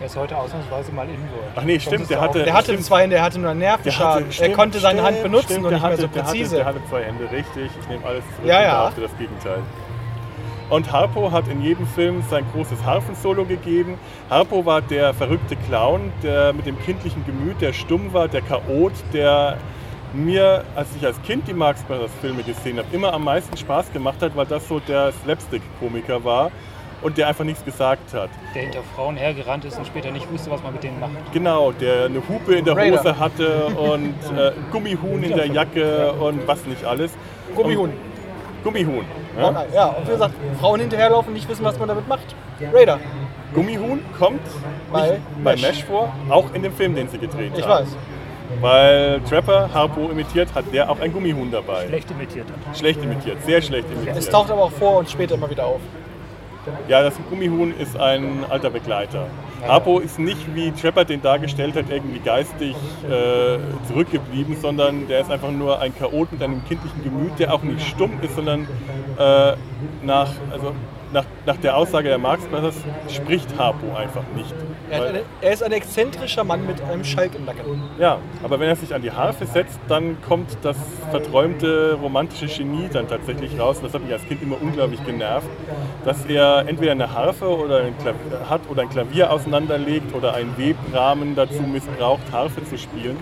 Er 0.00 0.06
ist 0.06 0.16
heute 0.16 0.36
ausnahmsweise 0.36 0.92
mal 0.92 1.08
in 1.08 1.16
Ach 1.54 1.62
nee, 1.62 1.78
stimmt, 1.78 2.10
der 2.10 2.20
hatte- 2.20 2.42
Der 2.42 2.52
hatte 2.52 2.72
stimmt. 2.72 2.84
zwei 2.84 3.02
Hände, 3.02 3.14
der 3.16 3.24
hatte 3.24 3.38
nur 3.38 3.50
einen 3.50 3.60
Nervenschaden. 3.60 4.26
er 4.26 4.32
stimmt, 4.32 4.54
konnte 4.56 4.78
seine 4.80 5.02
Hand 5.02 5.16
stimmt, 5.18 5.22
benutzen 5.30 5.44
stimmt, 5.46 5.64
und 5.66 5.72
nicht 5.72 5.82
mehr 5.82 5.90
hatte, 5.92 6.02
so 6.02 6.08
der 6.08 6.22
hatte, 6.22 6.32
präzise. 6.32 6.56
der 6.56 6.64
hatte 6.64 6.80
zwei 6.90 7.02
Hände, 7.04 7.24
richtig. 7.30 7.70
Ich 7.80 7.88
nehme 7.88 8.04
alles 8.04 8.24
zurück 8.36 8.48
Ja, 8.48 8.56
und 8.58 8.62
ja. 8.64 8.80
behaupte 8.80 9.00
das 9.02 9.16
Gegenteil. 9.18 9.58
Und 10.70 10.90
Harpo 10.92 11.30
hat 11.30 11.46
in 11.48 11.62
jedem 11.62 11.86
Film 11.86 12.24
sein 12.28 12.44
großes 12.52 12.84
Harfensolo 12.84 13.44
gegeben. 13.44 13.98
Harpo 14.30 14.64
war 14.66 14.82
der 14.82 15.14
verrückte 15.14 15.56
Clown, 15.56 16.12
der 16.22 16.52
mit 16.52 16.66
dem 16.66 16.78
kindlichen 16.82 17.24
Gemüt, 17.24 17.60
der 17.60 17.72
stumm 17.72 18.12
war, 18.12 18.28
der 18.28 18.40
Chaot, 18.42 18.92
der 19.12 19.58
mir, 20.12 20.64
als 20.74 20.88
ich 20.98 21.04
als 21.06 21.20
Kind 21.22 21.46
die 21.48 21.52
Marx 21.54 21.82
Brothers 21.82 22.10
Filme 22.20 22.42
gesehen 22.42 22.78
habe, 22.78 22.88
immer 22.92 23.12
am 23.12 23.24
meisten 23.24 23.56
Spaß 23.56 23.92
gemacht 23.92 24.20
hat, 24.22 24.34
weil 24.36 24.46
das 24.46 24.66
so 24.66 24.80
der 24.80 25.12
Slapstick-Komiker 25.22 26.24
war 26.24 26.50
und 27.04 27.18
der 27.18 27.28
einfach 27.28 27.44
nichts 27.44 27.64
gesagt 27.64 28.14
hat. 28.14 28.30
Der 28.54 28.62
hinter 28.62 28.80
Frauen 28.96 29.16
hergerannt 29.16 29.64
ist 29.66 29.78
und 29.78 29.86
später 29.86 30.10
nicht 30.10 30.30
wusste, 30.32 30.50
was 30.50 30.62
man 30.62 30.72
mit 30.72 30.82
denen 30.82 30.98
macht. 30.98 31.12
Genau, 31.32 31.70
der 31.70 32.06
eine 32.06 32.22
Hupe 32.28 32.54
in 32.54 32.64
der 32.64 32.74
Raider. 32.76 32.98
Hose 32.98 33.18
hatte 33.18 33.66
und 33.66 34.14
äh, 34.36 34.52
Gummihuhn 34.72 35.22
in 35.22 35.36
der 35.36 35.46
Jacke 35.46 36.12
und 36.12 36.48
was 36.48 36.64
nicht 36.64 36.84
alles. 36.84 37.12
Gummihuhn. 37.54 37.90
Und, 37.90 38.64
Gummihuhn. 38.64 39.04
Ja? 39.38 39.64
Ja, 39.74 39.86
und 39.88 40.06
wie 40.06 40.12
gesagt, 40.12 40.34
Frauen 40.58 40.80
hinterherlaufen 40.80 41.28
und 41.28 41.34
nicht 41.34 41.48
wissen, 41.48 41.64
was 41.64 41.78
man 41.78 41.88
damit 41.88 42.08
macht. 42.08 42.34
Raider. 42.72 42.98
Gummihuhn 43.54 44.00
kommt 44.18 44.40
Bei 44.90 45.10
nicht 45.10 45.20
bei 45.44 45.56
Mesh. 45.56 45.84
Vor, 45.84 46.12
auch 46.30 46.52
in 46.54 46.62
dem 46.62 46.72
Film, 46.72 46.94
den 46.94 47.08
sie 47.08 47.18
gedreht 47.18 47.52
Ich 47.56 47.64
haben. 47.66 47.84
weiß. 47.84 47.96
Weil 48.60 49.20
Trapper 49.28 49.68
Harpo 49.74 50.08
imitiert, 50.10 50.54
hat 50.54 50.64
der 50.72 50.90
auch 50.90 51.00
ein 51.00 51.12
Gummihuhn 51.12 51.50
dabei. 51.50 51.86
Schlecht 51.88 52.10
imitiert 52.10 52.46
hat. 52.48 52.78
Schlecht 52.78 53.02
imitiert, 53.02 53.44
sehr 53.44 53.60
schlecht 53.60 53.90
imitiert. 53.90 54.16
Es 54.16 54.28
taucht 54.30 54.50
aber 54.50 54.62
auch 54.62 54.72
vor 54.72 54.98
und 54.98 55.10
später 55.10 55.34
immer 55.34 55.50
wieder 55.50 55.66
auf. 55.66 55.80
Ja, 56.88 57.02
das 57.02 57.14
Gummihuhn 57.28 57.74
ist 57.78 57.96
ein 57.96 58.44
alter 58.48 58.70
Begleiter. 58.70 59.26
Harpo 59.66 59.98
ist 59.98 60.18
nicht, 60.18 60.54
wie 60.54 60.70
Trapper 60.72 61.04
den 61.04 61.22
dargestellt 61.22 61.74
hat, 61.76 61.86
irgendwie 61.90 62.18
geistig 62.18 62.74
äh, 63.04 63.58
zurückgeblieben, 63.88 64.56
sondern 64.60 65.06
der 65.08 65.20
ist 65.20 65.30
einfach 65.30 65.50
nur 65.50 65.80
ein 65.80 65.94
Chaot 65.96 66.32
mit 66.32 66.42
einem 66.42 66.64
kindlichen 66.66 67.02
Gemüt, 67.02 67.38
der 67.38 67.52
auch 67.54 67.62
nicht 67.62 67.86
stumm 67.86 68.18
ist, 68.22 68.34
sondern 68.34 68.66
äh, 69.18 69.54
nach, 70.02 70.30
also 70.52 70.72
nach, 71.14 71.24
nach 71.46 71.56
der 71.56 71.76
Aussage 71.76 72.08
der 72.08 72.18
Marx 72.18 72.44
Brothers 72.46 72.74
spricht 73.08 73.48
Harpo 73.56 73.96
einfach 73.96 74.24
nicht. 74.36 74.52
Er, 74.90 75.00
Weil- 75.00 75.08
eine, 75.08 75.20
er 75.40 75.52
ist 75.52 75.62
ein 75.62 75.72
exzentrischer 75.72 76.44
Mann 76.44 76.66
mit 76.66 76.82
einem 76.82 77.04
Schalk 77.04 77.34
im 77.34 77.46
Nacken. 77.46 77.82
ja, 77.98 78.18
aber 78.42 78.60
wenn 78.60 78.68
er 78.68 78.76
sich 78.76 78.94
an 78.94 79.00
die 79.00 79.12
Harfe 79.12 79.46
setzt, 79.46 79.78
dann 79.88 80.20
kommt 80.28 80.58
das 80.62 80.76
verträumte 81.10 81.96
romantische 82.02 82.46
Genie 82.46 82.88
dann 82.92 83.08
tatsächlich 83.08 83.58
raus. 83.58 83.80
Das 83.80 83.94
hat 83.94 84.02
mich 84.02 84.12
als 84.12 84.24
Kind 84.26 84.42
immer 84.42 84.60
unglaublich 84.60 85.02
genervt, 85.06 85.46
dass 86.04 86.24
er 86.26 86.64
entweder 86.68 86.92
eine 86.92 87.12
Harfe 87.12 87.48
oder 87.48 87.78
ein 87.78 87.96
Klavier 87.98 88.50
hat 88.50 88.60
oder 88.68 88.82
ein 88.82 88.90
Klavier 88.90 89.30
auseinanderlegt 89.30 90.14
oder 90.14 90.34
einen 90.34 90.56
Webrahmen 90.58 91.34
dazu 91.36 91.62
missbraucht, 91.62 92.22
Harfe 92.32 92.64
zu 92.64 92.76
spielen. 92.76 93.16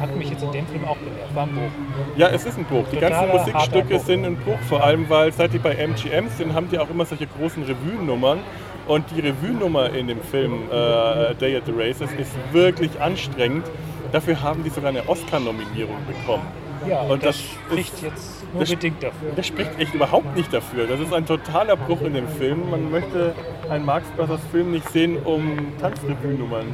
Hat 0.00 0.14
mich 0.16 0.30
jetzt 0.30 0.42
in 0.42 0.52
dem 0.52 0.66
Film 0.66 0.84
auch 0.84 0.96
genervt. 0.98 1.34
War 1.34 1.42
ein 1.44 1.52
Bruch. 1.54 2.16
Ja, 2.16 2.28
es 2.28 2.46
ist 2.46 2.56
ein 2.56 2.64
Bruch. 2.64 2.84
Die 2.92 2.98
ganzen 2.98 3.28
Musikstücke 3.28 3.98
sind 3.98 4.24
ein 4.24 4.36
Bruch, 4.36 4.58
vor 4.68 4.84
allem 4.84 5.08
weil 5.10 5.32
seit 5.32 5.52
die 5.52 5.58
bei 5.58 5.74
MGM 5.74 6.28
sind, 6.28 6.54
haben 6.54 6.68
die 6.70 6.78
auch 6.78 6.88
immer 6.88 7.04
solche 7.04 7.23
großen 7.26 7.62
Revue-Nummern. 7.64 8.38
Und 8.86 9.04
die 9.16 9.20
Revue-Nummer 9.20 9.90
in 9.94 10.08
dem 10.08 10.20
Film 10.20 10.64
äh, 10.70 11.34
Day 11.36 11.56
at 11.56 11.62
the 11.66 11.72
Races 11.74 12.10
ist 12.18 12.32
wirklich 12.52 13.00
anstrengend. 13.00 13.64
Dafür 14.12 14.42
haben 14.42 14.62
die 14.62 14.68
sogar 14.70 14.90
eine 14.90 15.08
Oscar-Nominierung 15.08 15.96
bekommen. 16.06 16.46
Ja, 16.86 17.00
Und 17.00 17.12
und 17.12 17.24
das 17.24 17.36
das 17.36 17.44
spricht 17.46 17.94
ist- 17.94 18.02
jetzt 18.02 18.44
nur 18.52 18.60
das- 18.60 18.70
bedingt 18.70 19.02
dafür. 19.02 19.30
Das 19.34 19.46
spricht 19.46 19.70
echt 19.80 19.94
überhaupt 19.94 20.36
nicht 20.36 20.52
dafür. 20.52 20.86
Das 20.86 21.00
ist 21.00 21.14
ein 21.14 21.24
totaler 21.24 21.76
Bruch 21.76 22.02
in 22.02 22.12
dem 22.12 22.28
Film. 22.28 22.68
Man 22.70 22.90
möchte 22.90 23.34
einen 23.70 23.86
Marx 23.86 24.06
Brothers 24.18 24.40
Film 24.52 24.72
nicht 24.72 24.86
sehen, 24.90 25.16
um 25.24 25.72
Tanzrevue-Nummern 25.80 26.66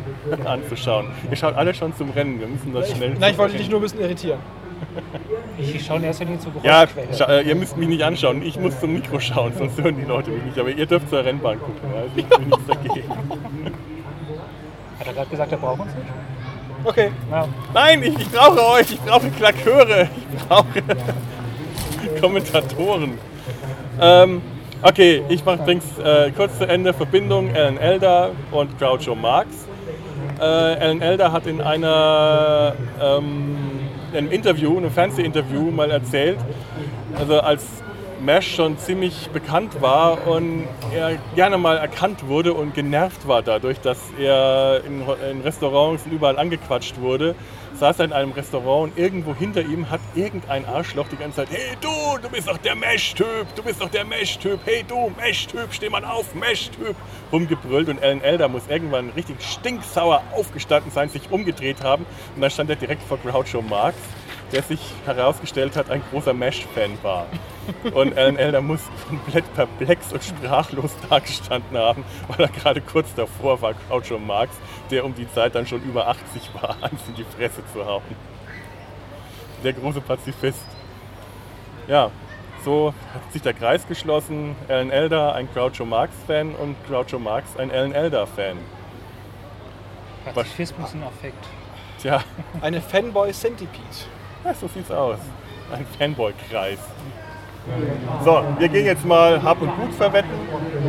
anzuschauen. 0.45 1.07
Ihr 1.31 1.37
schaut 1.37 1.55
alle 1.55 1.73
schon 1.75 1.95
zum 1.95 2.11
Rennen. 2.11 2.41
Wir 2.41 2.49
müssen 2.49 2.73
das 2.75 2.91
schnell. 2.91 3.15
Nein, 3.21 3.33
ich 3.33 3.39
wollte 3.39 3.57
dich 3.57 3.71
nur 3.71 3.79
ein 3.79 3.83
bisschen 3.83 4.01
irritieren. 4.01 4.41
Ich 5.59 5.85
schaue 5.85 5.99
in 5.99 6.05
erster 6.05 6.25
Linie 6.25 6.41
zur 6.41 6.53
Ja, 6.63 6.85
Geräuschquelle. 6.85 7.17
scha 7.17 7.25
äh, 7.27 7.43
ihr 7.43 7.55
müsst 7.55 7.77
mich 7.77 7.89
nicht 7.89 8.03
anschauen. 8.03 8.43
Ich 8.43 8.59
muss 8.59 8.79
zum 8.81 8.93
Mikro 8.93 9.21
schauen, 9.21 9.53
sonst 9.57 9.81
hören 9.81 9.97
die 9.97 10.05
Leute 10.05 10.31
mich 10.31 10.43
nicht. 10.45 10.59
Aber 10.59 10.71
ihr 10.71 10.87
dürft 10.87 11.09
zur 11.11 11.25
Rennbahn 11.25 11.59
gucken. 11.61 11.91
Ja? 11.95 12.01
Also 12.03 12.13
ich 12.17 12.27
bin 12.27 12.49
nichts 12.49 12.67
dagegen. 12.67 13.09
Hat 14.99 15.07
er 15.07 15.13
gerade 15.13 15.31
gesagt, 15.31 15.53
er 15.53 15.59
braucht 15.59 15.81
uns 15.81 15.95
nicht? 15.95 16.07
Okay. 16.85 17.11
Ja. 17.31 17.47
Nein, 17.75 18.03
ich, 18.03 18.19
ich 18.19 18.31
brauche 18.31 18.67
euch. 18.67 18.91
Ich 18.93 19.01
brauche 19.01 19.29
Klaköre. 19.31 20.09
Ich 20.33 20.47
brauche 20.47 20.83
Kommentatoren. 22.21 23.19
Ähm, 24.01 24.41
okay, 24.83 25.23
ich 25.29 25.45
mache 25.45 25.59
bring's 25.59 25.85
äh, 26.03 26.31
kurz 26.31 26.57
zu 26.59 26.67
Ende. 26.67 26.95
Verbindung 26.95 27.55
Alan 27.55 27.77
Elder 27.77 28.31
und 28.51 28.79
Groucho 28.79 29.15
Marx. 29.15 29.49
Äh, 30.39 30.43
Alan 30.43 31.03
Elder 31.03 31.33
hat 31.33 31.47
in 31.47 31.61
einer, 31.61 32.73
ähm, 33.03 33.57
einem 34.15 34.31
Interview, 34.31 34.77
einem 34.77 34.91
Fernsehinterview 34.91 35.71
mal 35.71 35.91
erzählt, 35.91 36.39
also 37.19 37.41
als 37.41 37.65
Mesh 38.21 38.55
schon 38.55 38.79
ziemlich 38.79 39.31
bekannt 39.31 39.81
war 39.81 40.27
und 40.27 40.67
er 40.95 41.17
gerne 41.35 41.57
mal 41.57 41.79
erkannt 41.79 42.29
wurde 42.29 42.53
und 42.53 42.75
genervt 42.75 43.27
war 43.27 43.43
dadurch, 43.43 43.81
dass 43.81 43.99
er 44.19 44.83
in, 44.87 45.03
in 45.31 45.41
Restaurants 45.41 46.05
und 46.05 46.13
überall 46.13 46.39
angequatscht 46.39 47.01
wurde, 47.01 47.35
saß 47.75 47.99
er 48.01 48.05
in 48.07 48.13
einem 48.13 48.33
Restaurant 48.33 48.91
und 48.91 48.99
irgendwo 48.99 49.35
hinter 49.35 49.63
ihm 49.63 49.91
hat 49.91 50.01
irgendein 50.15 50.65
Arschloch 50.67 51.09
die 51.09 51.17
ganze 51.17 51.37
Zeit, 51.37 51.49
hey 51.51 51.77
du, 51.81 52.19
du 52.23 52.29
bist 52.29 52.49
doch 52.49 52.59
der 52.59 52.75
Mesh-Typ, 52.75 53.55
du 53.55 53.63
bist 53.63 53.81
doch 53.81 53.89
der 53.89 54.05
Mesh-Typ, 54.05 54.61
hey 54.65 54.85
du, 54.87 55.13
Mesh-Typ, 55.17 55.73
steh 55.73 55.89
mal 55.89 56.05
auf, 56.05 56.35
Mesh-Typ, 56.35 56.97
rumgebrüllt 57.33 57.89
und 57.89 58.03
Alan 58.03 58.23
Elder 58.23 58.49
muss 58.49 58.63
irgendwann 58.69 59.11
richtig 59.11 59.37
stinksauer 59.41 60.23
aufgestanden 60.33 60.91
sein, 60.93 61.09
sich 61.09 61.31
umgedreht 61.31 61.83
haben 61.83 62.05
und 62.35 62.41
dann 62.43 62.51
stand 62.51 62.71
er 62.71 62.77
direkt 62.77 63.03
vor 63.03 63.19
Groucho 63.19 63.63
Marx, 63.63 63.97
der 64.53 64.63
sich 64.63 64.81
herausgestellt 65.07 65.77
hat, 65.77 65.91
ein 65.91 66.03
großer 66.11 66.35
Mesh-Fan 66.35 66.99
war. 67.03 67.27
Und 67.95 68.17
Alan 68.17 68.37
Elder 68.37 68.61
muss 68.61 68.81
komplett 69.09 69.53
perplex 69.55 70.13
und 70.13 70.23
sprachlos 70.23 70.95
dagestanden 71.09 71.77
haben, 71.79 72.05
weil 72.29 72.47
er 72.47 72.49
gerade 72.49 72.81
kurz 72.81 73.15
davor 73.15 73.61
war, 73.63 73.75
Groucho 73.89 74.19
Marx, 74.19 74.55
der 74.91 75.05
um 75.05 75.15
die 75.15 75.31
Zeit 75.33 75.55
dann 75.55 75.67
schon 75.67 75.83
über 75.83 76.09
80 76.09 76.51
war, 76.61 76.77
eins 76.83 77.01
in 77.09 77.15
die 77.15 77.25
Fresse 77.25 77.63
zu 77.73 77.85
hauen. 77.85 78.03
Der 79.65 79.73
große 79.73 80.01
Pazifist. 80.01 80.65
Ja, 81.87 82.11
so 82.65 82.95
hat 83.15 83.33
sich 83.33 83.43
der 83.43 83.55
Kreis 83.55 83.87
geschlossen. 83.87 84.55
Alan 84.69 84.91
Elder, 84.91 85.35
ein 85.35 85.49
Groucho 85.53 85.85
Marx-Fan 85.85 86.55
und 86.55 86.77
Groucho 86.87 87.19
Marx, 87.19 87.57
ein 87.57 87.71
Alan 87.71 87.93
Elder-Fan. 87.93 88.59
Pazifismus 90.35 90.93
in 90.95 91.03
Affekt. 91.03 91.47
Tja, 92.01 92.23
Eine 92.61 92.81
Fanboy-Centipede. 92.81 93.81
ja, 94.45 94.55
so 94.55 94.69
sieht's 94.69 94.91
aus. 94.91 95.19
Ein 95.73 95.87
Fanboy-Kreis. 95.99 96.79
So, 98.25 98.43
wir 98.59 98.69
gehen 98.69 98.87
jetzt 98.87 99.05
mal 99.05 99.43
Hab 99.43 99.61
und 99.61 99.75
Gut 99.77 99.95
verwetten. 99.95 100.31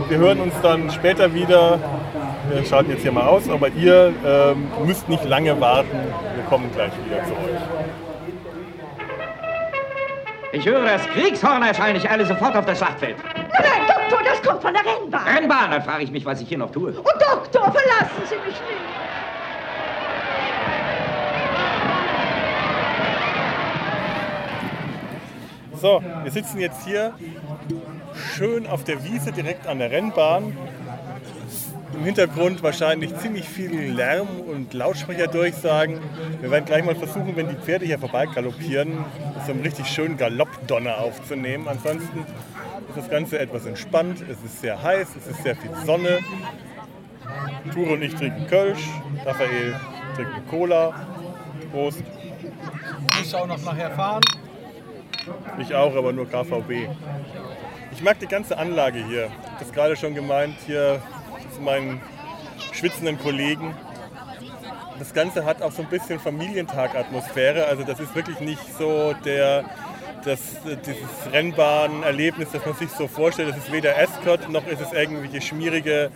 Wir 0.09 0.17
hören 0.17 0.39
uns 0.39 0.53
dann 0.61 0.89
später 0.89 1.33
wieder. 1.33 1.79
Wir 2.49 2.65
schalten 2.65 2.91
jetzt 2.91 3.01
hier 3.01 3.11
mal 3.11 3.27
aus, 3.27 3.49
aber 3.49 3.69
ihr 3.69 4.13
ähm, 4.25 4.69
müsst 4.85 5.07
nicht 5.07 5.23
lange 5.25 5.59
warten. 5.59 5.97
Wir 6.35 6.43
kommen 6.45 6.69
gleich 6.73 6.91
wieder 7.05 7.23
zu 7.25 7.31
euch. 7.31 7.61
Ich 10.53 10.65
höre 10.65 10.83
das 10.83 11.07
Kriegshorn 11.07 11.63
erscheine 11.63 11.97
ich 11.97 12.09
alle 12.09 12.25
sofort 12.25 12.55
auf 12.55 12.65
das 12.65 12.77
Schlachtfeld. 12.77 13.15
Nein, 13.35 13.87
Doktor, 13.87 14.19
das 14.25 14.41
kommt 14.41 14.61
von 14.61 14.73
der 14.73 14.83
Rennbahn. 14.83 15.23
Rennbahn, 15.23 15.71
dann 15.71 15.81
frage 15.81 16.03
ich 16.03 16.11
mich, 16.11 16.25
was 16.25 16.41
ich 16.41 16.49
hier 16.49 16.57
noch 16.57 16.71
tue. 16.71 16.93
Oh, 16.97 17.03
Doktor, 17.03 17.71
verlassen 17.71 18.21
Sie 18.25 18.35
mich 18.35 18.47
nicht. 18.47 19.01
So, 25.81 25.99
wir 26.21 26.31
sitzen 26.31 26.59
jetzt 26.59 26.85
hier 26.85 27.15
schön 28.35 28.67
auf 28.67 28.83
der 28.83 29.03
Wiese 29.03 29.31
direkt 29.31 29.65
an 29.65 29.79
der 29.79 29.89
Rennbahn. 29.89 30.55
Im 31.95 32.03
Hintergrund 32.05 32.61
wahrscheinlich 32.61 33.17
ziemlich 33.17 33.49
viel 33.49 33.91
Lärm 33.91 34.27
und 34.41 34.75
Lautsprecherdurchsagen. 34.75 35.99
Wir 36.39 36.51
werden 36.51 36.65
gleich 36.65 36.85
mal 36.85 36.93
versuchen, 36.93 37.35
wenn 37.35 37.49
die 37.49 37.55
Pferde 37.55 37.87
hier 37.87 37.97
vorbei 37.97 38.27
galoppieren, 38.27 39.03
so 39.47 39.53
einen 39.53 39.61
richtig 39.61 39.87
schönen 39.87 40.17
Galoppdonner 40.17 40.99
aufzunehmen. 40.99 41.67
Ansonsten 41.67 42.19
ist 42.89 42.97
das 42.97 43.09
Ganze 43.09 43.39
etwas 43.39 43.65
entspannt. 43.65 44.21
Es 44.21 44.37
ist 44.45 44.61
sehr 44.61 44.83
heiß, 44.83 45.07
es 45.17 45.31
ist 45.31 45.41
sehr 45.41 45.55
viel 45.55 45.71
Sonne. 45.83 46.19
Ture 47.73 47.93
und 47.93 48.03
ich 48.03 48.13
trinken 48.13 48.45
Kölsch, 48.45 48.87
Raphael 49.25 49.75
trinkt 50.15 50.47
Cola. 50.47 50.93
Prost. 51.71 52.03
Ich 53.23 53.33
auch 53.33 53.47
noch 53.47 53.63
nachher 53.63 53.89
fahren. 53.89 54.21
Ich 55.59 55.75
auch, 55.75 55.95
aber 55.95 56.13
nur 56.13 56.27
KVB. 56.27 56.89
Ich 57.91 58.01
mag 58.01 58.19
die 58.19 58.27
ganze 58.27 58.57
Anlage 58.57 59.05
hier. 59.05 59.25
Ich 59.25 59.47
habe 59.47 59.55
das 59.59 59.71
gerade 59.71 59.95
schon 59.95 60.15
gemeint, 60.15 60.55
hier 60.65 61.01
zu 61.53 61.61
meinen 61.61 62.01
schwitzenden 62.71 63.19
Kollegen. 63.19 63.75
Das 64.97 65.13
Ganze 65.13 65.45
hat 65.45 65.61
auch 65.61 65.71
so 65.71 65.81
ein 65.81 65.89
bisschen 65.89 66.19
Familientag-Atmosphäre. 66.19 67.65
Also 67.65 67.83
das 67.83 67.99
ist 67.99 68.15
wirklich 68.15 68.39
nicht 68.39 68.61
so 68.77 69.13
der, 69.25 69.65
das, 70.23 70.39
dieses 70.85 71.33
Rennbahn-Erlebnis, 71.33 72.49
das 72.51 72.65
man 72.65 72.75
sich 72.75 72.89
so 72.91 73.07
vorstellt. 73.07 73.49
Das 73.49 73.57
ist 73.57 73.71
weder 73.71 73.97
Escort 73.97 74.49
noch 74.49 74.65
ist 74.67 74.81
es 74.81 74.93
irgendwelche 74.93 75.41
schmierige 75.41 76.11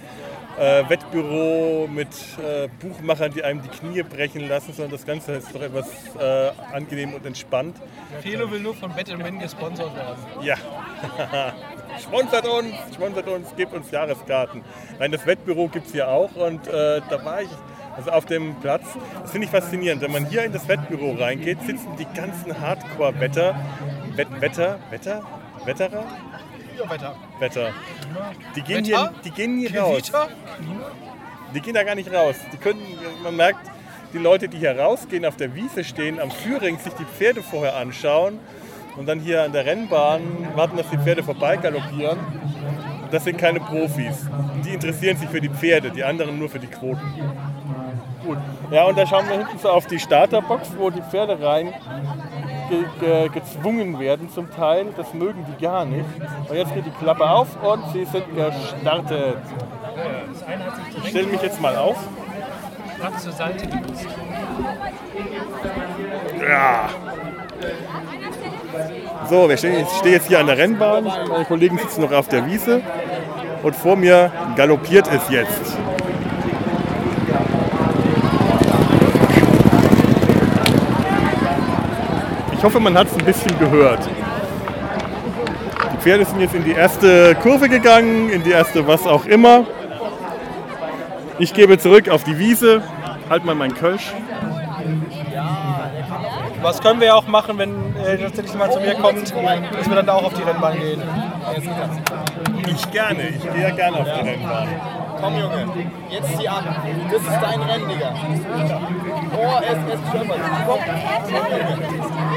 äh, 0.59 0.89
Wettbüro 0.89 1.87
mit 1.87 2.07
äh, 2.43 2.67
Buchmachern, 2.79 3.31
die 3.31 3.43
einem 3.43 3.61
die 3.61 3.69
Knie 3.69 4.03
brechen 4.03 4.47
lassen, 4.47 4.73
sondern 4.73 4.91
das 4.91 5.05
Ganze 5.05 5.33
ist 5.33 5.53
doch 5.53 5.61
etwas 5.61 5.87
äh, 6.19 6.51
angenehm 6.73 7.13
und 7.13 7.25
entspannt. 7.25 7.77
Felo 8.21 8.49
will 8.49 8.59
nur 8.59 8.75
von 8.75 8.93
Batman 8.93 9.39
gesponsert 9.39 9.95
werden. 9.95 10.17
Ja. 10.41 10.55
sponsert 12.01 12.47
uns, 12.47 12.73
sponsert 12.93 13.27
uns, 13.27 13.55
gebt 13.55 13.73
uns 13.73 13.91
Jahreskarten. 13.91 14.61
Nein, 14.99 15.11
das 15.11 15.25
Wettbüro 15.25 15.67
gibt 15.67 15.87
es 15.87 15.91
hier 15.91 16.07
auch 16.07 16.33
und 16.35 16.67
äh, 16.67 17.01
da 17.09 17.25
war 17.25 17.41
ich 17.41 17.49
also 17.95 18.11
auf 18.11 18.25
dem 18.25 18.55
Platz. 18.55 18.83
Das 19.21 19.31
finde 19.31 19.45
ich 19.45 19.51
faszinierend. 19.51 20.01
Wenn 20.01 20.11
man 20.11 20.25
hier 20.25 20.43
in 20.43 20.51
das 20.51 20.67
Wettbüro 20.67 21.13
reingeht, 21.13 21.61
sitzen 21.61 21.95
die 21.97 22.07
ganzen 22.13 22.59
Hardcore-Wetter, 22.59 23.55
Wett, 24.15 24.27
Wetter, 24.41 24.79
Wetter, 24.89 25.21
Wetterer? 25.65 26.05
Ja, 26.77 26.89
weiter. 26.89 27.15
Wetter. 27.39 27.69
Die 28.55 28.61
gehen 28.61 28.83
hier, 28.83 28.97
Wetter? 28.97 29.13
die 29.23 29.31
gehen 29.31 29.57
hier 29.59 29.79
raus. 29.79 30.11
Die 31.53 31.61
gehen 31.61 31.73
da 31.73 31.83
gar 31.83 31.95
nicht 31.95 32.11
raus. 32.13 32.35
Die 32.51 32.57
können, 32.57 32.81
man 33.23 33.35
merkt, 33.35 33.71
die 34.13 34.17
Leute, 34.17 34.47
die 34.47 34.57
hier 34.57 34.77
rausgehen, 34.77 35.25
auf 35.25 35.37
der 35.37 35.55
Wiese 35.55 35.83
stehen, 35.83 36.19
am 36.19 36.31
Führing, 36.31 36.77
sich 36.79 36.93
die 36.93 37.05
Pferde 37.05 37.41
vorher 37.43 37.75
anschauen 37.75 38.39
und 38.97 39.07
dann 39.07 39.19
hier 39.19 39.43
an 39.43 39.51
der 39.51 39.65
Rennbahn 39.65 40.21
warten, 40.55 40.77
dass 40.77 40.89
die 40.89 40.97
Pferde 40.97 41.23
vorbei 41.23 41.57
galoppieren. 41.57 42.19
Das 43.11 43.23
sind 43.23 43.37
keine 43.37 43.59
Profis. 43.59 44.27
Die 44.65 44.73
interessieren 44.73 45.17
sich 45.17 45.29
für 45.29 45.41
die 45.41 45.49
Pferde, 45.49 45.91
die 45.91 46.03
anderen 46.03 46.39
nur 46.39 46.49
für 46.49 46.59
die 46.59 46.67
Quoten. 46.67 47.13
Gut. 48.25 48.37
Ja, 48.71 48.85
und 48.85 48.97
da 48.97 49.05
schauen 49.05 49.27
wir 49.27 49.37
hinten 49.37 49.59
so 49.59 49.69
auf 49.69 49.85
die 49.85 49.99
Starterbox, 49.99 50.69
wo 50.77 50.89
die 50.89 51.01
Pferde 51.01 51.39
rein 51.41 51.73
ge 52.69 52.85
ge 52.99 53.29
gezwungen 53.29 53.99
werden 53.99 54.29
zum 54.29 54.51
Teil. 54.51 54.87
Das 54.97 55.13
mögen 55.13 55.45
die 55.47 55.61
gar 55.63 55.85
nicht. 55.85 56.05
Und 56.49 56.55
jetzt 56.55 56.73
geht 56.73 56.85
die 56.85 57.03
Klappe 57.03 57.29
auf 57.29 57.47
und 57.63 57.83
sie 57.93 58.05
sind 58.05 58.25
gestartet. 58.35 59.37
Ich 61.03 61.09
stelle 61.09 61.27
mich 61.27 61.41
jetzt 61.41 61.61
mal 61.61 61.75
auf. 61.75 61.97
Nach 63.01 63.17
zur 63.17 63.31
Seite 63.31 63.67
genutzt. 63.67 64.07
Ja. 66.47 66.89
So, 69.29 69.49
wir 69.49 69.57
stehen, 69.57 69.81
ich 69.81 69.89
stehe 69.97 70.15
jetzt 70.15 70.27
hier 70.27 70.39
an 70.39 70.47
der 70.47 70.57
Rennbahn. 70.57 71.03
Meine 71.03 71.45
Kollegen 71.45 71.77
sitzen 71.77 72.01
noch 72.01 72.11
auf 72.11 72.27
der 72.27 72.45
Wiese. 72.45 72.81
und 73.65 73.75
vor 73.75 73.95
mir 73.95 74.31
galoppiert 74.55 75.07
es 75.11 75.27
jetzt. 75.29 75.75
Hoffe, 82.65 82.79
man 82.79 82.97
hat 82.97 83.07
es 83.07 83.13
ein 83.13 83.25
bisschen 83.25 83.57
gehört. 83.59 83.99
Die 85.93 85.97
Pferde 85.97 86.25
sind 86.25 86.41
jetzt 86.41 86.55
in 86.55 86.63
die 86.63 86.71
erste 86.71 87.35
Kurve 87.35 87.69
gegangen, 87.69 88.29
in 88.29 88.43
die 88.43 88.51
erste 88.51 88.87
was 88.87 89.05
auch 89.05 89.25
immer. 89.25 89.65
Ich 91.37 91.53
gebe 91.53 91.77
zurück 91.77 92.09
auf 92.09 92.23
die 92.23 92.39
Wiese, 92.39 92.81
halt 93.29 93.45
mal 93.45 93.53
meinen 93.53 93.75
Kölsch. 93.75 94.13
Was 96.63 96.81
können 96.81 96.99
wir 97.01 97.15
auch 97.15 97.27
machen, 97.27 97.59
wenn 97.59 97.95
äh, 97.97 98.17
tatsächlich 98.17 98.53
jemand 98.53 98.73
zu 98.73 98.79
mir 98.79 98.95
kommt, 98.95 99.21
dass 99.21 99.87
wir 99.87 99.95
dann 99.95 100.05
da 100.07 100.13
auch 100.13 100.23
auf 100.23 100.33
die 100.33 100.41
Rennbahn 100.41 100.79
gehen. 100.79 101.03
Ich 102.67 102.91
gerne, 102.91 103.27
ich 103.27 103.53
gehe 103.53 103.61
ja 103.61 103.69
gerne 103.75 103.97
auf 103.97 104.07
die 104.07 104.27
Rennbahn. 104.27 104.67
Komm 105.21 105.37
Junge, 105.37 105.67
jetzt 106.09 106.37
zieh 106.37 106.47
an. 106.47 106.65
Das 107.11 107.21
ist 107.21 107.29
dein 107.29 107.61
Rennen, 107.61 107.87
Digga. 107.89 108.13
Oh, 109.37 109.59
es 109.61 109.77
ist 109.93 110.03
Schöpfer. 110.11 110.35
Komm. 110.65 110.79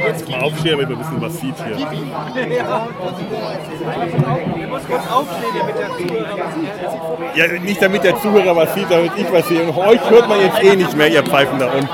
Jetzt 0.06 0.28
mal 0.28 0.40
aufstehen, 0.40 0.78
damit 0.78 0.88
man 0.88 0.98
ein 0.98 0.98
bisschen 0.98 1.22
was 1.22 1.40
sieht 1.40 1.54
hier. 1.64 1.76
Ja, 7.34 7.46
nicht 7.60 7.82
damit 7.82 8.04
der 8.04 8.20
Zuhörer 8.20 8.56
was 8.56 8.74
sieht, 8.74 8.90
damit 8.90 9.12
ich 9.16 9.32
was 9.32 9.46
sehe. 9.48 9.62
Und 9.62 9.76
euch 9.76 10.10
hört 10.10 10.28
man 10.28 10.40
jetzt 10.40 10.62
eh 10.62 10.76
nicht 10.76 10.96
mehr, 10.96 11.08
ihr 11.08 11.22
Pfeifen 11.22 11.58
da 11.58 11.66
unten. 11.66 11.88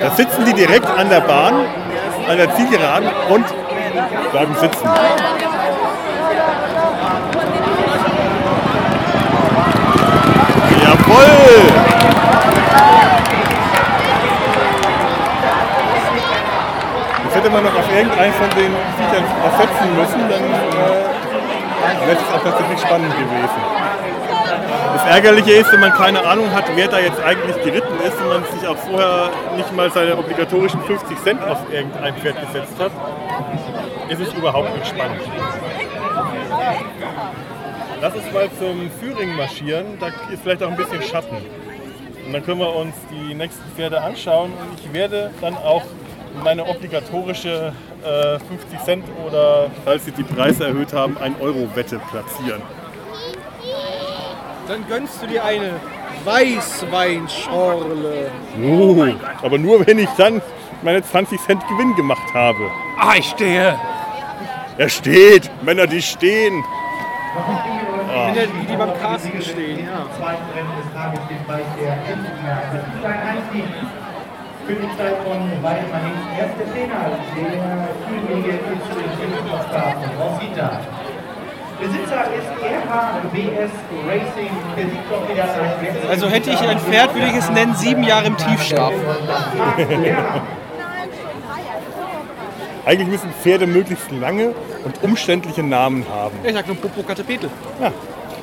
Da 0.00 0.10
sitzen 0.10 0.44
die 0.44 0.54
direkt 0.54 0.86
an 0.86 1.08
der 1.08 1.20
Bahn, 1.20 1.54
an 2.28 2.36
der 2.36 2.54
Zielgeraden 2.56 3.08
und 3.28 3.44
bleiben 4.32 4.54
sitzen. 4.60 4.88
Jawohl! 10.82 11.71
Hätte 17.42 17.54
man 17.54 17.64
noch 17.64 17.74
auf 17.74 17.92
irgendeinen 17.92 18.32
von 18.34 18.48
den 18.50 18.70
Viechern 18.70 19.24
ersetzen 19.42 19.96
müssen, 19.96 20.20
dann 20.30 20.44
äh, 20.44 22.06
wäre 22.06 22.16
es 22.16 22.34
auch 22.34 22.44
tatsächlich 22.44 22.80
spannend 22.80 23.12
gewesen. 23.14 23.60
Das 24.94 25.04
Ärgerliche 25.06 25.50
ist, 25.54 25.72
wenn 25.72 25.80
man 25.80 25.92
keine 25.92 26.24
Ahnung 26.24 26.52
hat, 26.52 26.64
wer 26.76 26.86
da 26.86 27.00
jetzt 27.00 27.20
eigentlich 27.20 27.56
geritten 27.64 27.98
ist 28.06 28.16
und 28.20 28.28
man 28.28 28.44
sich 28.44 28.68
auch 28.68 28.76
vorher 28.76 29.30
nicht 29.56 29.74
mal 29.74 29.90
seine 29.90 30.16
obligatorischen 30.16 30.80
50 30.82 31.18
Cent 31.24 31.42
auf 31.42 31.58
irgendein 31.72 32.14
Pferd 32.14 32.40
gesetzt 32.46 32.74
hat, 32.78 32.92
ist 34.08 34.20
es 34.20 34.32
überhaupt 34.34 34.76
nicht 34.76 34.86
spannend. 34.86 35.20
Lass 38.00 38.14
uns 38.14 38.32
mal 38.32 38.48
zum 38.56 38.88
Führing 39.00 39.34
marschieren, 39.36 39.98
da 39.98 40.08
ist 40.32 40.42
vielleicht 40.44 40.62
auch 40.62 40.68
ein 40.68 40.76
bisschen 40.76 41.02
Schatten. 41.02 41.38
Und 42.24 42.32
dann 42.32 42.44
können 42.44 42.60
wir 42.60 42.72
uns 42.72 42.94
die 43.10 43.34
nächsten 43.34 43.68
Pferde 43.72 44.00
anschauen 44.00 44.52
und 44.52 44.78
ich 44.78 44.92
werde 44.92 45.32
dann 45.40 45.56
auch 45.56 45.82
meine 46.42 46.66
obligatorische 46.66 47.72
äh, 48.04 48.38
50 48.38 48.80
Cent 48.84 49.04
oder, 49.26 49.70
falls 49.84 50.04
sie 50.04 50.12
die 50.12 50.24
Preise 50.24 50.66
erhöht 50.66 50.92
haben, 50.92 51.16
1 51.18 51.40
Euro 51.40 51.68
Wette 51.74 51.98
platzieren. 52.10 52.62
Dann 54.68 54.86
gönnst 54.88 55.20
du 55.22 55.26
dir 55.26 55.44
eine 55.44 55.72
Weißweinschorle. 56.24 58.30
Oh, 58.64 59.04
aber 59.42 59.58
nur 59.58 59.84
wenn 59.86 59.98
ich 59.98 60.08
dann 60.16 60.40
meine 60.82 61.02
20 61.02 61.40
Cent 61.40 61.68
Gewinn 61.68 61.94
gemacht 61.96 62.32
habe. 62.32 62.70
Ah, 62.98 63.14
ich 63.18 63.26
stehe. 63.26 63.78
Er 64.78 64.88
steht, 64.88 65.50
Männer, 65.62 65.86
die 65.86 66.00
stehen. 66.00 66.64
Wie 68.14 68.40
die, 68.40 68.66
die 68.66 68.76
beim 68.76 68.94
Carsten 68.98 69.42
stehen. 69.42 69.88
zweiten 70.18 70.44
Zeit 74.96 75.16
von 75.24 75.40
Weidmann 75.62 76.12
erste 76.38 76.64
Trainer, 76.70 77.10
der 77.36 77.88
Teamwege 78.06 78.52
ist 78.52 78.86
für 78.86 78.94
den 79.00 79.12
Teamverfahren 79.18 80.10
Rosita. 80.20 80.80
Besitzer 81.80 82.24
ist 82.38 82.50
RHBS 82.62 83.72
Racing, 84.06 84.54
der. 84.76 86.08
Also 86.08 86.28
hätte 86.28 86.50
ich 86.50 86.60
ein 86.60 86.78
Pferd, 86.78 87.14
würde 87.14 87.26
ich 87.26 87.34
es 87.34 87.50
nennen, 87.50 87.74
sieben 87.74 88.04
Jahre 88.04 88.26
im 88.26 88.36
Tiefschlaf. 88.36 88.92
Eigentlich 92.84 93.08
müssen 93.08 93.32
Pferde 93.32 93.66
möglichst 93.66 94.12
lange 94.12 94.54
und 94.84 95.02
umständliche 95.02 95.62
Namen 95.62 96.06
haben. 96.08 96.36
Ich 96.44 96.52
sag 96.52 96.66
nur 96.68 96.76
Popo 96.76 97.02
Katepetel. 97.02 97.50
Ja, 97.80 97.92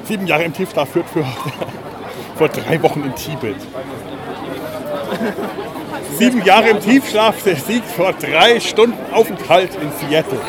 sieben 0.03 0.27
Jahre 0.27 0.43
im 0.43 0.53
Tiefschlaf 0.53 0.89
führt 0.89 1.09
für 1.09 1.23
vor 2.35 2.49
drei 2.49 2.81
Wochen 2.81 3.03
in 3.03 3.15
Tibet. 3.15 3.55
Sieben 6.17 6.43
Jahre 6.43 6.69
im 6.69 6.79
Tiefschlaf, 6.79 7.43
der 7.43 7.55
Sieg 7.55 7.83
vor 7.83 8.13
drei 8.13 8.59
Stunden 8.59 8.97
Aufenthalt 9.13 9.71
in 9.75 9.91
Seattle. 9.91 10.39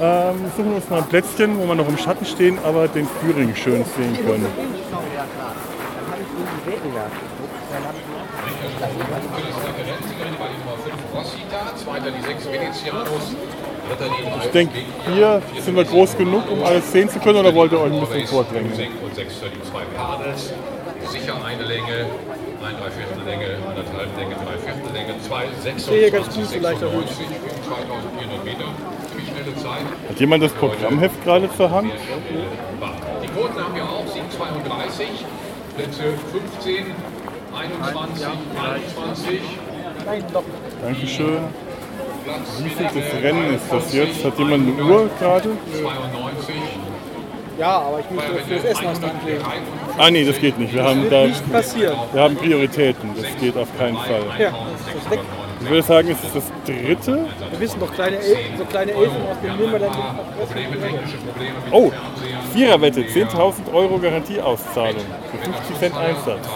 Ähm, 0.00 0.36
suchen 0.56 0.70
wir 0.70 0.76
uns 0.76 0.88
mal 0.88 0.98
ein 0.98 1.08
Plätzchen, 1.08 1.58
wo 1.58 1.66
wir 1.66 1.74
noch 1.74 1.88
im 1.88 1.98
Schatten 1.98 2.24
stehen, 2.24 2.58
aber 2.64 2.86
den 2.88 3.08
Führing 3.20 3.54
schön 3.54 3.84
sehen 3.96 4.16
können. 4.24 4.46
Ich 14.44 14.50
denke, 14.50 14.78
hier 15.12 15.42
sind 15.60 15.76
wir 15.76 15.84
groß 15.84 16.16
genug, 16.16 16.50
um 16.50 16.62
alles 16.62 16.92
sehen 16.92 17.08
zu 17.08 17.18
können, 17.18 17.38
oder 17.38 17.54
wollt 17.54 17.72
ihr 17.72 17.80
euch 17.80 17.92
ein 17.92 18.00
bisschen 18.00 18.26
vordrängen? 18.26 18.72
und 18.72 19.14
6 19.14 19.34
für 19.34 19.48
die 19.48 19.62
zwei 19.62 19.82
Paardes. 19.96 20.52
Sicher 21.10 21.34
eine 21.44 21.62
Länge, 21.64 22.06
ein 22.64 22.76
Dreiviertel 22.76 23.22
Länge, 23.24 23.56
anderthalb 23.68 24.16
Länge, 24.16 24.34
Dreiviertel 24.34 24.92
Länge, 24.92 25.14
zwei, 25.26 25.46
26, 25.62 25.88
hier 25.88 26.10
ganz 26.10 26.34
gut, 26.34 26.46
so 26.46 26.58
leicht 26.58 26.82
erholt. 26.82 27.08
96 27.08 27.26
für 27.38 27.62
2400 27.68 28.44
Meter. 28.44 28.64
Hat 30.08 30.20
jemand 30.20 30.42
das 30.42 30.52
Programmheft 30.52 31.22
gerade 31.24 31.48
zur 31.56 31.70
Hand? 31.70 31.92
Die 33.22 33.28
Quoten 33.28 33.62
haben 33.62 33.74
wir 33.74 33.82
auch, 33.84 34.06
732, 34.06 35.06
Plätze 35.76 36.02
15, 36.32 36.86
21, 37.54 38.26
21. 38.26 39.40
Dankeschön. 40.82 41.38
Wie 42.58 42.68
viel 42.70 42.86
das 42.86 43.22
Rennen 43.22 43.54
ist 43.54 43.72
das 43.72 43.92
jetzt? 43.92 44.24
Hat 44.24 44.38
jemand 44.38 44.68
eine 44.68 44.90
Uhr 44.90 45.10
gerade? 45.18 45.50
92, 45.80 46.54
Ja, 47.58 47.78
aber 47.80 48.00
ich 48.00 48.10
müsste 48.10 48.34
für 48.46 48.54
das 48.54 48.64
Essen 48.64 48.86
Hand 48.86 49.02
legen. 49.26 49.44
Ah 49.98 50.10
nee, 50.10 50.24
das 50.24 50.38
geht 50.38 50.58
nicht. 50.58 50.72
Wir 50.72 50.84
haben, 50.84 51.10
da, 51.10 51.26
Nicht 51.26 51.52
passieren. 51.52 51.98
wir 52.12 52.22
haben 52.22 52.36
Prioritäten. 52.36 53.10
Das 53.16 53.26
geht 53.40 53.56
auf 53.56 53.68
keinen 53.76 53.96
Fall. 53.96 54.22
Ja, 54.38 54.50
das 54.86 54.94
ist 55.02 55.10
weg. 55.10 55.20
Ich 55.60 55.68
würde 55.68 55.82
sagen, 55.82 56.08
es 56.08 56.22
ist 56.22 56.36
das 56.36 56.44
dritte. 56.64 57.26
Wir 57.50 57.60
wissen 57.60 57.80
doch, 57.80 57.92
kleine 57.92 58.16
El 58.18 58.36
so 58.56 58.64
kleine 58.64 58.92
Elfen 58.92 59.16
aus 59.28 59.36
dem 59.42 59.56
Nimmerland. 59.56 59.96
Oh, 61.72 61.90
Viererwette, 62.54 63.00
10.000 63.00 63.72
Euro 63.74 63.98
Garantieauszahlung 63.98 65.02
für 65.32 65.38
50 65.52 65.78
Cent 65.80 65.96
Einsatz. 65.96 66.48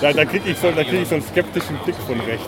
Da, 0.00 0.12
da 0.12 0.24
kriege 0.24 0.50
ich, 0.50 0.58
so, 0.58 0.70
da 0.72 0.82
krieg 0.82 1.02
ich 1.02 1.08
so 1.08 1.14
einen 1.14 1.24
skeptischen 1.24 1.76
Blick 1.84 1.96
von 2.06 2.18
rechts. 2.20 2.46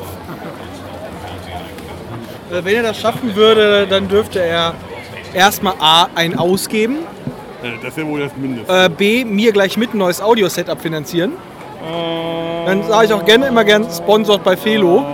Äh, 2.51 2.65
Wenn 2.65 2.75
er 2.75 2.83
das 2.83 3.01
schaffen 3.01 3.35
würde, 3.37 3.87
dann 3.87 4.09
dürfte 4.09 4.41
er 4.41 4.75
erstmal 5.35 5.75
A, 5.81 6.09
ein 6.15 6.39
ausgeben, 6.39 6.99
Äh, 7.63 7.73
Das 7.81 7.91
ist 7.91 7.99
ja 7.99 8.07
wohl 8.07 8.21
das 8.21 8.35
Mindeste. 8.37 8.73
äh, 8.87 8.89
B, 8.89 9.25
mir 9.25 9.53
gleich 9.53 9.77
mit 9.77 9.95
ein 9.95 9.99
neues 9.99 10.21
Audio-Setup 10.21 10.81
finanzieren. 10.81 11.33
Dann 12.67 12.83
sage 12.85 13.07
ich 13.07 13.13
auch 13.13 13.25
gerne 13.25 13.47
immer 13.47 13.65
gern 13.65 13.85
sponsored 13.91 14.43
bei 14.45 14.57
Felo. 14.57 15.05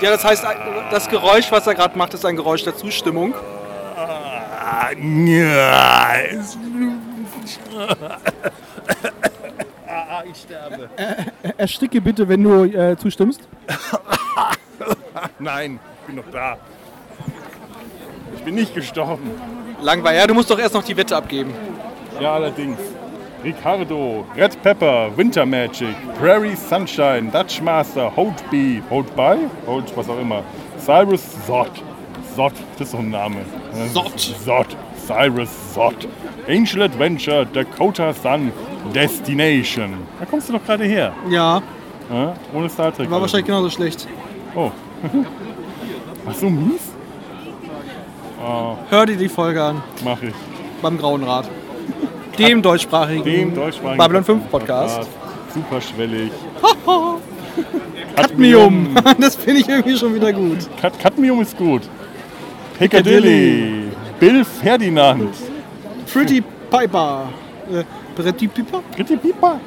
Ja, 0.00 0.10
das 0.10 0.24
heißt, 0.24 0.44
das 0.90 1.08
Geräusch, 1.08 1.50
was 1.52 1.66
er 1.66 1.74
gerade 1.74 1.96
macht, 1.96 2.12
ist 2.14 2.24
ein 2.26 2.36
Geräusch 2.36 2.64
der 2.64 2.76
Zustimmung. 2.76 3.34
Ja, 5.24 6.14
es- 6.30 6.58
ich 10.30 10.36
sterbe. 10.36 10.88
Ersticke 11.56 12.00
bitte, 12.00 12.28
wenn 12.28 12.42
du 12.42 12.64
äh, 12.64 12.96
zustimmst. 12.96 13.40
Nein, 15.38 15.78
ich 16.00 16.06
bin 16.06 16.16
noch 16.16 16.30
da. 16.32 16.56
Ich 18.42 18.46
bin 18.46 18.56
nicht 18.56 18.74
gestorben. 18.74 19.30
Langweilig. 19.80 20.20
Ja, 20.20 20.26
du 20.26 20.34
musst 20.34 20.50
doch 20.50 20.58
erst 20.58 20.74
noch 20.74 20.82
die 20.82 20.96
Wette 20.96 21.16
abgeben. 21.16 21.52
Ja, 22.20 22.34
allerdings. 22.34 22.76
Ricardo, 23.44 24.24
Red 24.36 24.60
Pepper, 24.64 25.10
Winter 25.16 25.46
Magic, 25.46 25.94
Prairie 26.18 26.56
Sunshine, 26.56 27.30
Dutch 27.32 27.60
Master, 27.62 28.10
Hold 28.16 28.34
B, 28.50 28.80
Hold 28.90 29.14
By, 29.14 29.36
Hold 29.66 29.96
was 29.96 30.08
auch 30.08 30.18
immer, 30.18 30.42
Cyrus 30.76 31.22
Zod. 31.46 31.70
Zod, 32.34 32.52
das 32.78 32.88
ist 32.88 32.94
doch 32.94 32.98
ein 32.98 33.10
Name. 33.10 33.36
Zod. 33.92 34.18
Zod. 34.18 34.66
Cyrus 35.06 35.50
Zod. 35.72 36.08
Angel 36.48 36.82
Adventure, 36.82 37.46
Dakota 37.46 38.12
Sun, 38.12 38.50
Destination. 38.92 39.94
Da 40.18 40.26
kommst 40.26 40.48
du 40.48 40.54
doch 40.54 40.64
gerade 40.64 40.84
her. 40.84 41.12
Ja, 41.30 41.62
Ja? 42.12 42.34
Ohne 42.52 42.68
Star 42.68 42.92
Trek. 42.92 43.08
war 43.08 43.20
wahrscheinlich 43.20 43.46
genauso 43.46 43.70
schlecht. 43.70 44.08
Oh. 44.56 44.70
Ach 46.28 46.34
so 46.34 46.48
mies? 46.50 46.91
Oh, 48.44 48.76
Hör 48.90 49.06
dir 49.06 49.16
die 49.16 49.28
Folge 49.28 49.62
an 49.62 49.82
mach 50.04 50.20
ich. 50.22 50.34
beim 50.82 50.98
Grauen 50.98 51.22
Rad. 51.24 51.48
Dem 52.38 52.62
deutschsprachigen, 52.62 53.24
Dem 53.24 53.54
deutschsprachigen 53.54 53.98
Babylon 53.98 54.24
5 54.24 54.50
Podcast. 54.50 55.08
Super 55.54 55.80
schwellig. 55.80 56.32
Cadmium. 58.16 58.94
Das 59.20 59.36
finde 59.36 59.60
ich 59.60 59.68
irgendwie 59.68 59.96
schon 59.96 60.14
wieder 60.14 60.32
gut. 60.32 60.58
Cad 60.80 60.98
Cadmium 60.98 61.40
ist 61.42 61.56
gut. 61.56 61.82
Piccadilly. 62.78 63.84
Bill 64.18 64.44
Ferdinand. 64.44 65.34
Pretty 66.12 66.42
Piper. 66.70 67.28
Äh, 67.70 67.84
Pretty 68.20 68.48
Piper? 68.48 68.82
Pretty 68.94 69.16
Pipa. 69.16 69.60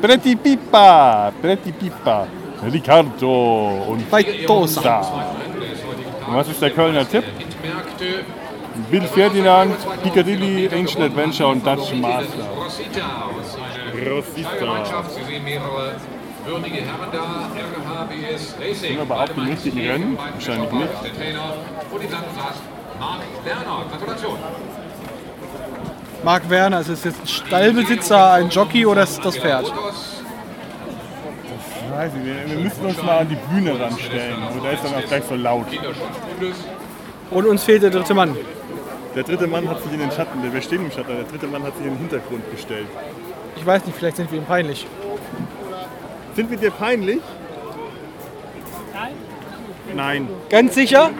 Pretty 0.00 0.36
Pipa. 0.36 1.32
Pretty 1.40 1.72
Pipa. 1.72 2.26
Ricardo 2.72 3.84
und 3.88 4.10
Weitosa. 4.10 5.02
Und 6.28 6.36
was 6.36 6.48
ist 6.48 6.60
der 6.60 6.70
Kölner 6.70 7.08
Tipp? 7.08 7.24
Bill 8.90 9.02
Ferdinand, 9.02 9.74
Piccadilly, 10.02 10.68
Ancient 10.72 11.04
Adventure 11.04 11.48
und 11.48 11.66
Dutch 11.66 11.94
Master. 11.94 12.44
Rosita 12.54 13.26
aus 13.26 13.54
seiner 13.54 14.10
Rosita. 14.10 14.50
Gemeinschaft. 14.60 15.10
Sie 15.12 15.24
sehen 15.24 15.42
mehrere 15.44 15.96
würdige 16.44 16.76
Herren 16.76 17.10
da. 17.10 17.50
RHBS 17.54 18.54
Racing. 18.60 18.74
Sind 18.74 18.96
wir 18.96 19.02
aber 19.02 19.22
auf 19.22 19.32
dem 19.32 19.44
richtigen 19.44 19.78
Rennen? 19.80 20.18
Wahrscheinlich 20.18 20.70
nicht. 20.70 20.88
Der 21.02 21.14
Trainer 21.14 21.54
und 21.90 22.04
im 22.04 22.10
Landplatz 22.10 22.56
Marc 23.00 23.22
Werner. 23.44 23.84
Gratulation. 23.90 24.38
Marc 26.24 26.50
Werner, 26.50 26.80
ist 26.80 26.88
es 26.88 27.04
jetzt 27.04 27.20
ein 27.22 27.28
Stallbesitzer, 27.28 28.32
ein 28.32 28.50
Jockey 28.50 28.84
oder 28.84 29.04
ist 29.04 29.24
das 29.24 29.38
Pferd? 29.38 29.72
Weiß 31.98 32.12
nicht, 32.12 32.26
wir, 32.26 32.48
wir 32.48 32.62
müssen 32.62 32.86
uns 32.86 33.02
mal 33.02 33.18
an 33.18 33.28
die 33.28 33.34
Bühne 33.52 33.80
ranstellen. 33.80 34.40
Also 34.40 34.60
da 34.60 34.70
ist 34.70 34.84
dann 34.84 34.94
auch 34.94 35.04
gleich 35.08 35.24
so 35.24 35.34
laut. 35.34 35.66
Und 37.32 37.46
uns 37.46 37.64
fehlt 37.64 37.82
der 37.82 37.90
dritte 37.90 38.14
Mann. 38.14 38.36
Der 39.16 39.24
dritte 39.24 39.48
Mann 39.48 39.68
hat 39.68 39.82
sich 39.82 39.92
in 39.92 39.98
den 39.98 40.12
Schatten, 40.12 40.40
wir 40.40 40.62
stehen 40.62 40.84
im 40.84 40.92
Schatten, 40.92 41.16
der 41.16 41.24
dritte 41.24 41.48
Mann 41.48 41.64
hat 41.64 41.76
sich 41.76 41.84
in 41.84 41.94
den 41.94 41.98
Hintergrund 41.98 42.48
gestellt. 42.52 42.86
Ich 43.56 43.66
weiß 43.66 43.84
nicht, 43.84 43.98
vielleicht 43.98 44.16
sind 44.16 44.30
wir 44.30 44.38
ihm 44.38 44.44
peinlich. 44.44 44.86
Sind 46.36 46.48
wir 46.48 46.56
dir 46.56 46.70
peinlich? 46.70 47.18
Nein. 49.92 50.28
Ganz 50.50 50.76
sicher? 50.76 51.10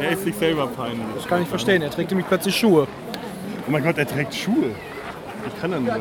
Er 0.00 0.10
ist 0.10 0.24
sich 0.24 0.34
selber 0.34 0.66
peinlich. 0.66 1.06
Das 1.14 1.28
kann 1.28 1.42
ich 1.42 1.48
verstehen. 1.48 1.82
Er 1.82 1.90
trägt 1.90 2.10
nämlich 2.10 2.26
plötzlich 2.26 2.56
Schuhe. 2.56 2.88
Oh 3.68 3.70
mein 3.70 3.84
Gott, 3.84 3.96
er 3.96 4.08
trägt 4.08 4.34
Schuhe. 4.34 4.72
Ich 5.46 5.60
kann 5.60 5.72
er 5.72 5.78
nur. 5.78 6.00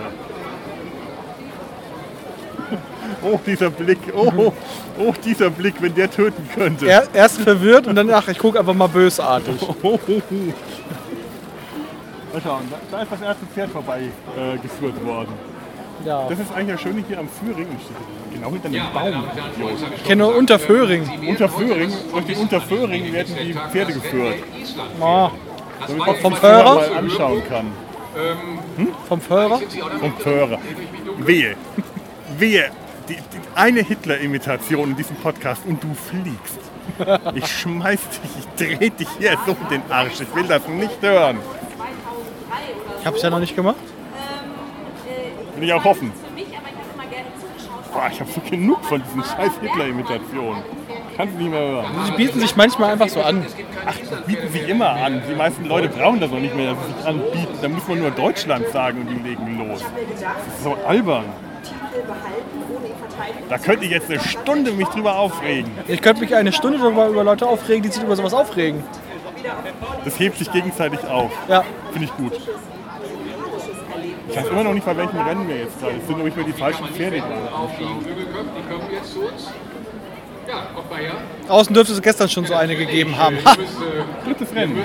Oh, 3.24 3.40
dieser 3.46 3.70
Blick. 3.70 4.00
Oh, 4.16 4.52
oh, 5.00 5.14
dieser 5.24 5.50
Blick, 5.50 5.76
wenn 5.82 5.94
der 5.96 6.10
töten 6.10 6.48
könnte. 6.54 6.88
Er, 6.88 7.04
erst 7.14 7.42
verwirrt 7.42 7.88
und 7.88 7.96
dann, 7.96 8.10
ach, 8.12 8.28
ich 8.28 8.38
gucke 8.38 8.60
einfach 8.60 8.74
mal 8.74 8.88
bösartig. 8.88 9.56
Oh, 9.84 10.00
Mal 12.34 12.42
schauen, 12.44 12.72
da, 12.92 13.02
ist 13.02 13.12
das 13.12 13.22
erste 13.22 13.46
Pferd 13.48 13.72
vorbei 13.72 14.02
äh, 14.38 14.58
geführt 14.60 15.04
worden. 15.04 15.30
Ja. 16.06 16.28
Das 16.30 16.40
ist 16.40 16.54
eigentlich 16.54 16.76
das 16.76 16.82
Schöne 16.82 17.04
hier 17.08 17.20
am 17.20 17.28
Föhring. 17.28 17.68
Genau 18.34 18.52
hinter 18.52 18.70
dem 18.70 18.84
Baum. 18.94 19.24
Ich 19.96 20.04
kenne 20.04 20.24
nur 20.24 20.36
Unterföhring. 20.36 21.10
Unter 21.28 21.50
Föhring, 21.50 21.92
durch 22.12 22.26
die 22.26 22.36
Unterföhring 22.36 23.12
werden 23.14 23.36
die 23.42 23.54
Pferde 23.54 23.94
geführt. 23.94 24.36
Oh, 25.02 25.30
Damit 25.88 26.06
man 26.06 26.16
Vom 26.18 26.36
Föhrer? 26.36 26.76
mal 26.76 26.94
anschauen 26.98 27.42
kann. 27.50 27.72
vom 29.08 29.22
Föhrer? 29.22 29.60
Vom 30.00 30.14
Föhrer. 30.18 30.60
Wehe. 31.20 31.56
Wehe. 32.38 32.70
Die, 33.10 33.16
die, 33.16 33.22
eine 33.56 33.82
Hitler-Imitation 33.82 34.92
in 34.92 34.96
diesem 34.96 35.16
Podcast 35.18 35.62
und 35.66 35.82
du 35.82 35.94
fliegst. 35.94 36.60
Ich 37.36 37.48
schmeiß 37.48 38.00
dich, 38.10 38.32
ich 38.40 38.78
dreh 38.78 38.90
dich 38.90 39.08
hier 39.18 39.38
so 39.46 39.52
in 39.52 39.70
den 39.70 39.92
Arsch. 39.92 40.20
Ich 40.22 40.36
will 40.36 40.44
das 40.44 40.68
nicht 40.68 41.02
hören. 41.02 41.38
Ich 43.00 43.06
habe 43.06 43.16
es 43.16 43.24
ja 43.24 43.30
noch 43.30 43.40
nicht 43.40 43.56
gemacht. 43.56 43.78
Will 45.56 45.64
ich 45.64 45.74
auch 45.74 45.84
hoffen. 45.84 46.12
Boah, 47.94 48.10
ich 48.12 48.20
habe 48.20 48.30
so 48.32 48.42
genug 48.42 48.84
von 48.86 49.02
diesen 49.02 49.24
scheiß 49.24 49.54
Hitler-Imitationen. 49.62 50.62
Kannst 51.16 51.34
du 51.34 51.40
nicht 51.40 51.50
mehr 51.50 51.60
hören. 51.60 51.86
Sie 52.06 52.12
bieten 52.12 52.40
sich 52.40 52.56
manchmal 52.56 52.92
einfach 52.92 53.10
so 53.10 53.22
an. 53.22 53.46
bieten 54.28 54.52
sich 54.52 54.68
immer 54.68 54.90
an. 54.90 55.22
Die 55.28 55.36
meisten 55.36 55.66
Leute 55.66 55.88
brauchen 55.90 56.20
das 56.20 56.32
auch 56.32 56.40
nicht 56.40 56.56
mehr, 56.56 56.74
dass 56.74 56.86
sie 56.86 56.94
sich 56.94 57.06
anbieten. 57.06 57.58
Da 57.62 57.70
muss 57.70 57.88
man 57.88 58.00
nur 58.00 58.12
Deutschland 58.12 58.68
sagen 58.68 59.02
und 59.02 59.10
die 59.10 59.30
legen 59.30 59.68
los. 59.68 59.82
Das 59.82 60.56
ist 60.58 60.64
so 60.64 60.76
albern. 60.86 61.26
Da 63.50 63.58
könnte 63.58 63.86
ich 63.86 63.92
jetzt 63.92 64.10
eine 64.10 64.20
Stunde 64.20 64.72
mich 64.72 64.88
drüber 64.88 65.18
aufregen. 65.18 65.72
Ich 65.88 66.02
könnte 66.02 66.22
mich 66.22 66.36
eine 66.36 66.52
Stunde 66.52 66.80
darüber 66.80 67.08
über 67.08 67.24
Leute 67.24 67.48
aufregen, 67.48 67.84
die 67.84 67.90
sich 67.90 68.04
über 68.04 68.16
sowas 68.16 68.34
aufregen. 68.34 68.84
Das 70.04 70.20
hebt 70.20 70.38
sich 70.38 70.52
gegenseitig 70.52 71.06
auf. 71.06 71.32
Ja. 71.48 71.64
Finde 71.92 72.06
ich 72.06 72.16
gut. 72.16 72.34
Ich 74.30 74.36
weiß 74.36 74.48
immer 74.50 74.64
noch 74.64 74.74
nicht, 74.74 74.86
bei 74.86 74.96
welchem 74.98 75.20
Rennen 75.20 75.48
wir 75.48 75.58
jetzt 75.58 75.80
gerade 75.80 75.96
sind, 76.06 76.20
ob 76.20 76.28
ich 76.28 76.36
mir 76.36 76.44
die 76.44 76.54
falschen 76.54 76.86
Pferde 76.88 77.16
die 77.16 77.22
kommen 77.22 78.92
jetzt 78.92 79.14
zu 79.14 79.22
uns. 79.22 79.48
Ja, 80.48 80.68
bei 80.90 81.04
ja. 81.04 81.12
Außen 81.50 81.74
dürfte 81.74 81.94
es 81.94 82.02
gestern 82.02 82.30
schon 82.30 82.46
so 82.46 82.54
eine 82.54 82.76
gegeben 82.76 83.18
haben. 83.18 83.38
Ha! 83.44 83.56
Drittes 84.26 84.56
Rennen. 84.56 84.82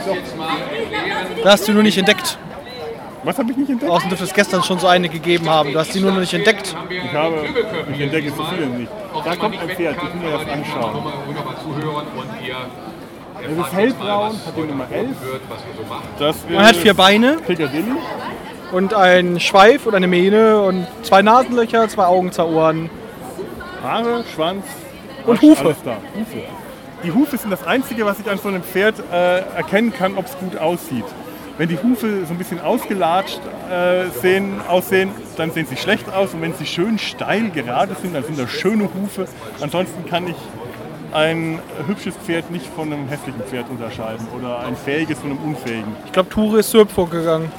Da 1.42 1.52
hast 1.52 1.68
du 1.68 1.72
nur 1.72 1.82
nicht 1.82 1.98
entdeckt. 1.98 2.38
Was 3.24 3.38
habe 3.38 3.52
ich 3.52 3.56
nicht 3.56 3.70
entdeckt? 3.70 3.90
Außen 3.90 4.08
dürfte 4.08 4.24
es 4.24 4.34
gestern 4.34 4.62
schon 4.64 4.78
so 4.80 4.86
eine 4.88 5.08
gegeben 5.08 5.48
haben. 5.48 5.72
Du 5.72 5.78
hast 5.78 5.92
sie 5.92 6.00
nur 6.00 6.10
noch 6.10 6.18
nicht 6.20 6.34
entdeckt. 6.34 6.74
Ich 6.90 7.12
habe, 7.12 7.44
ich 7.94 8.00
entdecke 8.00 8.34
zu 8.34 8.42
viele 8.44 8.66
nicht. 8.66 8.90
Da 9.24 9.36
kommt 9.36 9.60
ein 9.60 9.68
Pferd, 9.68 9.96
ich 9.96 10.02
will 10.22 10.30
mir 10.30 10.38
das 10.38 10.48
anschauen. 10.48 11.04
Das 13.42 13.66
ist 13.66 13.72
hellbraun, 13.72 14.32
hat 14.46 14.56
die 14.56 14.60
Nummer 14.60 14.86
11. 14.90 15.08
wird, 15.08 15.40
was 15.48 15.58
ihr 15.58 15.82
so 15.82 15.88
macht. 15.88 16.02
Das 16.18 16.36
Man 16.48 16.64
hat 16.64 16.76
vier 16.76 16.94
Beine 16.94 17.38
Piccadilly. 17.46 17.84
und 18.72 18.94
einen 18.94 19.40
Schweif 19.40 19.86
und 19.86 19.94
eine 19.94 20.06
Mähne 20.06 20.60
und 20.62 20.86
zwei 21.02 21.22
Nasenlöcher, 21.22 21.88
zwei 21.88 22.04
Augen, 22.06 22.30
zwei 22.32 22.44
Ohren. 22.44 22.90
Haare, 23.82 24.24
Schwanz 24.34 24.64
Und 25.26 25.42
Hufe. 25.42 25.64
alles 25.64 25.76
da. 25.84 25.96
Hufe. 26.14 26.42
Die 27.04 27.10
Hufe 27.10 27.36
sind 27.36 27.50
das 27.50 27.66
Einzige, 27.66 28.06
was 28.06 28.20
ich 28.20 28.30
an 28.30 28.38
so 28.38 28.48
einem 28.48 28.62
Pferd 28.62 28.94
äh, 29.12 29.40
erkennen 29.56 29.92
kann, 29.92 30.16
ob 30.16 30.26
es 30.26 30.38
gut 30.38 30.56
aussieht. 30.56 31.04
Wenn 31.58 31.68
die 31.68 31.78
Hufe 31.78 32.24
so 32.26 32.32
ein 32.32 32.38
bisschen 32.38 32.60
ausgelatscht 32.60 33.40
äh, 33.70 34.08
sehen, 34.20 34.60
aussehen, 34.68 35.10
dann 35.36 35.50
sehen 35.50 35.66
sie 35.68 35.76
schlecht 35.76 36.10
aus. 36.12 36.32
Und 36.34 36.40
wenn 36.42 36.54
sie 36.54 36.66
schön 36.66 36.98
steil 36.98 37.50
gerade 37.50 37.94
sind, 38.00 38.14
dann 38.14 38.24
sind 38.24 38.38
das 38.38 38.50
schöne 38.50 38.88
Hufe. 38.94 39.26
Ansonsten 39.60 40.06
kann 40.06 40.26
ich 40.28 40.36
ein 41.12 41.58
hübsches 41.86 42.14
Pferd 42.16 42.50
nicht 42.50 42.66
von 42.74 42.90
einem 42.90 43.06
hässlichen 43.06 43.42
Pferd 43.42 43.66
unterscheiden 43.68 44.26
oder 44.36 44.60
ein 44.60 44.74
fähiges 44.76 45.18
von 45.18 45.30
einem 45.30 45.44
unfähigen. 45.44 45.94
Ich 46.06 46.12
glaube, 46.12 46.30
Ture 46.30 46.60
ist 46.60 46.70
Sürp 46.70 46.90
vorgegangen. 46.90 47.52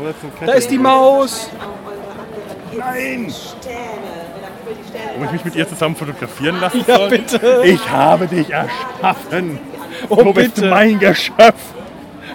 Oder 0.00 0.14
zum 0.18 0.30
Da 0.46 0.52
ist 0.54 0.70
die 0.70 0.78
Maus. 0.78 1.50
Nein! 2.76 3.32
Ob 5.18 5.24
ich 5.26 5.32
mich 5.32 5.44
mit 5.44 5.56
ihr 5.56 5.68
zusammen 5.68 5.94
fotografieren 5.94 6.58
lassen 6.60 6.82
Ja, 6.86 6.96
soll? 6.96 7.08
bitte. 7.10 7.62
Ich 7.64 7.90
habe 7.90 8.26
dich 8.26 8.50
erschaffen. 8.50 9.58
Oh, 10.08 10.16
du 10.16 10.32
bist 10.32 10.54
bitte. 10.56 10.68
mein 10.70 10.98
Geschöpf. 10.98 11.54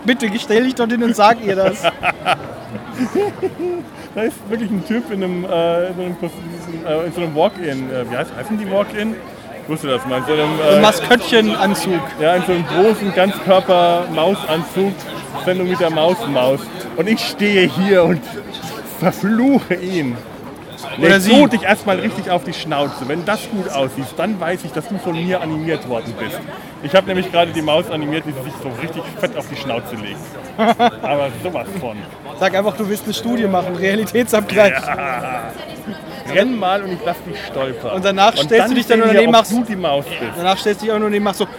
Bitte 0.05 0.27
stell 0.39 0.63
dich 0.63 0.75
dort 0.75 0.91
hin 0.91 1.03
und 1.03 1.15
sag 1.15 1.43
ihr 1.43 1.55
das. 1.55 1.83
Da 4.15 4.23
ist 4.23 4.37
wirklich 4.49 4.71
ein 4.71 4.83
Typ 4.85 5.11
in 5.11 5.23
einem, 5.23 5.45
äh, 5.45 5.87
in 5.89 5.95
so 5.95 6.01
einem, 6.01 6.15
äh, 6.85 7.05
in 7.05 7.13
so 7.13 7.21
einem 7.21 7.35
Walk-In. 7.35 7.91
Äh, 7.91 8.09
wie 8.09 8.17
heißt, 8.17 8.35
heißen 8.35 8.57
die 8.57 8.69
Walk-In? 8.69 9.15
Ich 9.63 9.69
wusste 9.69 9.87
das 9.87 10.05
mal. 10.07 10.17
In 10.17 10.25
so 10.25 10.33
einem, 10.33 10.59
Ein 10.59 10.77
äh, 10.77 10.81
Maskottchenanzug. 10.81 12.01
ja, 12.19 12.35
in 12.35 12.43
so 12.43 12.51
einem 12.53 12.65
großen 12.65 13.13
Ganzkörper-Mausanzug. 13.13 14.93
Sendung 15.45 15.69
mit 15.69 15.79
der 15.79 15.91
Maus-Maus. 15.91 16.61
Und 16.97 17.07
ich 17.07 17.19
stehe 17.19 17.69
hier 17.69 18.03
und 18.03 18.21
verfluche 18.99 19.75
ihn. 19.75 20.17
Oder 20.99 21.09
Leg 21.09 21.21
sie. 21.21 21.45
dich 21.49 21.63
erstmal 21.63 21.99
richtig 21.99 22.29
auf 22.29 22.43
die 22.43 22.53
Schnauze. 22.53 23.07
Wenn 23.07 23.25
das 23.25 23.49
gut 23.49 23.69
aussieht, 23.69 24.05
dann 24.17 24.39
weiß 24.39 24.63
ich, 24.63 24.71
dass 24.71 24.87
du 24.87 24.97
von 24.97 25.13
mir 25.13 25.41
animiert 25.41 25.87
worden 25.89 26.13
bist. 26.19 26.39
Ich 26.83 26.95
habe 26.95 27.07
nämlich 27.07 27.31
gerade 27.31 27.51
die 27.51 27.61
Maus 27.61 27.89
animiert, 27.91 28.25
wie 28.25 28.31
sie 28.31 28.43
sich 28.43 28.53
so 28.63 28.69
richtig 28.81 29.03
fett 29.19 29.35
auf 29.37 29.47
die 29.49 29.55
Schnauze 29.57 29.95
legt. 29.95 30.17
Aber 31.01 31.27
sowas 31.43 31.67
von. 31.79 31.97
Sag 32.39 32.55
einfach, 32.55 32.77
du 32.77 32.87
willst 32.87 33.03
eine 33.05 33.13
Studie 33.13 33.45
machen, 33.47 33.75
Realitätsabgleich. 33.75 34.73
Renn 36.33 36.57
mal 36.59 36.83
und 36.83 36.93
ich 36.93 36.99
lass 37.05 37.17
dich 37.23 37.35
stolpern. 37.47 37.91
Und 37.95 38.05
danach 38.05 38.33
stellst 38.37 38.51
dann 38.59 38.69
du 38.69 38.75
dich 38.75 38.87
dann 38.87 38.99
wir, 38.99 39.07
daneben, 39.07 39.31
machst- 39.31 39.51
du 39.51 39.63
die 39.63 39.75
Maus 39.75 40.05
bist. 40.05 40.31
Danach 40.37 40.57
stellst 40.57 40.81
du 40.81 40.85
dich 40.85 40.93
auch 40.93 40.99
nur 40.99 41.09
neben 41.09 41.23
machst 41.25 41.39
so. 41.39 41.47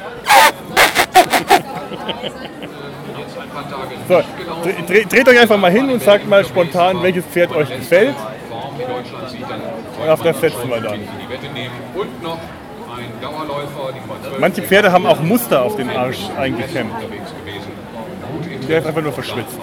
So, 4.09 4.15
dre- 4.17 4.25
dre- 4.89 5.09
dreht 5.09 5.29
euch 5.29 5.41
einfach 5.41 5.57
mal 5.59 5.71
hin 5.71 5.89
und 5.91 6.03
sagt 6.03 6.29
mal 6.29 6.45
spontan, 6.45 7.03
welches 7.03 7.25
Pferd 7.27 7.53
euch 7.55 7.69
gefällt. 7.69 8.15
Deutschland 8.93 9.31
sieht 9.31 9.43
dann 9.43 9.61
Und 10.03 10.09
auf 10.11 10.23
das 10.23 10.41
setzen 10.41 10.69
wir 10.69 10.81
dann. 10.81 10.99
die 11.01 11.29
Wette 11.33 11.53
nehmen. 11.53 11.75
Und 11.95 12.23
noch 12.23 12.39
ein 12.97 13.13
Dauerläufer, 13.23 13.93
die 13.95 14.01
von 14.09 14.21
12 14.23 14.39
Manche 14.41 14.63
Pferde 14.63 14.93
haben 14.93 15.07
auch 15.07 15.21
Muster 15.21 15.63
auf 15.63 15.77
den 15.77 15.91
Arsch 15.91 16.19
eingekämmt. 16.39 16.93
Der 18.69 18.79
ist 18.79 18.87
einfach 18.87 19.03
nur 19.03 19.13
verschwitzt. 19.13 19.59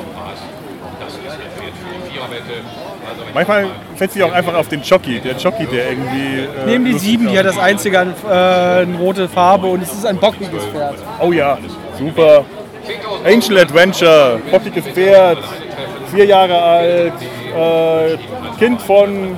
Also 3.09 3.21
Manchmal 3.33 3.67
setze 3.95 4.19
ich 4.19 4.23
auch 4.25 4.31
einfach 4.31 4.53
auf 4.55 4.67
den 4.67 4.81
Jockey. 4.81 5.19
Der 5.19 5.35
Jockey, 5.35 5.65
der 5.65 5.89
irgendwie. 5.91 6.39
Äh, 6.39 6.65
Nehmen 6.65 6.85
die 6.85 6.93
sieben, 6.97 7.27
die 7.27 7.37
hat 7.37 7.45
das 7.45 7.57
einzige 7.57 7.99
an, 7.99 8.13
äh, 8.27 8.31
eine 8.33 8.97
rote 8.97 9.29
Farbe 9.29 9.67
und 9.67 9.81
es 9.83 9.93
ist 9.93 10.05
ein 10.05 10.17
bockiges 10.17 10.63
Pferd. 10.65 10.95
Oh 11.21 11.31
ja, 11.31 11.57
Super. 11.97 12.45
Angel 13.25 13.57
Adventure, 13.59 14.39
bockiges 14.51 14.85
Pferd, 14.87 15.39
vier 16.13 16.25
Jahre 16.25 16.61
alt, 16.61 17.13
äh, 17.55 18.17
Kind 18.59 18.81
von 18.81 19.37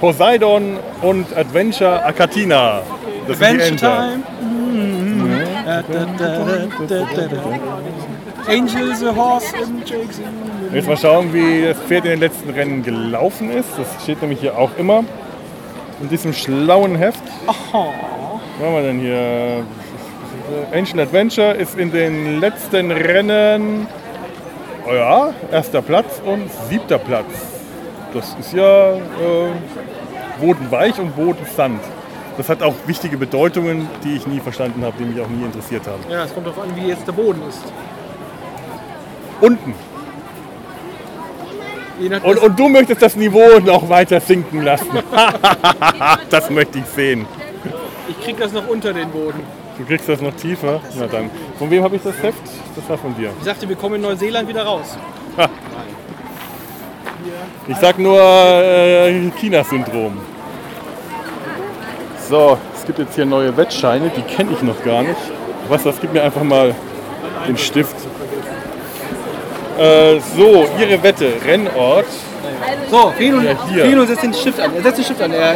Poseidon 0.00 0.78
und 1.02 1.36
Adventure 1.36 2.04
Akatina. 2.04 2.82
Das 3.28 3.36
Adventure. 3.36 3.76
Time. 3.76 4.22
Mhm. 4.40 5.30
Da, 5.64 5.82
da, 5.82 6.06
da, 6.18 6.66
da, 6.88 7.06
da, 7.14 7.26
da. 7.26 8.52
Angel 8.52 8.94
the 8.96 9.06
Horse 9.06 9.54
and 9.56 9.88
Jake 9.88 10.12
the 10.12 10.22
Jetzt 10.74 10.88
mal 10.88 10.96
schauen, 10.96 11.32
wie 11.32 11.66
das 11.66 11.78
Pferd 11.78 12.04
in 12.06 12.12
den 12.12 12.20
letzten 12.20 12.50
Rennen 12.50 12.82
gelaufen 12.82 13.50
ist. 13.50 13.68
Das 13.76 14.02
steht 14.02 14.22
nämlich 14.22 14.40
hier 14.40 14.56
auch 14.56 14.70
immer 14.78 15.04
in 16.00 16.08
diesem 16.08 16.32
schlauen 16.32 16.96
Heft. 16.96 17.22
Was 17.46 17.56
haben 17.72 18.74
wir 18.74 18.82
denn 18.82 19.00
hier? 19.00 19.64
Ancient 20.72 21.00
Adventure 21.00 21.52
ist 21.52 21.78
in 21.78 21.92
den 21.92 22.40
letzten 22.40 22.90
Rennen, 22.90 23.86
oh 24.88 24.92
ja, 24.92 25.32
erster 25.50 25.80
Platz 25.80 26.20
und 26.24 26.50
siebter 26.68 26.98
Platz. 26.98 27.51
Das 28.14 28.36
ist 28.38 28.52
ja 28.52 28.94
äh, 28.94 29.00
bodenweich 30.40 30.98
und 30.98 31.16
bodensand. 31.16 31.80
Das 32.36 32.48
hat 32.48 32.62
auch 32.62 32.74
wichtige 32.86 33.16
Bedeutungen, 33.16 33.88
die 34.04 34.16
ich 34.16 34.26
nie 34.26 34.40
verstanden 34.40 34.84
habe, 34.84 34.94
die 34.98 35.04
mich 35.04 35.20
auch 35.20 35.28
nie 35.28 35.44
interessiert 35.44 35.86
haben. 35.86 36.02
Ja, 36.10 36.24
es 36.24 36.34
kommt 36.34 36.46
darauf 36.46 36.62
an, 36.62 36.74
wie 36.76 36.88
jetzt 36.88 37.06
der 37.06 37.12
Boden 37.12 37.42
ist. 37.48 37.62
Unten. 39.40 39.74
Und, 42.24 42.38
und 42.38 42.58
du 42.58 42.68
möchtest 42.68 43.02
das 43.02 43.16
Niveau 43.16 43.60
noch 43.60 43.88
weiter 43.88 44.20
sinken 44.20 44.62
lassen. 44.62 44.90
das 46.30 46.50
möchte 46.50 46.78
ich 46.78 46.86
sehen. 46.86 47.26
ich 48.08 48.20
krieg 48.20 48.38
das 48.38 48.52
noch 48.52 48.66
unter 48.66 48.92
den 48.92 49.10
Boden. 49.10 49.40
Du 49.78 49.84
kriegst 49.84 50.08
das 50.08 50.20
noch 50.20 50.34
tiefer. 50.34 50.80
Na 50.98 51.06
dann. 51.06 51.30
Von 51.58 51.70
wem 51.70 51.82
habe 51.84 51.96
ich 51.96 52.02
das 52.02 52.20
Heft? 52.22 52.42
Das 52.76 52.88
war 52.88 52.98
von 52.98 53.14
dir. 53.14 53.30
Ich 53.38 53.44
sagte, 53.44 53.68
wir 53.68 53.76
kommen 53.76 53.96
in 53.96 54.02
Neuseeland 54.02 54.48
wieder 54.48 54.64
raus. 54.64 54.96
Ich 57.68 57.76
sag 57.76 57.98
nur 57.98 58.20
äh, 58.20 59.30
China-Syndrom. 59.38 60.18
So, 62.28 62.58
es 62.74 62.84
gibt 62.84 62.98
jetzt 62.98 63.14
hier 63.14 63.26
neue 63.26 63.56
Wettscheine, 63.56 64.10
die 64.16 64.22
kenne 64.22 64.52
ich 64.52 64.62
noch 64.62 64.82
gar 64.84 65.02
nicht. 65.02 65.20
Was, 65.68 65.84
das 65.84 66.00
gib 66.00 66.12
mir 66.12 66.22
einfach 66.22 66.42
mal 66.42 66.74
den 67.46 67.56
Stift. 67.56 67.96
Äh, 69.78 70.18
so, 70.36 70.66
Ihre 70.78 71.02
Wette, 71.02 71.32
Rennort. 71.46 72.06
So, 72.90 73.12
hier. 73.18 73.56
Fino 73.86 74.04
setzt 74.04 74.22
den 74.22 74.34
Stift 74.34 74.60
an. 74.60 74.70
Er 74.76 74.82
setzt 74.82 74.98
den 74.98 75.04
Stift 75.04 75.22
an. 75.22 75.32
Er, 75.32 75.38
er, 75.40 75.54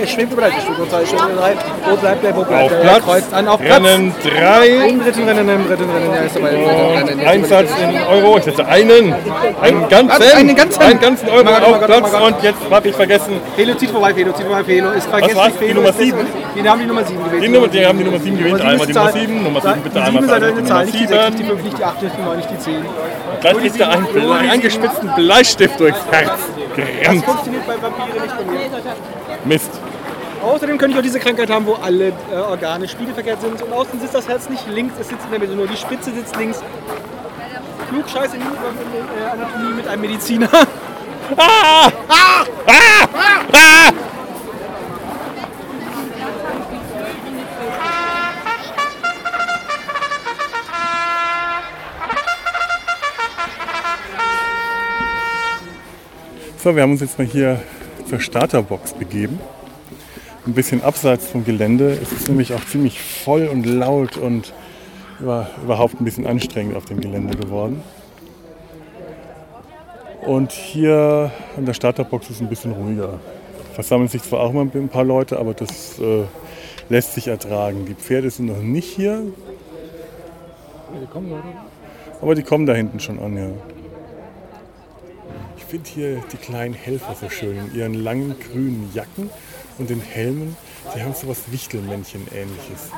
er 0.00 0.06
schwebt 0.06 0.32
über 0.32 0.42
das 0.42 0.52
Stück. 0.62 0.78
Und 0.78 0.90
zwar 0.90 1.00
schwebt 1.06 1.22
er 1.36 1.42
rein. 1.42 1.56
Wo 1.88 1.96
bleibt 1.96 2.24
er? 2.24 2.36
Wo 2.36 2.42
bleibt 2.44 2.62
Auf 2.64 2.70
er? 2.72 2.78
Er 2.78 2.82
Platz, 2.84 3.04
kreuzt 3.04 3.34
an. 3.34 3.48
Auf 3.48 3.60
Platz. 3.60 3.74
Rennen 3.84 4.14
3 4.22 4.66
Im 4.88 5.02
dritten 5.04 5.24
Rennen, 5.28 5.48
im 5.48 5.66
dritten 5.68 5.90
Rennen. 5.90 6.14
Er 6.14 6.24
ist 6.24 6.36
dabei 6.36 6.56
und 6.56 7.26
Einsatz 7.26 7.70
in 7.82 8.02
Euro. 8.06 8.38
Ich 8.38 8.44
setze 8.44 8.66
einen, 8.66 9.14
einen 9.60 9.88
ganzen, 9.88 10.22
Einen 10.36 10.54
ganzen. 10.56 10.82
einen 10.82 11.00
ganzen 11.00 11.28
Euro 11.28 11.40
Oh 11.40 11.44
Gott, 11.44 11.62
oh 11.62 11.74
auf 11.74 11.82
oh 11.82 11.86
Platz 11.86 12.10
Gott. 12.12 12.22
und 12.22 12.42
jetzt 12.42 12.58
habe 12.70 12.88
ich 12.88 12.94
vergessen, 12.94 13.32
er. 13.34 13.54
Felo 13.56 13.74
zieht 13.74 13.90
vorbei, 13.90 14.14
Felo 14.14 14.32
zieht 14.32 14.46
vorbei, 14.46 14.64
Felo 14.64 14.90
ist 14.92 15.06
vergessen. 15.08 15.36
war's? 15.36 15.52
Die 15.60 15.74
Nummer 15.74 15.88
ist 15.90 15.98
sieben? 15.98 16.18
Die 16.54 16.68
haben 16.68 16.80
die 16.80 16.86
Nummer 16.86 17.04
7 17.04 17.24
gewählt. 17.24 17.42
Die 17.42 17.48
Nummer- 17.48 17.68
die 17.68 17.86
haben 17.86 17.98
die 17.98 18.04
Nummer 18.04 18.18
sieben 18.18 18.38
gewählt. 18.38 18.60
Einmal 18.60 18.86
die 18.86 18.92
Nummer 18.92 19.10
Zahl. 19.12 19.20
sieben, 19.20 19.42
Nummer 19.44 19.60
sieben 19.60 19.80
bitte 19.82 19.94
Die 19.94 20.00
einmal 20.00 20.12
sieben 20.22 20.28
für 20.28 20.36
ist 20.36 20.42
alle. 20.42 20.46
eine 20.46 20.62
Die 20.62 20.68
Zahl, 20.68 20.78
Nummer 20.78 20.84
nicht 20.84 20.94
die 20.94 21.06
6, 21.06 21.10
sieben. 21.10 21.24
nicht 21.28 21.38
die 21.38 21.44
5, 21.48 21.62
nicht 21.64 21.78
die 21.78 21.84
8, 21.84 22.02
nicht 22.02 22.16
die 22.18 22.22
9, 22.22 22.36
nicht 22.36 22.50
die 22.50 22.58
10. 22.58 22.74
Gleich 23.40 23.56
kriegt 23.58 23.80
er 23.80 23.90
einen 23.90 24.50
eingespitzten 24.50 25.10
Bleistift 25.14 25.80
durchs 25.80 25.98
Herz. 26.10 26.27
Das 26.28 26.76
Gerammt. 26.76 27.24
funktioniert 27.24 27.66
bei 27.66 27.82
Vampire 27.82 28.20
nicht 28.22 28.36
bei 28.38 28.44
mir. 28.44 28.60
Mist. 29.44 29.70
Außerdem 30.42 30.78
könnte 30.78 30.92
ich 30.92 30.98
auch 30.98 31.02
diese 31.02 31.18
Krankheit 31.18 31.50
haben, 31.50 31.66
wo 31.66 31.74
alle 31.74 32.08
äh, 32.08 32.36
Organe 32.36 32.86
spiegelverkehrt 32.86 33.40
sind 33.40 33.60
und 33.60 33.72
außen 33.72 34.00
sitzt 34.00 34.14
das 34.14 34.28
Herz 34.28 34.48
nicht 34.48 34.68
links, 34.68 34.94
es 35.00 35.08
sitzt 35.08 35.24
in 35.24 35.30
der 35.32 35.40
Mitte, 35.40 35.54
nur 35.54 35.66
die 35.66 35.76
Spitze 35.76 36.12
sitzt 36.12 36.36
links. 36.36 36.62
Klugscheiß 37.90 38.34
in 38.34 38.40
äh, 38.42 38.44
Anatomie 39.32 39.74
mit 39.74 39.88
einem 39.88 40.02
Mediziner. 40.02 40.48
Ah! 41.36 41.90
Ah! 42.08 42.44
Ah! 42.66 43.06
Ah! 43.52 43.92
So, 56.68 56.76
wir 56.76 56.82
haben 56.82 56.90
uns 56.90 57.00
jetzt 57.00 57.16
mal 57.16 57.26
hier 57.26 57.58
zur 58.10 58.20
Starterbox 58.20 58.92
begeben. 58.92 59.40
Ein 60.46 60.52
bisschen 60.52 60.82
abseits 60.82 61.26
vom 61.26 61.42
Gelände. 61.42 61.98
Es 62.02 62.12
ist 62.12 62.28
nämlich 62.28 62.52
auch 62.52 62.62
ziemlich 62.66 63.00
voll 63.00 63.46
und 63.46 63.64
laut 63.64 64.18
und 64.18 64.52
über, 65.18 65.48
überhaupt 65.64 65.98
ein 65.98 66.04
bisschen 66.04 66.26
anstrengend 66.26 66.76
auf 66.76 66.84
dem 66.84 67.00
Gelände 67.00 67.38
geworden. 67.38 67.82
Und 70.26 70.52
hier 70.52 71.30
an 71.56 71.64
der 71.64 71.72
Starterbox 71.72 72.26
ist 72.26 72.36
es 72.36 72.42
ein 72.42 72.50
bisschen 72.50 72.72
ruhiger. 72.72 73.18
Versammeln 73.72 74.08
sich 74.08 74.22
zwar 74.22 74.40
auch 74.40 74.52
mal 74.52 74.68
ein 74.70 74.88
paar 74.90 75.04
Leute, 75.04 75.38
aber 75.38 75.54
das 75.54 75.98
äh, 75.98 76.24
lässt 76.90 77.14
sich 77.14 77.28
ertragen. 77.28 77.86
Die 77.86 77.94
Pferde 77.94 78.28
sind 78.28 78.44
noch 78.44 78.60
nicht 78.60 78.94
hier, 78.94 79.22
aber 82.20 82.34
die 82.34 82.42
kommen 82.42 82.66
da 82.66 82.74
hinten 82.74 83.00
schon 83.00 83.18
an, 83.20 83.38
ja. 83.38 83.77
Ich 85.68 85.72
finde 85.72 85.90
hier 85.90 86.22
die 86.32 86.38
kleinen 86.38 86.72
Helfer 86.72 87.14
so 87.14 87.28
schön 87.28 87.58
in 87.58 87.74
ihren 87.74 87.92
langen 87.92 88.34
grünen 88.40 88.90
Jacken 88.94 89.28
und 89.76 89.90
den 89.90 90.00
Helmen. 90.00 90.56
Die 90.96 91.02
haben 91.02 91.12
so 91.12 91.28
was 91.28 91.52
Wichtelmännchen-ähnliches. 91.52 92.90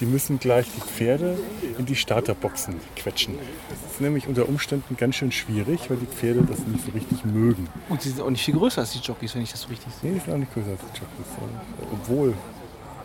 Die 0.00 0.06
müssen 0.06 0.40
gleich 0.40 0.66
die 0.66 0.80
Pferde 0.80 1.38
in 1.78 1.86
die 1.86 1.94
Starterboxen 1.94 2.74
quetschen. 2.96 3.38
Das 3.70 3.92
ist 3.92 4.00
nämlich 4.00 4.26
unter 4.26 4.48
Umständen 4.48 4.96
ganz 4.96 5.14
schön 5.14 5.30
schwierig, 5.30 5.88
weil 5.90 5.96
die 5.96 6.06
Pferde 6.06 6.42
das 6.42 6.66
nicht 6.66 6.84
so 6.84 6.90
richtig 6.90 7.24
mögen. 7.24 7.68
Und 7.88 8.02
sie 8.02 8.08
sind 8.08 8.20
auch 8.20 8.30
nicht 8.30 8.44
viel 8.44 8.54
größer 8.54 8.80
als 8.80 8.94
die 8.94 8.98
Jockeys, 8.98 9.36
wenn 9.36 9.42
ich 9.42 9.52
das 9.52 9.60
so 9.60 9.68
richtig 9.68 9.92
sehe. 9.94 10.10
Nee, 10.10 10.18
die 10.18 10.24
sind 10.24 10.34
auch 10.34 10.38
nicht 10.38 10.52
größer 10.52 10.70
als 10.70 10.80
die 10.80 10.98
Jockeys. 10.98 11.48
Obwohl, 11.92 12.34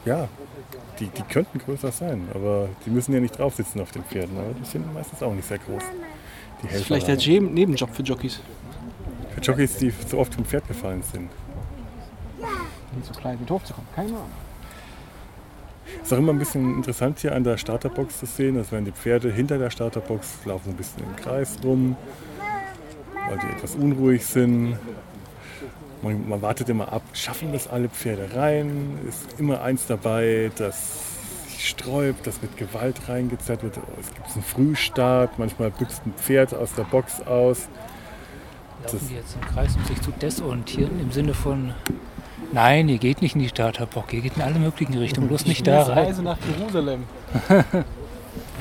ja, 0.06 0.28
die, 1.00 1.06
die 1.06 1.22
könnten 1.22 1.60
größer 1.60 1.92
sein, 1.92 2.28
aber 2.34 2.70
die 2.84 2.90
müssen 2.90 3.14
ja 3.14 3.20
nicht 3.20 3.38
drauf 3.38 3.54
sitzen 3.54 3.80
auf 3.80 3.92
den 3.92 4.04
Pferden. 4.06 4.36
Aber 4.40 4.56
die 4.60 4.66
sind 4.66 4.92
meistens 4.92 5.22
auch 5.22 5.36
nicht 5.36 5.48
sehr 5.48 5.60
groß. 5.60 5.84
Die 6.64 6.68
Das 6.68 6.78
ist 6.78 6.86
vielleicht 6.86 7.08
der 7.08 7.18
Nebenjob 7.18 7.94
für 7.96 8.02
Jockeys. 8.02 8.40
Jockeys, 9.42 9.78
die 9.78 9.92
so 10.08 10.20
oft 10.20 10.34
vom 10.34 10.46
Pferd 10.46 10.68
gefallen 10.68 11.04
sind. 11.04 11.30
Um 12.96 13.04
so 13.04 13.14
klein 13.14 13.38
mit 13.40 13.50
hochzukommen. 13.50 13.90
Keine 13.96 14.10
Ahnung. 14.10 14.32
Ist 16.04 16.14
auch 16.14 16.18
immer 16.18 16.34
ein 16.34 16.40
bisschen 16.40 16.76
interessant 16.76 17.20
hier 17.20 17.36
an 17.36 17.44
der 17.44 17.58
Starterbox 17.58 18.20
zu 18.20 18.26
sehen. 18.26 18.56
Das 18.56 18.72
werden 18.72 18.86
die 18.86 18.92
Pferde 18.92 19.32
hinter 19.32 19.58
der 19.58 19.70
Starterbox, 19.70 20.46
laufen 20.46 20.70
ein 20.70 20.76
bisschen 20.76 21.04
im 21.04 21.16
Kreis 21.16 21.58
rum, 21.64 21.96
weil 23.28 23.38
die 23.40 23.48
etwas 23.48 23.76
unruhig 23.76 24.26
sind. 24.26 24.78
Man, 26.02 26.30
man 26.30 26.42
wartet 26.42 26.70
immer 26.70 26.92
ab, 26.94 27.02
schaffen 27.14 27.52
das 27.52 27.68
alle 27.68 27.90
Pferde 27.90 28.36
rein? 28.36 29.00
Ist 29.08 29.40
immer 29.40 29.62
eins 29.62 29.88
dabei, 29.88 30.52
das 30.56 31.00
sich 31.48 31.70
sträubt, 31.70 32.28
das 32.28 32.42
mit 32.42 32.56
Gewalt 32.58 33.10
reingezerrt 33.10 33.64
wird. 33.64 33.78
Es 34.00 34.14
gibt 34.14 34.28
einen 34.34 34.44
Frühstart, 34.44 35.40
manchmal 35.40 35.72
büchst 35.72 36.06
ein 36.06 36.14
Pferd 36.14 36.54
aus 36.54 36.74
der 36.76 36.84
Box 36.84 37.22
aus. 37.22 37.68
Laufen 38.94 39.08
die 39.10 39.16
jetzt 39.16 39.36
im 39.36 39.42
Kreis, 39.42 39.76
um 39.76 39.86
sich 39.86 40.02
zu 40.02 40.12
desorientieren, 40.12 41.00
im 41.00 41.12
Sinne 41.12 41.34
von, 41.34 41.74
nein, 42.52 42.90
ihr 42.90 42.98
geht 42.98 43.22
nicht 43.22 43.36
in 43.36 43.42
die 43.42 43.50
Starterbox, 43.50 44.14
ihr 44.14 44.22
geht 44.22 44.38
in 44.38 44.42
alle 44.42 44.60
möglichen 44.60 44.98
Richtungen, 44.98 45.28
bloß 45.28 45.46
nicht 45.46 45.68
da 45.68 45.84
rein. 45.84 46.06
Reise 46.06 46.24
nach 46.24 46.38
Jerusalem. 46.58 47.04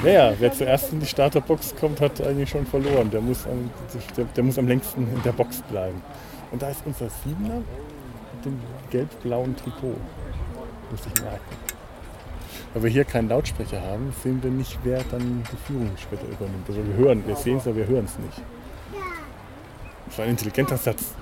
Ja, 0.03 0.11
ja, 0.11 0.35
wer 0.39 0.53
zuerst 0.53 0.93
in 0.93 1.01
die 1.01 1.07
Starterbox 1.07 1.75
kommt, 1.81 2.01
hat 2.01 2.21
eigentlich 2.21 2.51
schon 2.51 2.67
verloren. 2.67 3.11
Der 3.11 3.21
muss 3.21 3.47
am, 3.47 3.71
der, 4.17 4.25
der 4.25 4.45
muss 4.45 4.59
am 4.59 4.69
längsten 4.69 5.03
in 5.03 5.23
der 5.23 5.33
Box 5.33 5.63
bleiben. 5.71 6.03
Und 6.53 6.61
da 6.61 6.69
ist 6.69 6.83
unser 6.85 7.09
Siebener 7.09 7.57
mit 7.57 8.45
dem 8.45 8.61
gelb-blauen 8.91 9.57
Trikot. 9.57 9.97
Muss 10.91 11.01
ich 11.01 11.23
merken. 11.23 11.57
Weil 12.75 12.83
wir 12.83 12.91
hier 12.91 13.05
keinen 13.05 13.31
Lautsprecher 13.31 13.81
haben, 13.81 14.13
sehen 14.23 14.43
wir 14.43 14.51
nicht, 14.51 14.79
wer 14.85 15.03
dann 15.11 15.43
die 15.51 15.57
Führung 15.67 15.91
später 15.97 16.25
übernimmt. 16.25 16.69
Also 16.69 16.81
wir 16.87 16.95
hören, 16.95 17.23
wir 17.27 17.37
sehen 17.37 17.57
es, 17.57 17.67
aber 17.67 17.77
wir 17.77 17.87
hören 17.87 18.05
es 18.05 18.19
nicht. 18.19 18.43
Das 20.07 20.19
war 20.19 20.25
ein 20.25 20.31
intelligenter 20.31 20.77
Satz. 20.77 21.15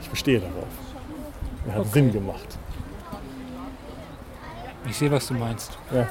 Ich 0.00 0.08
bestehe 0.08 0.40
darauf. 0.40 0.68
Er 1.66 1.74
hat 1.76 1.92
Sinn 1.92 2.12
gemacht. 2.12 2.58
Ich 4.88 4.96
sehe, 4.96 5.10
was 5.10 5.26
du 5.28 5.34
meinst. 5.34 5.78
Ja. 5.92 6.06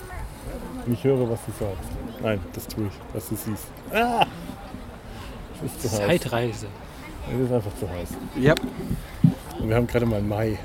Und 0.86 0.94
ich 0.94 1.04
höre, 1.04 1.30
was 1.30 1.39
du 1.46 1.52
sagst. 1.52 1.89
Nein, 2.22 2.39
das 2.54 2.68
tue 2.68 2.88
ich, 2.88 2.94
was 3.14 3.30
du 3.30 3.36
siehst. 3.36 3.68
Ah! 3.94 4.26
Es 5.64 5.72
ist 5.72 5.82
zu 5.82 5.89
heiß. 5.89 6.08
Zeitreise. 6.08 6.68
Es 7.32 7.39
ist 7.39 7.52
einfach 7.52 7.76
zu 7.80 7.89
heiß. 7.89 8.10
Ja. 8.36 8.56
Und 9.60 9.70
wir 9.70 9.76
haben 9.76 9.88
gerade 9.88 10.06
mal 10.06 10.22
Mai. 10.22 10.58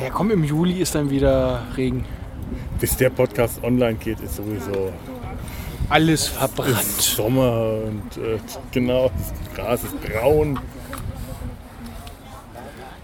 Ja, 0.00 0.10
komm, 0.10 0.30
im 0.30 0.44
Juli 0.44 0.80
ist 0.80 0.94
dann 0.94 1.10
wieder 1.10 1.62
Regen. 1.76 2.04
Bis 2.78 2.96
der 2.96 3.10
Podcast 3.10 3.62
online 3.62 3.94
geht, 3.94 4.20
ist 4.20 4.36
sowieso 4.36 4.92
Alles 5.88 6.22
ist 6.22 6.28
verbrannt. 6.28 6.76
Sommer 7.00 7.74
und 7.84 8.16
äh, 8.22 8.38
genau, 8.70 9.10
das 9.16 9.54
Gras 9.54 9.84
ist 9.84 9.94
braun. 10.00 10.58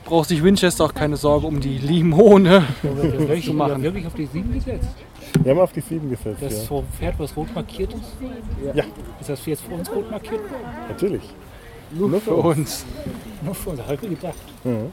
braucht 0.05 0.29
sich 0.31 0.43
Winchester 0.43 0.85
auch 0.87 0.95
keine 0.95 1.16
Sorge 1.16 1.47
um 1.47 1.61
die 1.61 1.79
Limone 1.79 2.64
Wirklich, 2.83 3.45
zu 3.47 3.53
machen. 3.53 3.83
wirklich 3.83 4.07
auf 4.07 4.14
die 4.14 4.26
7 4.26 4.53
gesetzt. 4.55 4.89
Wir 5.43 5.53
haben 5.53 5.61
auf 5.61 5.72
die 5.72 5.83
7 5.83 6.09
gesetzt, 6.09 6.39
Das 6.41 6.68
ja. 6.68 6.83
Pferd, 6.99 7.18
was 7.18 7.37
rot 7.37 7.55
markiert 7.55 7.93
ist? 7.93 8.74
Ja, 8.74 8.85
Ist 9.20 9.29
das 9.29 9.45
jetzt 9.45 9.62
für 9.62 9.74
uns 9.74 9.91
rot 9.91 10.11
markiert? 10.11 10.41
natürlich. 10.89 11.22
Nur 11.91 12.20
für 12.20 12.35
uns. 12.35 12.85
Nur 13.43 13.55
für 13.55 13.70
uns, 13.70 13.81
habe 13.83 13.95
ich 13.95 14.03
mir 14.03 14.09
gedacht. 14.11 14.35
Mhm. 14.64 14.93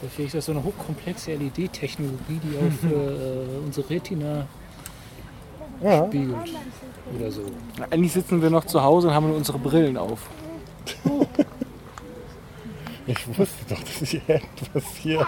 Vielleicht 0.00 0.18
ist 0.28 0.34
das 0.34 0.44
so 0.46 0.52
eine 0.52 0.62
hochkomplexe 0.62 1.32
LED-Technologie, 1.34 2.40
die 2.42 2.56
auf 2.58 2.84
äh, 2.92 3.64
unsere 3.64 3.88
Retina 3.90 4.46
Ja, 5.82 6.06
spielt. 6.06 6.34
Oder 7.18 7.30
so. 7.30 7.42
Eigentlich 7.90 8.12
sitzen 8.12 8.42
wir 8.42 8.50
noch 8.50 8.64
zu 8.64 8.82
Hause 8.82 9.08
und 9.08 9.14
haben 9.14 9.28
nur 9.28 9.36
unsere 9.36 9.58
Brillen 9.58 9.96
auf. 9.96 10.28
ich 13.06 13.28
wusste 13.28 13.64
doch, 13.68 13.80
dass 13.80 14.08
hier 14.08 14.22
etwas 14.26 14.84
hier. 14.96 15.26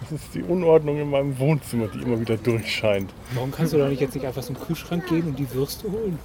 Das 0.00 0.12
ist 0.12 0.34
die 0.34 0.42
Unordnung 0.42 1.00
in 1.00 1.10
meinem 1.10 1.38
Wohnzimmer, 1.38 1.88
die 1.88 2.02
immer 2.02 2.20
wieder 2.20 2.36
durchscheint. 2.36 3.12
Warum 3.34 3.50
kannst 3.50 3.72
du 3.72 3.78
doch 3.78 3.88
nicht 3.88 4.00
jetzt 4.00 4.14
nicht 4.14 4.26
einfach 4.26 4.42
zum 4.42 4.58
Kühlschrank 4.58 5.06
gehen 5.06 5.26
und 5.28 5.38
die 5.38 5.50
Würste 5.52 5.90
holen? 5.90 6.18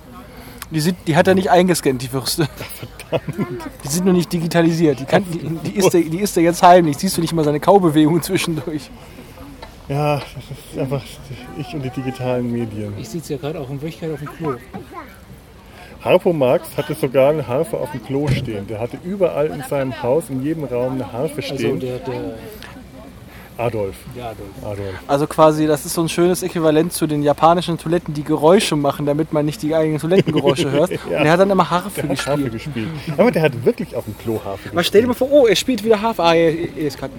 Die, 0.71 0.79
sind, 0.79 0.97
die 1.05 1.15
hat 1.15 1.27
er 1.27 1.35
nicht 1.35 1.49
eingescannt, 1.49 2.01
die 2.01 2.11
Würste. 2.11 2.47
Die 3.83 3.87
sind 3.87 4.05
noch 4.05 4.13
nicht 4.13 4.31
digitalisiert. 4.31 5.01
Die, 5.01 5.05
kann, 5.05 5.25
die, 5.29 5.39
die, 5.69 5.77
isst 5.77 5.93
er, 5.93 6.01
die 6.01 6.19
isst 6.19 6.37
er 6.37 6.43
jetzt 6.43 6.63
heimlich. 6.63 6.97
Siehst 6.97 7.17
du 7.17 7.21
nicht 7.21 7.33
mal 7.33 7.43
seine 7.43 7.59
Kaubewegungen 7.59 8.21
zwischendurch. 8.21 8.89
Ja, 9.91 10.15
das 10.15 10.25
ist 10.73 10.79
einfach 10.79 11.03
ich 11.57 11.73
und 11.73 11.81
die 11.83 11.89
digitalen 11.89 12.49
Medien. 12.51 12.93
Ich 12.97 13.09
sitze 13.09 13.33
ja 13.33 13.39
gerade 13.39 13.59
auch 13.59 13.69
in 13.69 13.81
Wirklichkeit 13.81 14.11
auf 14.13 14.19
dem 14.19 14.29
Klo. 14.37 14.53
Harpo 16.03 16.31
Marx 16.33 16.69
hatte 16.77 16.95
sogar 16.95 17.31
eine 17.31 17.45
Harfe 17.45 17.77
auf 17.77 17.91
dem 17.91 18.03
Klo 18.05 18.27
stehen. 18.29 18.65
Der 18.67 18.79
hatte 18.79 18.97
überall 19.03 19.47
in 19.47 19.61
seinem 19.69 20.01
Haus, 20.01 20.29
in 20.29 20.41
jedem 20.43 20.63
Raum 20.63 20.93
eine 20.93 21.11
Harfe 21.11 21.41
Also 21.41 21.55
stehen. 21.55 21.79
der, 21.79 21.99
der, 21.99 22.35
Adolf. 23.57 23.95
der 24.15 24.25
Adolf. 24.27 24.49
Adolf. 24.63 24.95
Also 25.07 25.27
quasi, 25.27 25.67
das 25.67 25.85
ist 25.85 25.93
so 25.93 26.01
ein 26.01 26.09
schönes 26.09 26.41
Äquivalent 26.41 26.93
zu 26.93 27.05
den 27.05 27.21
japanischen 27.21 27.77
Toiletten, 27.77 28.13
die 28.13 28.23
Geräusche 28.23 28.75
machen, 28.75 29.05
damit 29.05 29.33
man 29.33 29.45
nicht 29.45 29.61
die 29.61 29.75
eigenen 29.75 29.99
Toilettengeräusche 29.99 30.71
hört. 30.71 30.91
Und 30.91 31.11
er 31.11 31.31
hat 31.33 31.39
dann 31.41 31.49
immer 31.51 31.69
Harfe 31.69 32.01
Der 32.01 32.09
hat 32.11 32.25
Harfe 32.27 32.49
gespielt. 32.49 32.53
gespielt. 32.53 33.19
Aber 33.19 33.29
der 33.29 33.41
hat 33.43 33.65
wirklich 33.65 33.95
auf 33.95 34.05
dem 34.05 34.17
Klo 34.17 34.39
Harfe 34.43 34.69
Aber 34.71 34.83
stell 34.83 35.01
dir 35.01 35.07
mal 35.09 35.13
vor, 35.13 35.27
oh, 35.31 35.45
er 35.47 35.55
spielt 35.57 35.83
wieder 35.83 36.01
Harfe. 36.01 36.23
Ah, 36.23 36.33
er, 36.33 36.51
er 36.53 36.77
ist 36.87 36.97
gerade. 36.97 37.13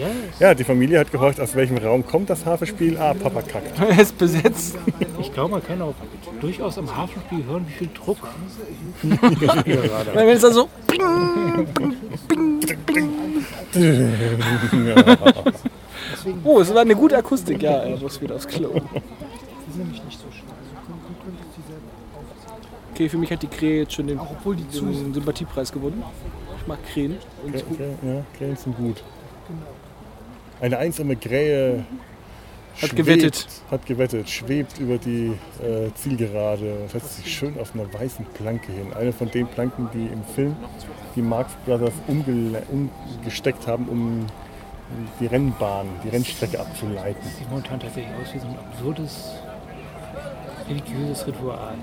Yes. 0.00 0.38
Ja, 0.38 0.54
die 0.54 0.64
Familie 0.64 0.98
hat 0.98 1.12
gehorcht, 1.12 1.38
aus 1.40 1.54
welchem 1.54 1.76
Raum 1.76 2.06
kommt 2.06 2.30
das 2.30 2.46
Harfespiel? 2.46 2.96
Ah, 2.96 3.12
Papa 3.12 3.42
kackt. 3.42 3.78
Er 3.90 4.00
ist 4.00 4.16
besetzt. 4.16 4.78
Ich 5.20 5.32
glaube, 5.32 5.50
man 5.52 5.62
kann 5.62 5.82
auch 5.82 5.94
durchaus 6.40 6.78
am 6.78 6.96
Hafenspiel 6.96 7.44
hören, 7.44 7.66
wie 7.68 7.72
viel 7.72 7.90
Druck. 7.92 8.18
Wenn 9.02 10.28
es 10.28 10.40
dann 10.40 10.52
so. 10.54 10.68
Oh, 16.44 16.60
es 16.60 16.72
war 16.74 16.82
eine 16.82 16.94
gute 16.94 17.16
Akustik. 17.16 17.62
Ja, 17.62 17.78
er 17.78 17.96
muss 17.96 18.20
wieder 18.20 18.34
aufs 18.34 18.46
Klo. 18.46 18.68
Okay, 22.92 23.08
für 23.08 23.16
mich 23.16 23.32
hat 23.32 23.42
die 23.42 23.46
Krähe 23.46 23.82
jetzt 23.82 23.94
schon 23.94 24.06
den, 24.06 24.20
den 24.44 25.14
Sympathiepreis 25.14 25.72
gewonnen. 25.72 26.02
Ich 26.60 26.66
mag 26.66 26.78
Krähen. 26.92 27.16
Und 27.42 27.54
Okay, 27.54 27.64
okay, 27.70 27.90
ja, 28.02 28.22
Krähen 28.36 28.56
sind 28.56 28.76
gut. 28.76 29.02
Eine 30.60 30.78
einsame 30.78 31.16
Krähe 31.16 31.84
Hat 32.82 32.94
gewettet. 32.94 33.46
Hat 33.70 33.86
gewettet, 33.86 34.28
schwebt 34.28 34.78
über 34.78 34.98
die 34.98 35.32
äh, 35.62 35.92
Zielgerade 35.94 36.74
und 36.74 36.90
setzt 36.90 37.16
sich 37.16 37.34
schön 37.34 37.58
auf 37.58 37.74
einer 37.74 37.92
weißen 37.92 38.24
Planke 38.34 38.72
hin. 38.72 38.92
Eine 38.92 39.12
von 39.12 39.30
den 39.30 39.46
Planken, 39.46 39.88
die 39.94 40.06
im 40.06 40.22
Film 40.34 40.56
die 41.16 41.22
Marx 41.22 41.52
Brothers 41.64 41.94
umgesteckt 42.06 43.66
haben, 43.66 43.88
um 43.88 44.26
die 45.18 45.26
Rennbahn, 45.26 45.86
die 46.04 46.08
Rennstrecke 46.08 46.60
abzuleiten. 46.60 47.22
Sieht 47.38 47.48
momentan 47.48 47.80
tatsächlich 47.80 48.12
aus 48.14 48.34
wie 48.34 48.38
so 48.38 48.46
ein 48.46 48.58
absurdes 48.58 49.34
religiöses 50.68 51.26
Ritual. 51.26 51.74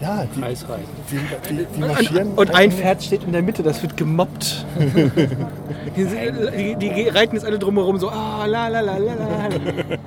Ja, 0.00 0.24
die, 0.24 0.40
Kreisreiten. 0.40 0.84
die, 1.10 1.54
die, 1.54 1.66
die 1.74 1.80
marschieren. 1.80 2.32
Und 2.34 2.54
ein 2.54 2.70
Pferd 2.70 3.02
steht 3.02 3.24
in 3.24 3.32
der 3.32 3.42
Mitte, 3.42 3.62
das 3.62 3.82
wird 3.82 3.96
gemobbt. 3.96 4.66
die, 5.96 6.76
die, 6.76 6.76
die 6.76 7.08
reiten 7.08 7.34
jetzt 7.34 7.44
alle 7.46 7.58
drumherum 7.58 7.98
so, 7.98 8.10
ah, 8.10 8.44
la 8.46 8.68
la 8.68 8.80
la 8.80 8.96
la 8.98 9.14
la. 9.14 9.48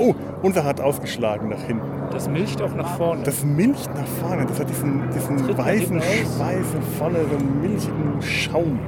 Oh, 0.00 0.14
unser 0.42 0.62
hat 0.62 0.80
ausgeschlagen 0.80 1.48
nach 1.48 1.60
hinten. 1.62 1.82
Das 2.12 2.28
milcht 2.28 2.62
auch 2.62 2.72
nach 2.72 2.96
vorne. 2.96 3.24
Das 3.24 3.42
milcht 3.44 3.92
nach 3.96 4.06
vorne. 4.06 4.46
Das 4.46 4.60
hat 4.60 4.70
diesen, 4.70 5.10
diesen 5.10 5.38
Tritt 5.38 5.58
weißen. 5.58 6.00
Schweiß 6.00 6.66
und 6.76 6.84
vorne 6.96 7.18
so 7.28 7.36
einen 7.36 7.60
milchigen 7.60 8.22
Schaum. 8.22 8.78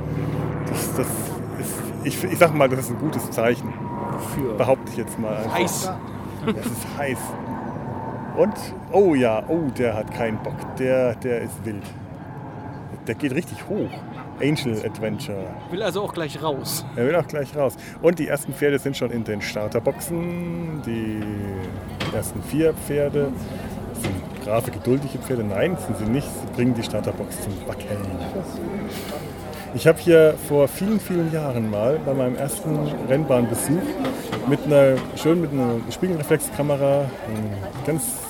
Das, 0.68 0.94
das 0.94 1.06
ist, 1.58 1.74
ich, 2.04 2.32
ich 2.32 2.38
sag 2.38 2.54
mal, 2.54 2.68
das 2.68 2.78
ist 2.80 2.90
ein 2.90 2.98
gutes 3.00 3.28
Zeichen. 3.32 3.72
für. 4.34 4.54
Behaupte 4.54 4.92
ich 4.92 4.98
jetzt 4.98 5.18
mal. 5.18 5.36
einfach. 5.36 5.58
Heiß. 5.58 5.90
Es 6.46 6.66
ist 6.66 6.86
heiß. 6.96 7.18
Und, 8.40 8.54
oh 8.90 9.14
ja, 9.14 9.42
oh, 9.48 9.68
der 9.76 9.94
hat 9.94 10.14
keinen 10.14 10.42
Bock. 10.42 10.54
Der, 10.78 11.14
der 11.16 11.42
ist 11.42 11.62
wild. 11.62 11.82
Der 13.06 13.14
geht 13.14 13.34
richtig 13.34 13.68
hoch. 13.68 13.90
Angel 14.40 14.82
Adventure. 14.82 15.44
Will 15.70 15.82
also 15.82 16.00
auch 16.00 16.14
gleich 16.14 16.42
raus. 16.42 16.86
Er 16.96 17.06
will 17.06 17.14
auch 17.16 17.26
gleich 17.26 17.54
raus. 17.54 17.76
Und 18.00 18.18
die 18.18 18.28
ersten 18.28 18.54
Pferde 18.54 18.78
sind 18.78 18.96
schon 18.96 19.10
in 19.10 19.24
den 19.24 19.42
Starterboxen. 19.42 20.80
Die 20.86 21.20
ersten 22.16 22.42
vier 22.44 22.72
Pferde 22.72 23.30
sind 23.92 24.42
brave, 24.42 24.70
geduldige 24.70 25.18
Pferde. 25.18 25.44
Nein, 25.44 25.76
sind 25.76 25.98
sie 25.98 26.10
nicht. 26.10 26.26
Sie 26.26 26.46
bringen 26.56 26.72
die 26.72 26.82
Starterbox 26.82 27.42
zum 27.42 27.52
Wackeln. 27.66 28.00
Ich 29.74 29.86
habe 29.86 29.98
hier 29.98 30.34
vor 30.48 30.66
vielen, 30.66 30.98
vielen 30.98 31.30
Jahren 31.30 31.70
mal 31.70 32.00
bei 32.06 32.14
meinem 32.14 32.36
ersten 32.36 32.88
Rennbahnbesuch 33.06 33.82
mit 34.48 34.64
einer, 34.64 34.96
schön 35.16 35.42
mit 35.42 35.52
einer 35.52 35.74
Spiegelreflexkamera, 35.90 37.02
ein 37.02 37.84
ganz 37.84 38.29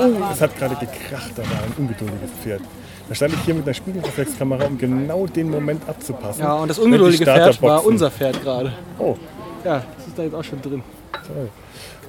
Oh, 0.00 0.10
es 0.32 0.40
hat 0.40 0.56
gerade 0.58 0.74
gekracht, 0.76 1.32
da 1.36 1.42
war 1.42 1.62
ein 1.64 1.72
ungeduldiges 1.78 2.30
Pferd. 2.42 2.60
Da 3.08 3.14
stand 3.14 3.34
ich 3.34 3.40
hier 3.40 3.54
mit 3.54 3.64
einer 3.64 3.74
Spiegelreflexkamera, 3.74 4.64
um 4.66 4.78
genau 4.78 5.26
den 5.26 5.50
Moment 5.50 5.86
abzupassen. 5.88 6.40
Ja, 6.42 6.54
und 6.54 6.68
das 6.68 6.78
ungeduldige 6.78 7.24
Pferd 7.24 7.60
war 7.60 7.84
unser 7.84 8.10
Pferd 8.10 8.42
gerade. 8.42 8.72
Oh, 8.98 9.16
Ja, 9.64 9.82
das 9.98 10.06
ist 10.06 10.18
da 10.18 10.22
jetzt 10.22 10.34
auch 10.34 10.44
schon 10.44 10.62
drin. 10.62 10.82
toll. 11.26 11.48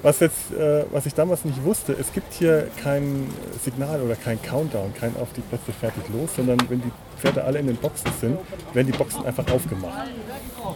Was, 0.04 0.20
jetzt, 0.20 0.52
äh, 0.52 0.84
was 0.92 1.06
ich 1.06 1.14
damals 1.14 1.46
nicht 1.46 1.64
wusste, 1.64 1.96
es 1.98 2.12
gibt 2.12 2.34
hier 2.34 2.68
kein 2.82 3.26
Signal 3.62 4.02
oder 4.02 4.16
kein 4.16 4.40
Countdown, 4.42 4.92
kein 4.92 5.16
auf 5.16 5.28
die 5.34 5.40
Plätze 5.40 5.72
fertig 5.72 6.02
los, 6.12 6.28
sondern 6.36 6.58
wenn 6.68 6.82
die 6.82 6.92
Pferde 7.18 7.42
alle 7.42 7.58
in 7.58 7.68
den 7.68 7.76
Boxen 7.76 8.10
sind, 8.20 8.38
werden 8.74 8.92
die 8.92 8.98
Boxen 8.98 9.24
einfach 9.24 9.50
aufgemacht. 9.50 10.10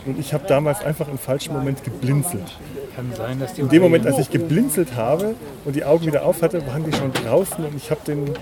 Und 0.07 0.19
ich 0.19 0.33
habe 0.33 0.47
damals 0.49 0.83
einfach 0.83 1.09
im 1.09 1.19
falschen 1.19 1.53
Moment 1.53 1.85
geblinzelt. 1.85 2.57
Kann 2.97 3.13
sein, 3.15 3.39
dass 3.39 3.53
die 3.53 3.61
In 3.61 3.69
dem 3.69 3.83
Moment, 3.83 4.07
als 4.07 4.19
ich 4.19 4.31
geblinzelt 4.31 4.97
habe 4.97 5.35
und 5.67 5.77
die 5.77 5.85
Augen 5.85 6.07
wieder 6.07 6.25
auf 6.25 6.41
hatte, 6.41 6.67
waren 6.67 6.85
die 6.85 6.97
schon 6.97 7.13
draußen 7.13 7.63
und 7.63 7.77
ich 7.77 7.91
habe 7.91 8.01
den 8.07 8.33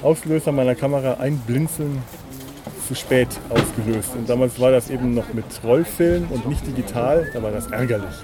Auslöser 0.00 0.52
meiner 0.52 0.76
Kamera 0.76 1.14
ein 1.14 1.38
Blinzeln 1.38 2.00
zu 2.86 2.94
spät 2.94 3.28
ausgelöst. 3.50 4.10
Und 4.14 4.28
damals 4.28 4.60
war 4.60 4.70
das 4.70 4.90
eben 4.90 5.12
noch 5.14 5.34
mit 5.34 5.44
Rollfilm 5.64 6.28
und 6.30 6.48
nicht 6.48 6.64
digital, 6.64 7.28
da 7.32 7.42
war 7.42 7.50
das 7.50 7.66
ärgerlich. 7.66 8.14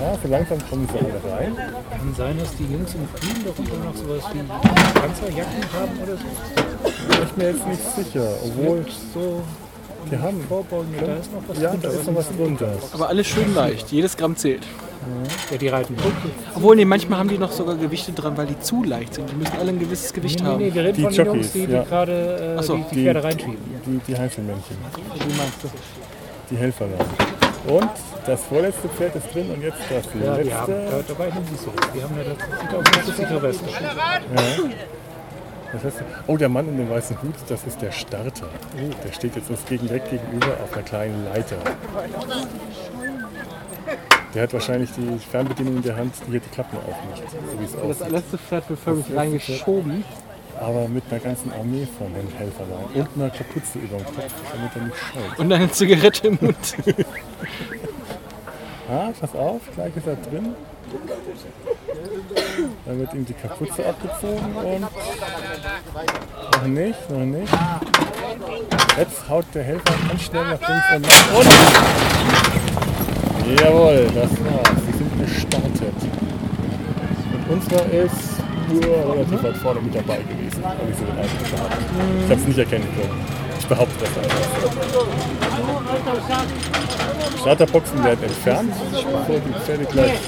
Ja, 0.00 0.18
so 0.22 0.28
langsam 0.28 0.58
kommen 0.68 0.88
sie 0.92 0.98
alle 0.98 1.36
rein. 1.38 1.56
Kann 1.56 2.14
sein, 2.16 2.38
dass 2.38 2.54
die 2.56 2.64
Jungs 2.64 2.94
im 2.94 3.06
Grün 3.14 3.44
darunter 3.44 3.84
noch 3.84 3.94
sowas 3.94 4.24
wie 4.32 4.98
Panzerjacken 5.00 5.64
haben 5.72 5.98
oder 6.02 6.16
so. 6.16 7.16
Bin 7.16 7.26
ich 7.26 7.36
mir 7.36 7.44
jetzt 7.50 7.66
nicht 7.66 7.94
sicher, 7.96 8.28
obwohl 8.44 8.84
So 9.14 9.42
die 10.10 10.18
haben. 10.18 10.40
vorbeugen, 10.48 10.94
da 11.00 11.14
ist 11.14 11.32
noch 11.32 11.42
was 11.46 11.60
Ja, 11.60 11.70
drunter. 11.70 11.88
da 11.88 11.94
ist 11.94 12.06
noch 12.06 12.14
was 12.16 12.28
drunter. 12.36 12.72
Aber 12.92 13.08
alles 13.08 13.26
schön 13.26 13.54
leicht. 13.54 13.90
Jedes 13.92 14.16
Gramm 14.16 14.36
zählt. 14.36 14.62
Ja, 15.50 15.58
die 15.58 15.68
reiten. 15.68 15.96
Obwohl, 16.54 16.76
nee, 16.76 16.84
manchmal 16.86 17.18
haben 17.18 17.28
die 17.28 17.36
noch 17.38 17.52
sogar 17.52 17.76
Gewichte 17.76 18.12
dran, 18.12 18.36
weil 18.38 18.46
die 18.46 18.58
zu 18.60 18.82
leicht 18.84 19.14
sind. 19.14 19.30
Die 19.30 19.34
müssen 19.36 19.56
alle 19.60 19.68
ein 19.70 19.78
gewisses 19.78 20.12
Gewicht 20.14 20.38
Nee, 20.40 20.44
nee, 20.46 20.50
haben. 20.50 20.62
nee, 20.62 20.74
wir 20.74 20.82
reden 20.82 20.96
Die 20.96 21.02
von 21.02 21.12
den 21.12 21.26
Jungs, 21.26 21.36
Jockeys, 21.36 21.52
die, 21.52 21.66
die 21.66 21.72
ja. 21.72 21.82
gerade 21.84 22.56
äh, 22.58 22.62
so, 22.62 22.76
die, 22.76 22.84
die 22.94 23.02
Pferde 23.04 23.22
reinschieben. 23.22 23.56
Die, 23.86 24.00
die 24.12 24.18
Heinzelmännchen, 24.18 24.76
Wie 25.14 25.36
meinst 25.36 25.62
du? 25.62 25.68
die 26.50 26.56
Helfer 26.56 26.86
Und 27.66 27.88
das 28.26 28.42
vorletzte 28.44 28.88
Pferd 28.88 29.16
ist 29.16 29.34
drin 29.34 29.50
und 29.50 29.62
jetzt 29.62 29.78
das 29.90 30.04
Ja, 30.22 30.36
die 30.36 30.52
haben, 30.54 30.72
letzte. 30.72 30.90
da, 30.90 31.02
dabei 31.14 31.30
nehmen 31.30 31.46
sie 31.50 31.56
so. 31.64 31.72
Die 31.94 32.02
haben 32.02 32.16
ja 32.16 32.24
das 32.24 32.60
sieht 32.60 33.10
aus 33.10 33.16
sichere 33.16 33.42
Weste. 33.42 33.64
Was 35.72 35.84
heißt 35.84 35.96
das? 35.98 36.04
Oh, 36.26 36.36
der 36.36 36.48
Mann 36.48 36.68
in 36.68 36.76
dem 36.76 36.90
weißen 36.90 37.20
Hut, 37.22 37.34
das 37.48 37.64
ist 37.64 37.80
der 37.82 37.90
Starter. 37.90 38.46
Der 39.04 39.12
steht 39.12 39.34
jetzt 39.36 39.50
uns 39.50 39.64
gegen, 39.66 39.86
direkt 39.88 40.10
gegenüber 40.10 40.56
auf 40.62 40.72
einer 40.72 40.82
kleinen 40.82 41.24
Leiter. 41.24 41.56
Der 44.34 44.42
hat 44.42 44.52
wahrscheinlich 44.52 44.90
die 44.92 45.18
Fernbedienung 45.30 45.76
in 45.76 45.82
der 45.82 45.96
Hand, 45.96 46.14
die 46.26 46.32
hier 46.32 46.40
die 46.40 46.48
Klappen 46.50 46.76
aufmacht, 46.78 47.22
so 47.30 47.60
wie 47.60 47.64
es 47.64 47.72
Das 47.72 47.82
aussieht. 47.82 48.10
letzte 48.10 48.38
Pferd 48.38 48.68
wird 48.70 48.80
förmlich 48.80 49.06
reingeschoben. 49.16 50.04
Aber 50.60 50.88
mit 50.88 51.04
einer 51.10 51.20
ganzen 51.20 51.52
Armee 51.52 51.86
von 51.98 52.12
den 52.14 52.28
Helferlein 52.36 52.84
und 52.94 53.08
einer 53.16 53.30
Kapuze 53.30 53.78
über 53.78 53.96
dem 53.96 54.06
Kopf, 54.06 54.32
damit 54.52 54.76
er 54.76 54.82
nicht 54.82 54.96
schaut. 54.96 55.38
Und 55.38 55.52
eine 55.52 55.70
Zigarette 55.70 56.28
im 56.28 56.38
Mund. 56.40 56.56
Ah, 58.86 59.10
pass 59.18 59.34
auf, 59.34 59.62
gleich 59.74 59.96
ist 59.96 60.06
er 60.06 60.16
drin. 60.16 60.54
Dann 62.84 63.00
wird 63.00 63.14
ihm 63.14 63.24
die 63.24 63.32
Kapuze 63.32 63.86
abgezogen 63.86 64.54
und 64.54 64.80
noch 66.52 66.66
nicht, 66.66 67.10
noch 67.10 67.18
nicht. 67.18 67.52
Jetzt 68.98 69.28
haut 69.28 69.46
der 69.54 69.62
Helfer 69.64 69.94
ganz 70.06 70.22
schnell 70.22 70.44
nach 70.44 70.60
links 70.60 70.84
und 70.94 71.02
nach 71.02 71.32
unten. 71.38 71.50
Jawohl, 73.58 74.06
das 74.14 74.30
war's. 74.30 74.82
Sie 74.86 74.98
sind 74.98 75.18
gestartet. 75.18 75.94
Und 77.32 77.50
unserer 77.54 77.86
ist 77.86 78.43
nur 78.68 79.14
relativ 79.14 79.42
weit 79.42 79.56
vorne 79.56 79.80
mit 79.80 79.94
dabei 79.94 80.18
gewesen. 80.18 80.64
Hab 80.64 80.76
ich 80.88 80.96
so 80.96 81.04
den 81.04 81.18
Eindruck 81.18 81.50
gehabt. 81.50 81.76
Ich 82.24 82.30
habe 82.30 82.40
es 82.40 82.46
nicht 82.46 82.58
erkennen 82.58 82.88
können. 82.96 83.24
Ich 83.58 83.66
behaupte 83.66 83.94
das 84.00 84.10
einfach. 84.18 84.44
Starterboxen 87.40 88.04
werden 88.04 88.24
entfernt, 88.24 88.72
bevor 88.92 89.40
die 89.40 89.54
Pferde 89.64 89.84
gleich 89.84 90.20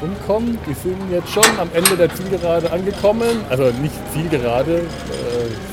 umkommen. 0.00 0.58
Die 0.66 0.74
sind 0.74 0.98
jetzt 1.10 1.30
schon 1.30 1.44
am 1.58 1.68
Ende 1.72 1.96
der 1.96 2.14
Zielgerade 2.14 2.70
angekommen. 2.70 3.44
Also 3.48 3.64
nicht 3.80 3.94
Zielgerade, 4.12 4.78
äh, 4.78 4.82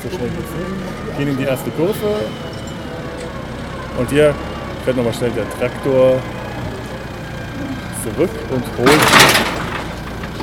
so 0.02 0.08
schnell 0.08 0.28
geht's 0.28 0.52
nicht. 0.58 1.18
Gehen 1.18 1.28
in 1.28 1.36
die 1.36 1.44
erste 1.44 1.70
Kurve. 1.70 1.94
Und 3.98 4.10
hier 4.10 4.34
fährt 4.84 4.96
nochmal 4.96 5.14
schnell 5.14 5.30
der 5.32 5.48
Traktor 5.58 6.18
zurück 8.02 8.30
und 8.50 8.64
holt 8.78 9.51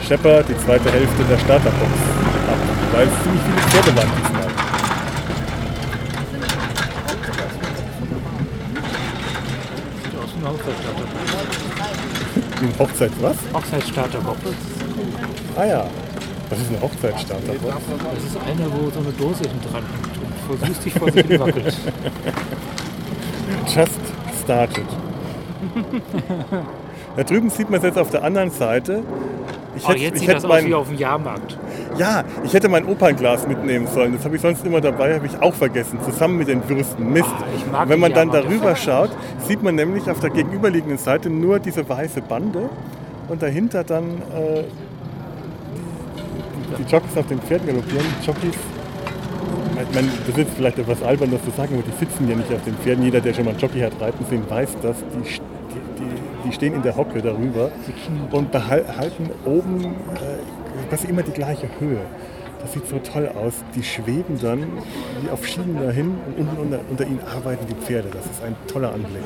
Shepard 0.10 0.50
die 0.50 0.58
zweite 0.58 0.92
Hälfte 0.92 1.24
der 1.24 1.38
Starterbox 1.38 1.92
ab. 2.50 2.58
Weil 2.94 3.08
es 3.08 3.24
ziemlich 3.24 3.44
viele 3.44 3.62
Pferde 3.62 3.96
waren 3.96 4.10
diesmal. 4.18 4.48
Ein 12.60 12.80
Hochzeit 12.80 13.12
was? 13.22 13.38
Hochzeitsstarterbox. 13.54 14.40
Ah 15.56 15.66
ja. 15.66 15.86
Was 16.50 16.60
ist 16.60 16.70
eine 16.70 16.82
Hochzeitsstarterbox? 16.82 17.76
Das 18.16 18.24
ist 18.24 18.38
eine, 18.48 18.66
wo 18.72 18.90
so 18.90 19.00
eine 19.02 19.12
Dose 19.12 19.44
hinten 19.44 19.62
dran 19.72 19.84
hängt 19.94 20.18
und 20.18 20.60
versuchst 20.60 20.86
dich 20.86 20.94
vor 20.96 21.12
sich 21.12 21.28
hin 21.28 21.40
wackelt. 21.40 21.78
Just 23.68 24.02
started. 24.44 24.88
Da 27.16 27.24
drüben 27.26 27.50
sieht 27.50 27.70
man 27.70 27.80
es 27.80 27.84
jetzt 27.84 27.98
auf 27.98 28.12
der 28.12 28.24
anderen 28.24 28.50
Seite. 28.50 29.04
Ich 29.80 29.88
Oh, 29.88 29.92
jetzt 29.94 30.16
ich 30.16 30.20
sieht 30.22 30.30
das 30.30 30.44
aus 30.44 30.50
mein- 30.50 30.66
wie 30.68 30.74
auf 30.74 30.88
dem 30.90 30.98
Jahrmarkt. 30.98 31.58
Ja, 31.98 32.24
ich 32.44 32.54
hätte 32.54 32.68
mein 32.70 32.86
Opernglas 32.86 33.48
mitnehmen 33.48 33.88
sollen. 33.88 34.14
Das 34.14 34.26
habe 34.26 34.36
ich 34.36 34.42
sonst 34.42 34.66
immer 34.66 34.82
dabei, 34.82 35.16
habe 35.16 35.26
ich 35.26 35.42
auch 35.42 35.54
vergessen. 35.54 36.00
Zusammen 36.04 36.38
mit 36.38 36.48
den 36.50 36.68
Würsten. 36.68 37.12
Mist. 37.14 37.30
Ah, 37.74 37.86
Wenn 37.88 38.00
man 38.00 38.14
dann 38.14 38.30
darüber 38.32 38.76
schaut, 38.76 39.10
sieht 39.48 39.64
man 39.64 39.76
nämlich 39.76 40.10
auf 40.10 40.20
der 40.20 40.30
gegenüberliegenden 40.32 40.98
Seite 40.98 41.30
nur 41.30 41.60
diese 41.60 41.88
weiße 41.88 42.22
Bande 42.22 42.70
und 43.30 43.42
dahinter 43.42 43.84
dann 43.84 44.04
äh, 44.04 44.64
die, 46.78 46.84
die 46.84 46.92
Jockeys 46.92 47.18
auf 47.18 47.28
den 47.28 47.40
Pferden 47.40 47.68
galoppieren. 47.68 48.06
Die 48.22 48.26
Jockeys, 48.28 48.56
meine, 49.94 50.08
das 50.28 50.38
ist 50.38 50.50
vielleicht 50.56 50.78
etwas 50.80 51.02
albern, 51.04 51.32
das 51.32 51.44
zu 51.44 51.52
sagen, 51.52 51.74
aber 51.76 51.84
die 51.84 51.98
sitzen 52.06 52.30
ja 52.30 52.36
nicht 52.36 52.54
auf 52.54 52.64
den 52.66 52.76
Pferden. 52.76 53.04
Jeder, 53.04 53.22
der 53.22 53.34
schon 53.34 53.46
mal 53.46 53.52
einen 53.52 53.60
Jockey 53.60 53.80
hat 53.80 53.94
reiten 54.00 54.26
sehen, 54.30 54.44
weiß 54.50 54.70
das. 54.82 54.98
Die, 54.98 55.40
die, 56.40 56.44
die, 56.44 56.50
die 56.50 56.56
stehen 56.56 56.74
in 56.74 56.82
der 56.82 56.96
Hocke 56.96 57.22
darüber 57.22 57.72
und 58.32 58.52
behalten 58.52 59.30
oben 59.46 59.84
äh, 59.84 60.88
quasi 60.90 61.08
immer 61.08 61.24
die 61.24 61.32
gleiche 61.32 61.68
Höhe. 61.80 62.02
Das 62.62 62.74
sieht 62.74 62.88
so 62.88 63.00
toll 63.00 63.30
aus. 63.42 63.54
Die 63.76 63.84
schweben 63.84 64.38
dann 64.42 64.64
wie 65.22 65.30
auf 65.30 65.46
Schienen 65.48 65.78
dahin 65.82 66.18
und 66.28 66.38
unten 66.38 66.58
unter, 66.58 66.80
unter 66.90 67.06
ihnen 67.06 67.22
arbeiten 67.22 67.66
die 67.68 67.76
Pferde. 67.76 68.10
Das 68.12 68.26
ist 68.26 68.44
ein 68.44 68.56
toller 68.68 68.94
Anblick. 68.94 69.24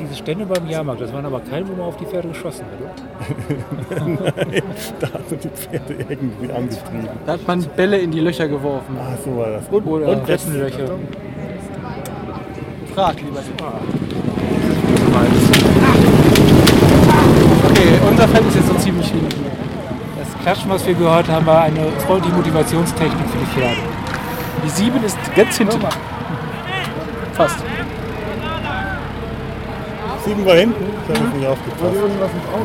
Diese 0.00 0.16
Stände 0.16 0.44
beim 0.44 0.68
Jahrmarkt, 0.68 1.00
das 1.00 1.12
waren 1.12 1.24
aber 1.24 1.38
keine, 1.38 1.68
wo 1.68 1.72
man 1.72 1.82
auf 1.82 1.96
die 1.96 2.04
Pferde 2.04 2.26
geschossen 2.28 2.64
hat. 2.64 2.80
oder? 2.80 2.92
Nein, 4.36 4.62
da 4.98 5.06
hat 5.06 5.30
man 5.30 5.40
die 5.40 5.48
Pferde 5.48 5.94
irgendwie 6.08 6.52
angetrieben. 6.52 7.08
Da 7.24 7.32
hat 7.34 7.46
man 7.46 7.62
Bälle 7.76 7.98
in 7.98 8.10
die 8.10 8.18
Löcher 8.20 8.48
geworfen. 8.48 8.96
Ah, 8.98 9.16
so 9.24 9.36
war 9.36 9.50
das. 9.52 9.68
Und, 9.70 9.86
Oder 9.86 10.08
und 10.08 10.26
Wettenlöcher. 10.26 10.98
Frag 12.92 13.20
lieber 13.20 13.38
nicht. 13.38 13.54
Unser 18.10 18.28
Feld 18.28 18.46
ist 18.46 18.56
jetzt 18.56 18.68
so 18.68 18.74
ziemlich 18.74 19.08
hinten. 19.08 19.46
Das 20.18 20.42
Klatschen, 20.42 20.70
was 20.70 20.86
wir 20.86 20.94
gehört 20.94 21.28
haben, 21.28 21.46
war 21.46 21.62
eine 21.62 21.90
voll 22.06 22.20
die 22.20 22.32
Motivationstechnik 22.32 23.28
für 23.30 23.38
die 23.38 23.46
Pferde. 23.46 23.80
Die 24.64 24.70
7 24.70 25.04
ist 25.04 25.18
ganz 25.34 25.56
hinten. 25.56 25.80
Fast. 27.34 27.64
sieben 30.24 30.46
war 30.46 30.54
hinten. 30.54 30.84
Ich 31.08 31.20
habe 31.20 31.36
nicht 31.36 31.46
aufgepasst. 31.46 31.94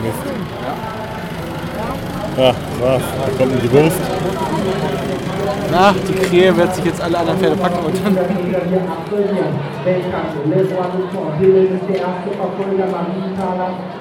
Mist. 0.04 0.18
Ja, 2.38 2.48
das 2.48 2.82
war's. 2.82 3.02
Da 3.38 3.44
kommt 3.44 3.64
die 3.64 3.72
Wurst. 3.72 4.02
Na, 5.72 5.94
die 5.94 6.14
Krähe 6.14 6.56
wird 6.56 6.76
sich 6.76 6.86
jetzt 6.86 7.02
alle 7.02 7.18
anderen 7.18 7.40
Pferde 7.40 7.56
packen 7.58 7.86
und 7.86 7.96
dann. 8.06 8.18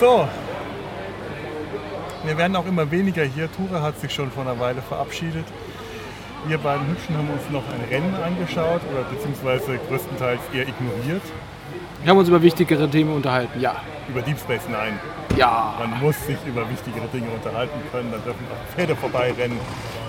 So. 0.00 0.28
Wir 2.24 2.36
werden 2.36 2.56
auch 2.56 2.66
immer 2.66 2.90
weniger 2.90 3.24
hier. 3.24 3.48
Tura 3.50 3.82
hat 3.82 3.98
sich 4.00 4.12
schon 4.12 4.30
vor 4.30 4.42
einer 4.42 4.58
Weile 4.58 4.82
verabschiedet. 4.82 5.44
Wir 6.46 6.58
beiden 6.58 6.86
Hübschen 6.86 7.16
haben 7.16 7.28
uns 7.30 7.48
noch 7.50 7.62
ein 7.68 7.84
Rennen 7.90 8.14
angeschaut 8.14 8.80
oder 8.92 9.02
beziehungsweise 9.10 9.78
größtenteils 9.88 10.40
eher 10.52 10.68
ignoriert. 10.68 11.22
Wir 12.02 12.10
haben 12.10 12.18
uns 12.18 12.28
über 12.28 12.42
wichtigere 12.42 12.88
Themen 12.88 13.14
unterhalten, 13.14 13.60
ja. 13.60 13.76
Über 14.08 14.22
Deep 14.22 14.38
Space 14.38 14.66
Nine. 14.68 14.98
Ja. 15.36 15.74
Man 15.78 16.00
muss 16.00 16.16
sich 16.26 16.36
über 16.46 16.68
wichtigere 16.70 17.06
Dinge 17.12 17.28
unterhalten 17.30 17.78
können. 17.92 18.10
Da 18.10 18.18
dürfen 18.18 18.44
auch 18.50 18.74
Pferde 18.74 18.96
vorbeirennen. 18.96 19.58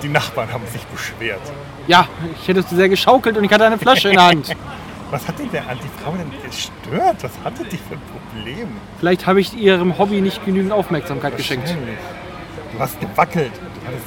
Die 0.01 0.07
Nachbarn 0.07 0.51
haben 0.51 0.65
sich 0.67 0.81
beschwert. 0.85 1.41
Ja, 1.87 2.07
ich 2.41 2.47
hätte 2.47 2.65
zu 2.65 2.75
sehr 2.75 2.89
geschaukelt 2.89 3.37
und 3.37 3.43
ich 3.43 3.51
hatte 3.51 3.65
eine 3.65 3.77
Flasche 3.77 4.09
in 4.09 4.15
der 4.15 4.25
Hand. 4.25 4.55
Was 5.11 5.27
hat 5.27 5.39
denn 5.39 5.49
der 5.51 5.67
an 5.67 5.77
die 5.83 6.03
Frau 6.03 6.11
denn 6.11 6.31
gestört? 6.43 7.23
Was 7.23 7.31
hatte 7.43 7.63
die 7.63 7.77
für 7.77 7.95
ein 7.95 8.01
Problem? 8.11 8.67
Vielleicht 8.99 9.25
habe 9.25 9.41
ich 9.41 9.57
ihrem 9.57 9.97
Hobby 9.97 10.21
nicht 10.21 10.45
genügend 10.45 10.71
Aufmerksamkeit 10.71 11.35
geschenkt. 11.35 11.75
Du 12.73 12.79
hast 12.79 12.99
gewackelt. 13.01 13.51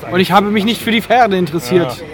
Du 0.00 0.12
Und 0.12 0.20
ich 0.20 0.30
habe 0.30 0.46
mich 0.50 0.64
nicht 0.64 0.80
für 0.80 0.92
die 0.92 1.02
Pferde 1.02 1.36
interessiert. 1.36 1.98
Ja. 1.98 2.04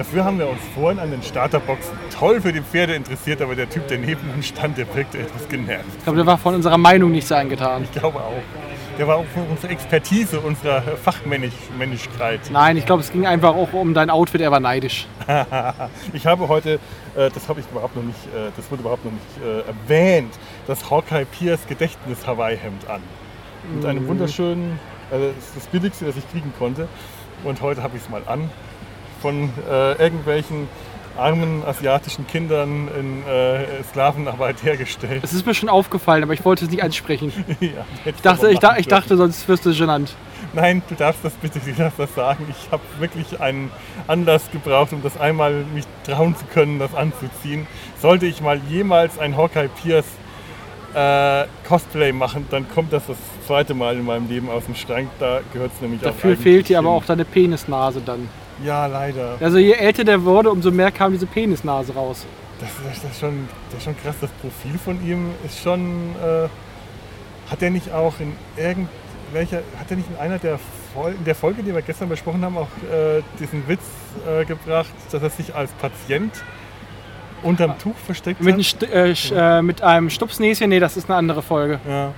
Dafür 0.00 0.24
haben 0.24 0.38
wir 0.38 0.48
uns 0.48 0.62
vorhin 0.74 0.98
an 0.98 1.10
den 1.10 1.22
Starterboxen 1.22 1.92
toll 2.10 2.40
für 2.40 2.54
die 2.54 2.62
Pferde 2.62 2.94
interessiert, 2.94 3.42
aber 3.42 3.54
der 3.54 3.68
Typ, 3.68 3.86
der 3.88 3.98
neben 3.98 4.30
uns 4.34 4.46
stand, 4.46 4.78
der 4.78 4.86
wirkte 4.94 5.18
etwas 5.18 5.46
genervt. 5.46 5.84
Ich 5.98 6.04
glaube, 6.04 6.16
der 6.16 6.24
war 6.24 6.38
von 6.38 6.54
unserer 6.54 6.78
Meinung 6.78 7.10
nicht 7.10 7.26
so 7.26 7.34
angetan. 7.34 7.82
Ich 7.82 7.92
glaube 7.92 8.18
auch. 8.18 8.40
Der 8.96 9.06
war 9.06 9.16
auch 9.16 9.26
von 9.26 9.46
unserer 9.48 9.70
Expertise, 9.70 10.40
unserer 10.40 10.80
Fachmännlichkeit. 10.80 12.40
Nein, 12.50 12.78
ich 12.78 12.86
glaube, 12.86 13.02
es 13.02 13.12
ging 13.12 13.26
einfach 13.26 13.54
auch 13.54 13.74
um 13.74 13.92
dein 13.92 14.08
Outfit, 14.08 14.40
er 14.40 14.50
war 14.50 14.60
neidisch. 14.60 15.06
ich 16.14 16.24
habe 16.24 16.48
heute, 16.48 16.78
äh, 17.14 17.28
das 17.34 17.46
habe 17.50 17.60
ich 17.60 17.66
überhaupt 17.70 17.94
noch 17.94 18.02
nicht, 18.02 18.24
äh, 18.34 18.52
das 18.56 18.70
wurde 18.70 18.80
überhaupt 18.80 19.04
noch 19.04 19.12
nicht 19.12 19.44
äh, 19.44 19.68
erwähnt, 19.68 20.32
das 20.66 20.90
Hawkeye 20.90 21.26
Pierce 21.26 21.66
Gedächtnis 21.66 22.26
Hawaii-Hemd 22.26 22.88
an. 22.88 23.02
Mit 23.74 23.84
einem 23.84 24.08
wunderschönen, 24.08 24.80
also 25.10 25.26
das 25.26 25.44
ist 25.48 25.56
das 25.56 25.66
billigste, 25.66 26.06
das 26.06 26.16
ich 26.16 26.30
kriegen 26.30 26.54
konnte. 26.58 26.88
Und 27.44 27.60
heute 27.60 27.82
habe 27.82 27.98
ich 27.98 28.02
es 28.02 28.08
mal 28.08 28.22
an. 28.26 28.48
Von 29.20 29.50
äh, 29.70 30.02
irgendwelchen 30.02 30.68
armen 31.16 31.62
asiatischen 31.66 32.26
Kindern 32.26 32.88
in 32.98 33.22
äh, 33.26 33.82
Sklavenarbeit 33.90 34.56
hergestellt. 34.62 35.22
Es 35.22 35.32
ist 35.32 35.46
mir 35.46 35.54
schon 35.54 35.68
aufgefallen, 35.68 36.22
aber 36.22 36.32
ich 36.32 36.44
wollte 36.44 36.64
es 36.64 36.70
nicht 36.70 36.82
ansprechen. 36.82 37.32
ja, 37.60 37.84
Ich 38.04 38.22
dachte, 38.22 38.50
ich, 38.50 38.58
da, 38.58 38.76
ich 38.76 38.88
dachte, 38.88 39.16
sonst 39.16 39.46
wirst 39.48 39.66
du 39.66 39.74
genannt. 39.74 40.14
Nein, 40.52 40.82
du 40.88 40.94
darfst 40.94 41.24
das 41.24 41.34
bitte, 41.34 41.60
du 41.60 41.72
darfst 41.72 41.98
das 41.98 42.14
sagen. 42.14 42.46
Ich 42.48 42.72
habe 42.72 42.82
wirklich 42.98 43.40
einen 43.40 43.70
Anlass 44.06 44.50
gebraucht, 44.50 44.92
um 44.92 45.02
das 45.02 45.18
einmal 45.20 45.64
mich 45.74 45.84
trauen 46.04 46.34
zu 46.36 46.44
können, 46.46 46.78
das 46.78 46.94
anzuziehen. 46.94 47.66
Sollte 48.00 48.26
ich 48.26 48.40
mal 48.40 48.60
jemals 48.68 49.18
ein 49.18 49.36
Hawkeye 49.36 49.68
Pierce 49.82 50.06
äh, 50.94 51.44
Cosplay 51.68 52.12
machen, 52.12 52.46
dann 52.50 52.68
kommt 52.68 52.92
das 52.92 53.06
das 53.06 53.16
zweite 53.46 53.74
Mal 53.74 53.96
in 53.96 54.04
meinem 54.04 54.28
Leben 54.28 54.48
aus 54.48 54.64
dem 54.64 54.74
Schrank. 54.74 55.08
Da 55.20 55.40
gehört 55.52 55.72
es 55.74 55.80
nämlich 55.80 56.00
auch 56.00 56.06
Dafür 56.06 56.36
fehlt 56.36 56.68
dir 56.68 56.78
aber 56.78 56.90
auch 56.90 57.04
deine 57.04 57.24
Penisnase 57.24 58.00
dann. 58.04 58.28
Ja, 58.64 58.86
leider. 58.86 59.36
Also 59.40 59.58
je 59.58 59.72
älter 59.72 60.04
der 60.04 60.22
wurde, 60.24 60.50
umso 60.50 60.70
mehr 60.70 60.90
kam 60.90 61.12
diese 61.12 61.26
Penisnase 61.26 61.94
raus. 61.94 62.26
Das, 62.60 62.68
ist- 62.70 63.04
das, 63.04 63.12
ist 63.12 63.20
schon, 63.20 63.48
das 63.70 63.78
ist 63.78 63.84
schon 63.84 63.96
krass. 64.02 64.16
Das 64.20 64.30
Profil 64.32 64.78
von 64.78 65.04
ihm 65.06 65.30
ist 65.44 65.58
schon. 65.62 66.14
Äh, 66.22 66.48
hat 67.50 67.62
er 67.62 67.70
nicht 67.70 67.90
auch 67.92 68.14
in 68.20 68.32
irgendwelcher. 68.56 69.62
Hat 69.78 69.90
er 69.90 69.96
nicht 69.96 70.08
in 70.10 70.16
einer 70.18 70.38
der 70.38 70.58
Folgen, 70.94 71.18
in 71.18 71.24
der 71.24 71.34
Folge, 71.34 71.62
die 71.62 71.74
wir 71.74 71.82
gestern 71.82 72.08
besprochen 72.08 72.44
haben, 72.44 72.56
auch 72.58 72.68
äh, 72.92 73.22
diesen 73.40 73.66
Witz 73.68 73.80
äh, 74.28 74.44
gebracht, 74.44 74.90
dass 75.10 75.22
er 75.22 75.30
sich 75.30 75.54
als 75.54 75.70
Patient 75.72 76.32
unterm 77.42 77.78
Tuch 77.78 77.96
versteckt 78.04 78.40
Mit, 78.40 78.54
einem 78.54 78.60
hat? 78.62 78.66
St 78.66 78.82
äh, 78.82 79.12
sch- 79.12 79.58
äh, 79.58 79.62
mit 79.62 79.82
einem 79.82 80.10
Stupsnäschen, 80.10 80.68
nee, 80.68 80.78
das 80.80 80.96
ist 80.96 81.08
eine 81.08 81.16
andere 81.16 81.42
Folge. 81.42 81.80
Ja. 81.88 82.12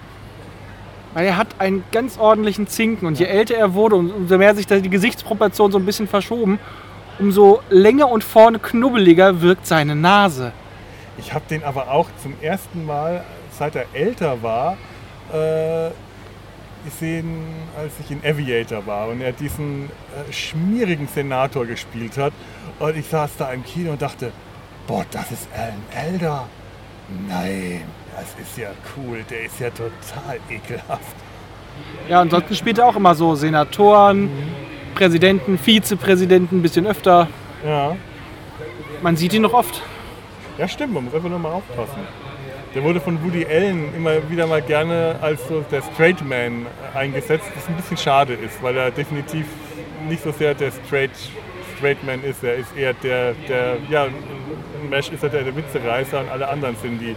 Weil 1.15 1.27
er 1.27 1.37
hat 1.37 1.49
einen 1.59 1.85
ganz 1.93 2.19
ordentlichen 2.19 2.67
Zinken 2.67 3.07
und 3.07 3.19
je 3.19 3.27
älter 3.27 3.55
er 3.57 3.75
wurde, 3.75 3.97
um- 3.97 4.11
umso 4.11 4.39
mehr 4.39 4.55
sich 4.55 4.67
die 4.67 4.89
Gesichtsproportion 4.89 5.71
so 5.71 5.79
ein 5.79 5.85
bisschen 5.85 6.09
verschoben, 6.09 6.59
umso 7.19 7.61
länger 7.69 8.11
und 8.11 8.25
vorne 8.25 8.59
knubbeliger 8.59 9.43
wirkt 9.43 9.67
seine 9.67 9.95
Nase. 9.95 10.53
Ich 11.19 11.35
habe 11.35 11.45
den 11.51 11.63
aber 11.65 11.91
auch 11.91 12.09
zum 12.23 12.35
ersten 12.41 12.87
Mal, 12.87 13.23
seit 13.59 13.77
er 13.77 13.85
älter 13.93 14.43
war, 14.43 14.79
äh, 15.33 15.91
gesehen, 16.85 17.45
als 17.79 17.93
ich 18.01 18.11
in 18.11 18.19
Aviator 18.25 18.87
war 18.87 19.09
und 19.09 19.21
er 19.21 19.33
diesen 19.33 19.85
äh, 20.29 20.33
schmierigen 20.33 21.07
Senator 21.07 21.67
gespielt 21.67 22.17
hat. 22.17 22.33
Und 22.79 22.97
ich 22.97 23.07
saß 23.07 23.37
da 23.37 23.53
im 23.53 23.63
Kino 23.65 23.93
und 23.93 24.03
dachte, 24.03 24.33
boah, 24.87 25.05
das 25.11 25.31
ist 25.31 25.47
Alan 25.55 26.09
Elder. 26.13 26.49
Nein, 27.29 27.83
das 28.17 28.35
ist 28.41 28.59
ja 28.59 28.71
cool, 28.97 29.25
der 29.29 29.45
ist 29.45 29.59
ja 29.61 29.71
total 29.71 30.39
ekelhaft. 30.49 31.17
Ja, 32.09 32.21
ansonsten 32.21 32.55
spielt 32.55 32.79
er 32.79 32.87
auch 32.87 32.97
immer 32.97 33.15
so 33.15 33.35
Senatoren, 33.35 34.31
Präsidenten, 34.95 35.59
Vizepräsidenten, 35.59 36.59
ein 36.59 36.63
bisschen 36.63 36.87
öfter. 36.87 37.29
Ja. 37.65 37.97
Man 39.03 39.17
sieht 39.17 39.33
ihn 39.33 39.43
noch 39.43 39.55
oft. 39.55 39.83
Ja, 40.59 40.69
stimmt, 40.69 40.93
man 40.93 41.05
muss 41.05 41.15
einfach 41.15 41.29
nur 41.29 41.39
mal 41.39 41.53
aufpassen. 41.53 42.01
Der 42.75 42.83
wurde 42.83 43.01
von 43.01 43.23
Woody 43.23 43.47
Allen 43.47 43.95
immer 43.95 44.31
wieder 44.31 44.47
mal 44.47 44.63
gerne 44.63 45.17
als 45.21 45.47
so 45.47 45.65
der 45.71 45.83
Straight 45.83 46.25
Man 46.27 46.67
eingesetzt, 46.95 47.45
was 47.55 47.69
ein 47.69 47.77
bisschen 47.77 47.99
schade 47.99 48.33
ist, 48.35 48.63
weil 48.63 48.77
er 48.77 48.91
definitiv 48.91 49.47
nicht 50.09 50.23
so 50.23 50.33
sehr 50.33 50.55
der 50.55 50.71
Straight, 50.71 51.11
Straight 51.77 52.03
Man 52.05 52.23
ist. 52.25 52.43
Er 52.43 52.55
ist 52.55 52.75
eher 52.77 52.95
der, 52.95 53.35
der 53.49 53.77
ja, 53.91 54.07
Mesh 54.89 55.11
ist 55.11 55.23
er 55.23 55.29
der, 55.29 55.43
der 55.43 55.55
Witzereißer 55.55 56.21
und 56.21 56.31
alle 56.31 56.49
anderen 56.49 56.77
sind 56.77 56.99
die 56.99 57.15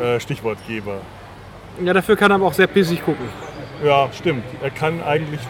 äh, 0.00 0.20
Stichwortgeber. 0.20 0.98
Ja, 1.82 1.92
dafür 1.92 2.16
kann 2.16 2.30
er 2.30 2.36
aber 2.36 2.46
auch 2.46 2.52
sehr 2.52 2.66
pissig 2.66 3.04
gucken. 3.04 3.28
Ja, 3.84 4.08
stimmt. 4.12 4.44
Er 4.62 4.70
kann 4.70 5.02
eigentlich, 5.02 5.40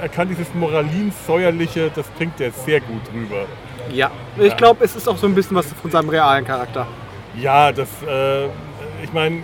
er 0.00 0.08
kann 0.08 0.28
dieses 0.28 0.52
Moralin-Säuerliche, 0.54 1.90
das 1.94 2.06
bringt 2.08 2.40
er 2.40 2.50
sehr 2.50 2.80
gut 2.80 3.02
rüber. 3.14 3.46
Ja. 3.92 4.10
Ich 4.38 4.56
glaube, 4.56 4.84
es 4.84 4.96
ist 4.96 5.08
auch 5.08 5.16
so 5.16 5.26
ein 5.26 5.34
bisschen 5.34 5.56
was 5.56 5.72
von 5.72 5.90
seinem 5.90 6.08
realen 6.08 6.44
Charakter. 6.44 6.86
Ja, 7.36 7.72
das, 7.72 7.88
äh, 8.06 8.46
ich 9.02 9.12
meine, 9.12 9.42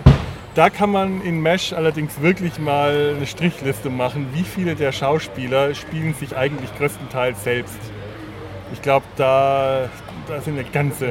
da 0.55 0.69
kann 0.69 0.91
man 0.91 1.21
in 1.21 1.39
Mesh 1.41 1.71
allerdings 1.73 2.21
wirklich 2.21 2.59
mal 2.59 3.13
eine 3.15 3.25
Strichliste 3.25 3.89
machen, 3.89 4.27
wie 4.33 4.43
viele 4.43 4.75
der 4.75 4.91
Schauspieler 4.91 5.73
spielen 5.75 6.13
sich 6.13 6.35
eigentlich 6.35 6.75
größtenteils 6.77 7.43
selbst. 7.43 7.79
Ich 8.73 8.81
glaube, 8.81 9.05
da, 9.15 9.87
da 10.27 10.41
sind 10.41 10.59
eine 10.59 10.67
ganze, 10.69 11.07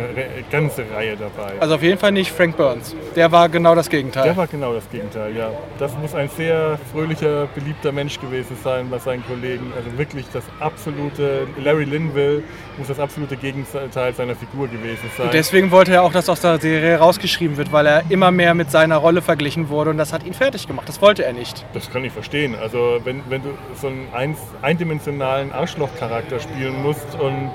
ganze 0.51 0.85
Reihe 0.95 1.17
dabei. 1.17 1.53
Also 1.61 1.75
auf 1.77 1.83
jeden 1.83 1.99
Fall 1.99 2.13
nicht 2.13 2.31
Frank 2.31 2.57
Burns. 2.57 2.95
Der 3.15 3.33
war 3.33 3.49
genau 3.49 3.75
das 3.75 3.89
Gegenteil. 3.89 4.25
Der 4.25 4.37
war 4.37 4.47
genau 4.47 4.75
das 4.75 4.89
Gegenteil, 4.91 5.37
ja. 5.37 5.51
Das 5.79 5.97
muss 5.99 6.15
ein 6.15 6.29
sehr 6.29 6.79
fröhlicher, 6.93 7.47
beliebter 7.55 7.93
Mensch 7.93 8.21
gewesen 8.21 8.57
sein 8.63 8.91
bei 8.91 8.99
seinen 8.99 9.25
Kollegen. 9.27 9.73
Also 9.77 9.97
wirklich 9.99 10.27
das 10.33 10.45
absolute, 10.61 11.47
Larry 11.63 11.85
Linville 11.85 12.43
muss 12.79 12.89
das 12.89 13.01
absolute 13.01 13.37
Gegenteil 13.37 14.15
seiner 14.15 14.35
Figur 14.35 14.69
gewesen 14.69 15.11
sein. 15.17 15.27
Und 15.27 15.35
deswegen 15.35 15.71
wollte 15.71 15.93
er 15.93 16.03
auch, 16.03 16.13
dass 16.13 16.29
aus 16.29 16.41
der 16.41 16.61
Serie 16.61 16.99
rausgeschrieben 16.99 17.57
wird, 17.57 17.73
weil 17.73 17.87
er 17.87 18.03
immer 18.11 18.31
mehr 18.31 18.55
mit 18.55 18.71
seiner 18.71 18.97
Rolle 18.97 19.23
verglichen 19.23 19.69
wurde 19.69 19.91
und 19.91 19.99
das 19.99 20.13
hat 20.13 20.25
ihn 20.25 20.35
fertig 20.35 20.67
gemacht. 20.67 20.89
Das 20.89 21.01
wollte 21.01 21.25
er 21.25 21.33
nicht. 21.33 21.65
Das 21.73 21.91
kann 21.91 22.05
ich 22.05 22.13
verstehen. 22.13 22.55
Also 22.55 23.01
wenn, 23.05 23.23
wenn 23.29 23.43
du 23.43 23.51
so 23.75 23.89
einen 23.89 24.37
eindimensionalen 24.63 25.53
Arschlochcharakter 25.53 26.41
spielen 26.41 26.83
musst 26.83 27.19
und 27.19 27.51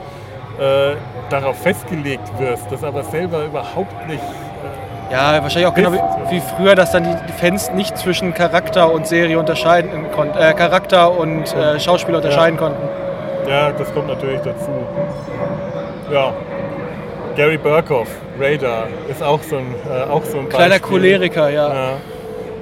äh, 0.62 0.96
darauf 1.30 1.58
festgelegt 1.58 2.32
wirst, 2.40 2.72
das 2.72 2.84
aber 2.84 3.04
selber 3.04 3.46
überhaupt 3.46 4.08
nicht. 4.08 4.24
Ja, 5.12 5.42
wahrscheinlich 5.42 5.68
auch 5.68 5.74
genau 5.74 5.92
wie, 5.92 6.36
wie 6.36 6.40
früher, 6.40 6.76
dass 6.76 6.92
dann 6.92 7.04
die 7.04 7.34
Fans 7.34 7.72
nicht 7.72 7.98
zwischen 7.98 8.34
Charakter 8.34 8.92
und 8.94 9.08
Serie 9.08 9.40
unterscheiden 9.40 10.12
konnten, 10.12 10.38
äh, 10.38 10.54
Charakter 10.54 11.18
und 11.18 11.54
äh, 11.54 11.80
Schauspieler 11.80 12.18
unterscheiden 12.20 12.58
konnten. 12.58 12.88
Ja, 13.50 13.72
das 13.72 13.92
kommt 13.94 14.08
natürlich 14.08 14.40
dazu. 14.42 14.70
Ja. 16.12 16.34
Gary 17.36 17.58
Burkhoff, 17.58 18.10
Radar, 18.40 18.88
ist 19.10 19.24
auch 19.24 19.42
so 19.42 19.58
ein, 19.58 19.74
äh, 19.90 20.10
auch 20.10 20.24
so 20.24 20.40
ein 20.40 20.50
Kleiner 20.50 20.80
Beispiel, 20.80 21.00
Choleriker, 21.00 21.50
ja. 21.50 21.74
ja. 21.74 21.90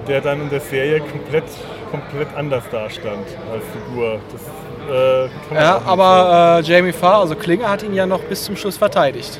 Der 0.07 0.21
dann 0.21 0.41
in 0.41 0.49
der 0.49 0.61
Serie 0.61 1.01
komplett, 1.01 1.43
komplett 1.91 2.27
anders 2.35 2.63
dastand 2.71 3.25
als 3.51 3.63
Figur. 3.73 4.19
Das, 4.31 4.41
äh, 4.91 5.55
Ja, 5.55 5.81
aber 5.85 6.59
äh, 6.59 6.67
Jamie 6.67 6.91
Farr, 6.91 7.19
also 7.21 7.35
Klinger, 7.35 7.69
hat 7.69 7.83
ihn 7.83 7.93
ja 7.93 8.05
noch 8.05 8.21
bis 8.21 8.43
zum 8.43 8.55
Schluss 8.55 8.77
verteidigt. 8.77 9.39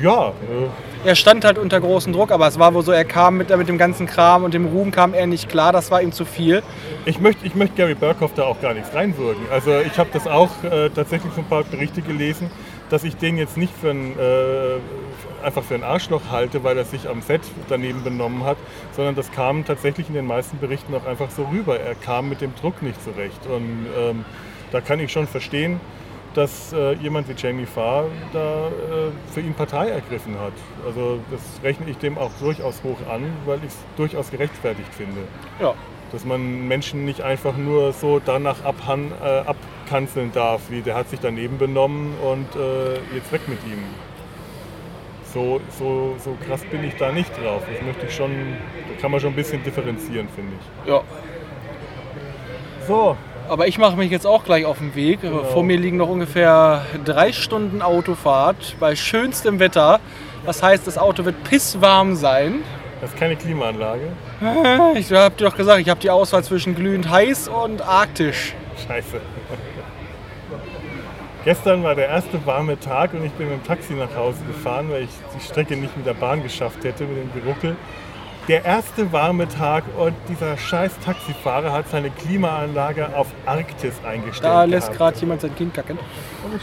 Ja, 0.00 0.28
äh, 0.28 1.08
Er 1.08 1.14
stand 1.14 1.44
halt 1.44 1.58
unter 1.58 1.80
großem 1.80 2.12
Druck, 2.12 2.32
aber 2.32 2.46
es 2.48 2.58
war 2.58 2.74
wohl 2.74 2.82
so, 2.82 2.90
er 2.92 3.04
kam 3.04 3.36
mit, 3.36 3.54
mit 3.56 3.68
dem 3.68 3.78
ganzen 3.78 4.06
Kram 4.06 4.42
und 4.44 4.54
dem 4.54 4.66
Ruhm 4.66 4.90
kam 4.90 5.14
er 5.14 5.26
nicht 5.26 5.48
klar, 5.48 5.72
das 5.72 5.90
war 5.90 6.02
ihm 6.02 6.12
zu 6.12 6.24
viel. 6.24 6.62
Ich 7.04 7.20
möchte, 7.20 7.46
ich 7.46 7.54
möchte 7.54 7.76
Gary 7.76 7.94
Burkhoff 7.94 8.32
da 8.34 8.44
auch 8.44 8.60
gar 8.60 8.74
nichts 8.74 8.94
reinwirken. 8.94 9.44
Also 9.52 9.70
ich 9.80 9.98
habe 9.98 10.08
das 10.12 10.26
auch 10.26 10.50
äh, 10.64 10.88
tatsächlich 10.90 11.32
so 11.34 11.42
ein 11.42 11.46
paar 11.48 11.62
Berichte 11.64 12.00
gelesen, 12.02 12.50
dass 12.90 13.04
ich 13.04 13.16
den 13.16 13.36
jetzt 13.36 13.56
nicht 13.56 13.72
für 13.78 13.90
ein, 13.90 14.18
äh, 14.18 14.78
einfach 15.44 15.62
für 15.62 15.74
ein 15.74 15.84
Arschloch 15.84 16.22
halte, 16.30 16.64
weil 16.64 16.76
er 16.76 16.84
sich 16.84 17.08
am 17.08 17.22
Set 17.22 17.42
daneben 17.68 18.02
benommen 18.02 18.44
hat, 18.44 18.56
sondern 18.92 19.14
das 19.14 19.30
kam 19.32 19.64
tatsächlich 19.64 20.08
in 20.08 20.14
den 20.14 20.26
meisten 20.26 20.58
Berichten 20.58 20.94
auch 20.94 21.06
einfach 21.06 21.30
so 21.30 21.44
rüber. 21.44 21.78
Er 21.78 21.94
kam 21.94 22.28
mit 22.28 22.40
dem 22.40 22.54
Druck 22.56 22.82
nicht 22.82 23.02
zurecht. 23.02 23.46
Und 23.46 23.86
ähm, 23.96 24.24
da 24.72 24.80
kann 24.80 24.98
ich 25.00 25.12
schon 25.12 25.26
verstehen, 25.26 25.80
dass 26.34 26.72
äh, 26.72 26.94
jemand 26.94 27.28
wie 27.28 27.34
Jamie 27.36 27.66
Farr 27.66 28.06
da 28.32 28.66
äh, 28.66 28.70
für 29.32 29.40
ihn 29.40 29.54
Partei 29.54 29.88
ergriffen 29.88 30.38
hat. 30.40 30.52
Also 30.84 31.20
das 31.30 31.40
rechne 31.62 31.88
ich 31.88 31.98
dem 31.98 32.18
auch 32.18 32.32
durchaus 32.40 32.82
hoch 32.82 32.98
an, 33.08 33.22
weil 33.46 33.58
ich 33.58 33.68
es 33.68 33.78
durchaus 33.96 34.30
gerechtfertigt 34.30 34.92
finde. 34.92 35.20
Ja. 35.60 35.74
Dass 36.12 36.24
man 36.24 36.68
Menschen 36.68 37.04
nicht 37.04 37.22
einfach 37.22 37.56
nur 37.56 37.92
so 37.92 38.20
danach 38.24 38.64
abhan, 38.64 39.12
äh, 39.22 39.42
abkanzeln 39.46 40.32
darf, 40.32 40.62
wie 40.70 40.82
der 40.82 40.94
hat 40.94 41.08
sich 41.08 41.20
daneben 41.20 41.58
benommen 41.58 42.14
und 42.20 42.54
äh, 42.56 42.94
jetzt 43.14 43.32
weg 43.32 43.48
mit 43.48 43.58
ihm. 43.64 43.78
So, 45.34 45.60
so, 45.78 46.14
so 46.24 46.36
krass 46.46 46.60
bin 46.70 46.84
ich 46.84 46.94
da 46.96 47.10
nicht 47.10 47.30
drauf. 47.36 47.62
Das 47.70 47.84
möchte 47.84 48.06
ich 48.06 48.14
schon, 48.14 48.30
da 48.30 49.00
kann 49.00 49.10
man 49.10 49.18
schon 49.20 49.30
ein 49.32 49.36
bisschen 49.36 49.62
differenzieren, 49.64 50.28
finde 50.34 50.52
ich. 50.84 50.88
Ja. 50.88 51.00
So, 52.86 53.16
Aber 53.48 53.66
ich 53.66 53.76
mache 53.78 53.96
mich 53.96 54.10
jetzt 54.10 54.26
auch 54.26 54.44
gleich 54.44 54.64
auf 54.64 54.78
den 54.78 54.94
Weg. 54.94 55.18
Vor 55.52 55.64
mir 55.64 55.76
liegen 55.76 55.96
noch 55.96 56.08
ungefähr 56.08 56.82
drei 57.04 57.32
Stunden 57.32 57.82
Autofahrt 57.82 58.76
bei 58.78 58.94
schönstem 58.94 59.58
Wetter. 59.58 60.00
Das 60.46 60.62
heißt, 60.62 60.86
das 60.86 60.96
Auto 60.98 61.24
wird 61.24 61.42
pisswarm 61.44 62.14
sein. 62.14 62.62
das 63.00 63.10
ist 63.10 63.18
keine 63.18 63.36
Klimaanlage. 63.36 64.12
Ich 64.94 65.10
habe 65.12 65.34
dir 65.36 65.46
doch 65.46 65.56
gesagt, 65.56 65.80
ich 65.80 65.88
habe 65.88 66.00
die 66.00 66.10
Auswahl 66.10 66.44
zwischen 66.44 66.74
glühend 66.74 67.10
heiß 67.10 67.48
und 67.48 67.82
arktisch. 67.82 68.54
Scheiße. 68.86 69.20
Gestern 71.44 71.82
war 71.82 71.94
der 71.94 72.08
erste 72.08 72.44
warme 72.46 72.80
Tag 72.80 73.12
und 73.12 73.24
ich 73.24 73.32
bin 73.32 73.50
mit 73.50 73.58
dem 73.58 73.66
Taxi 73.66 73.92
nach 73.92 74.14
Hause 74.16 74.38
gefahren, 74.46 74.90
weil 74.90 75.02
ich 75.04 75.10
die 75.36 75.44
Strecke 75.44 75.76
nicht 75.76 75.94
mit 75.96 76.06
der 76.06 76.14
Bahn 76.14 76.42
geschafft 76.42 76.82
hätte, 76.84 77.04
mit 77.04 77.18
dem 77.18 77.42
Geruckel. 77.42 77.76
Der 78.48 78.64
erste 78.64 79.10
warme 79.12 79.48
Tag 79.48 79.84
und 79.98 80.14
dieser 80.28 80.56
scheiß 80.58 80.92
Taxifahrer 81.04 81.72
hat 81.72 81.88
seine 81.90 82.10
Klimaanlage 82.10 83.14
auf 83.16 83.26
Arktis 83.46 83.94
eingestellt. 84.06 84.52
Da 84.52 84.64
lässt 84.64 84.92
gerade 84.92 85.18
jemand 85.18 85.40
sein 85.42 85.54
Kind 85.54 85.72
kacken. 85.74 85.98
Oh, 85.98 86.58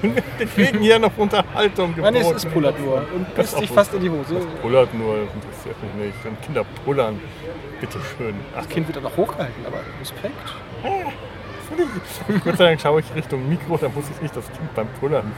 schön. 0.00 0.14
Wir 0.38 0.46
kriegen 0.46 0.80
hier 0.80 0.98
noch 0.98 1.16
Unterhaltung 1.16 1.94
Nein, 1.96 2.14
geboten. 2.14 2.36
es 2.36 2.44
ist 2.44 2.52
pullert 2.52 2.78
nur 2.80 3.06
und 3.14 3.34
pisst 3.34 3.56
sich 3.58 3.70
fast 3.70 3.92
in 3.94 4.00
die 4.00 4.10
Hose. 4.10 4.34
Das 4.34 4.44
pullert 4.62 4.94
nur, 4.94 5.16
das 5.16 5.34
interessiert 5.34 5.76
mich 5.82 6.06
nicht. 6.06 6.24
Wenn 6.24 6.40
Kinder 6.40 6.64
pullern, 6.84 7.20
bitte 7.80 7.98
schön. 8.16 8.34
Ach, 8.54 8.60
Das 8.62 8.68
Kind 8.70 8.86
wird 8.86 8.96
dann 8.96 9.04
noch 9.04 9.16
hochgehalten, 9.16 9.66
aber 9.66 9.78
Respekt. 10.00 10.54
Gott 12.44 12.56
sei 12.56 12.64
Dank 12.64 12.80
schaue 12.80 13.00
ich 13.00 13.14
Richtung 13.14 13.48
Mikro, 13.48 13.76
da 13.76 13.88
muss 13.88 14.04
ich 14.14 14.22
nicht 14.22 14.36
das 14.36 14.46
Kind 14.46 14.74
beim 14.74 14.88
Pullern 15.00 15.32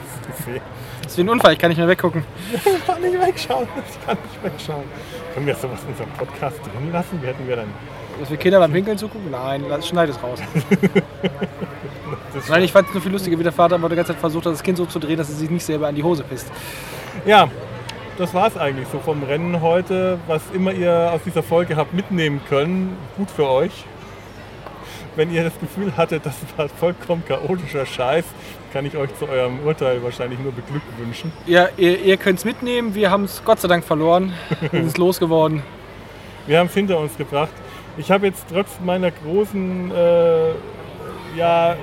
sehen. 0.44 0.60
Das 1.02 1.12
ist 1.12 1.18
wie 1.18 1.22
ein 1.22 1.28
Unfall, 1.28 1.52
ich 1.54 1.58
kann 1.58 1.70
nicht 1.70 1.78
mehr 1.78 1.88
weggucken. 1.88 2.24
Ich 2.52 2.86
kann 2.86 3.00
nicht 3.00 3.20
wegschauen. 3.20 3.68
Ich 3.88 4.06
kann 4.06 4.18
nicht 4.22 4.44
wegschauen. 4.44 4.84
Können 5.34 5.46
wir 5.46 5.54
sowas 5.54 5.80
in 5.84 5.88
unserem 5.90 6.10
Podcast 6.10 6.58
drin 6.58 6.92
lassen? 6.92 7.20
Wir 7.22 7.30
hätten 7.30 7.48
wir 7.48 7.56
dann. 7.56 7.68
Dass 8.20 8.30
wir 8.30 8.36
Kinder 8.36 8.58
beim 8.58 8.72
Pinkeln 8.72 8.98
zugucken? 8.98 9.30
Nein, 9.30 9.64
schneid 9.82 10.08
es 10.10 10.22
raus. 10.22 10.40
Nein, 12.48 12.62
ich 12.62 12.72
fand 12.72 12.88
es 12.88 12.94
nur 12.94 13.02
viel 13.02 13.12
lustiger, 13.12 13.38
wie 13.38 13.42
der 13.42 13.52
Vater 13.52 13.76
aber 13.76 13.88
die 13.88 13.96
ganze 13.96 14.12
Zeit 14.12 14.20
versucht 14.20 14.46
hat, 14.46 14.52
das 14.52 14.62
Kind 14.62 14.76
so 14.76 14.86
zu 14.86 14.98
drehen, 14.98 15.16
dass 15.16 15.28
es 15.28 15.38
sich 15.38 15.50
nicht 15.50 15.64
selber 15.64 15.88
an 15.88 15.94
die 15.94 16.02
Hose 16.02 16.24
pisst. 16.24 16.50
ja, 17.24 17.48
das 18.18 18.34
war 18.34 18.48
es 18.48 18.56
eigentlich 18.56 18.88
so 18.88 18.98
vom 18.98 19.22
Rennen 19.22 19.60
heute. 19.60 20.18
Was 20.26 20.42
immer 20.52 20.72
ihr 20.72 21.10
aus 21.12 21.20
dieser 21.24 21.42
Folge 21.44 21.76
habt 21.76 21.94
mitnehmen 21.94 22.40
können, 22.48 22.96
gut 23.16 23.30
für 23.30 23.48
euch. 23.48 23.84
Wenn 25.18 25.34
ihr 25.34 25.42
das 25.42 25.58
Gefühl 25.58 25.96
hattet, 25.96 26.24
das 26.24 26.36
war 26.56 26.68
vollkommen 26.68 27.24
chaotischer 27.26 27.84
Scheiß, 27.84 28.24
kann 28.72 28.86
ich 28.86 28.96
euch 28.96 29.12
zu 29.18 29.28
eurem 29.28 29.58
Urteil 29.66 30.00
wahrscheinlich 30.00 30.38
nur 30.38 30.52
beglückwünschen. 30.52 31.32
Ja, 31.44 31.70
ihr, 31.76 32.00
ihr 32.04 32.16
könnt 32.16 32.38
es 32.38 32.44
mitnehmen. 32.44 32.94
Wir 32.94 33.10
haben 33.10 33.24
es 33.24 33.42
Gott 33.44 33.58
sei 33.58 33.66
Dank 33.66 33.82
verloren. 33.82 34.32
Wir 34.70 34.84
sind 34.84 34.96
losgeworden. 34.96 35.64
Wir 36.46 36.60
haben 36.60 36.68
es 36.68 36.74
hinter 36.74 37.00
uns 37.00 37.16
gebracht. 37.16 37.50
Ich 37.96 38.12
habe 38.12 38.28
jetzt 38.28 38.44
trotz 38.48 38.78
meiner 38.84 39.10
großen, 39.10 39.90
äh, 39.90 40.50
ja, 41.36 41.74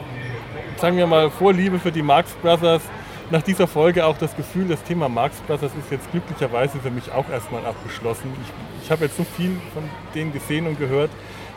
sagen 0.78 0.96
wir 0.96 1.06
mal, 1.06 1.30
Vorliebe 1.30 1.78
für 1.78 1.92
die 1.92 2.04
Marx 2.04 2.32
Brothers 2.42 2.84
nach 3.32 3.42
dieser 3.42 3.68
Folge 3.68 4.06
auch 4.06 4.18
das 4.18 4.34
Gefühl, 4.38 4.70
das 4.70 4.82
Thema 4.84 5.10
Marx 5.10 5.36
Brothers 5.42 5.74
ist 5.78 5.92
jetzt 5.92 6.10
glücklicherweise 6.10 6.80
für 6.80 6.90
mich 6.90 7.12
auch 7.12 7.30
erstmal 7.30 7.66
abgeschlossen. 7.66 8.32
Ich, 8.44 8.86
ich 8.86 8.92
habe 8.92 9.04
jetzt 9.04 9.18
so 9.18 9.26
viel 9.26 9.58
von 9.74 9.84
denen 10.14 10.32
gesehen 10.32 10.68
und 10.68 10.80
gehört, 10.80 11.10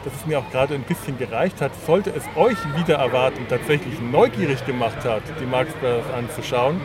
dass 0.05 0.15
es 0.15 0.27
mir 0.27 0.39
auch 0.39 0.51
gerade 0.51 0.75
ein 0.75 0.83
bisschen 0.83 1.19
gereicht 1.19 1.61
hat. 1.61 1.73
Sollte 1.87 2.11
es 2.11 2.25
euch 2.37 2.57
wieder 2.77 2.97
erwarten, 2.97 3.47
tatsächlich 3.49 4.01
neugierig 4.01 4.65
gemacht 4.67 5.05
hat, 5.05 5.23
die 5.41 5.47
Marx 5.47 5.73
Brothers 5.75 6.05
anzuschauen, 6.17 6.81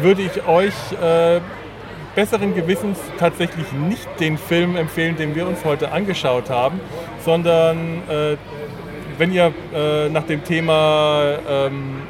würde 0.00 0.22
ich 0.22 0.46
euch 0.46 0.74
äh, 1.02 1.40
besseren 2.14 2.54
Gewissens 2.54 2.98
tatsächlich 3.18 3.70
nicht 3.72 4.08
den 4.20 4.36
Film 4.36 4.76
empfehlen, 4.76 5.16
den 5.16 5.34
wir 5.34 5.46
uns 5.46 5.64
heute 5.64 5.92
angeschaut 5.92 6.50
haben, 6.50 6.80
sondern 7.24 8.02
äh, 8.08 8.36
wenn 9.18 9.32
ihr 9.32 9.52
äh, 9.74 10.08
nach 10.08 10.24
dem 10.24 10.44
Thema 10.44 11.38
ähm, 11.48 12.02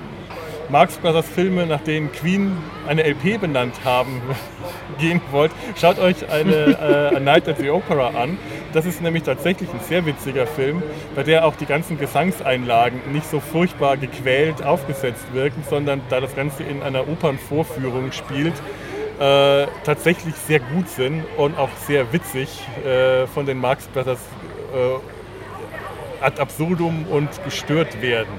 Marx 0.72 0.96
Brothers 0.96 1.28
Filme, 1.28 1.66
nach 1.66 1.82
denen 1.82 2.10
Queen 2.12 2.56
eine 2.88 3.02
LP 3.04 3.38
benannt 3.38 3.74
haben, 3.84 4.22
gehen 4.98 5.20
wollt, 5.30 5.52
schaut 5.78 5.98
euch 5.98 6.30
eine 6.30 7.10
äh, 7.12 7.16
A 7.16 7.20
Night 7.20 7.46
at 7.46 7.58
the 7.58 7.68
Opera 7.68 8.18
an. 8.18 8.38
Das 8.72 8.86
ist 8.86 9.02
nämlich 9.02 9.22
tatsächlich 9.22 9.68
ein 9.68 9.80
sehr 9.86 10.06
witziger 10.06 10.46
Film, 10.46 10.82
bei 11.14 11.24
der 11.24 11.44
auch 11.44 11.56
die 11.56 11.66
ganzen 11.66 11.98
Gesangseinlagen 11.98 13.12
nicht 13.12 13.30
so 13.30 13.38
furchtbar 13.38 13.98
gequält 13.98 14.64
aufgesetzt 14.64 15.26
wirken, 15.34 15.62
sondern 15.68 16.00
da 16.08 16.20
das 16.20 16.34
Ganze 16.34 16.62
in 16.62 16.82
einer 16.82 17.06
Opernvorführung 17.06 18.10
spielt, 18.10 18.54
äh, 19.20 19.66
tatsächlich 19.84 20.36
sehr 20.36 20.60
gut 20.60 20.88
sind 20.88 21.22
und 21.36 21.58
auch 21.58 21.68
sehr 21.86 22.10
witzig 22.14 22.48
äh, 22.82 23.26
von 23.26 23.44
den 23.44 23.58
Marx 23.58 23.88
Brothers 23.88 24.20
äh, 24.74 26.24
ad 26.24 26.40
absurdum 26.40 27.04
und 27.10 27.28
gestört 27.44 28.00
werden. 28.00 28.32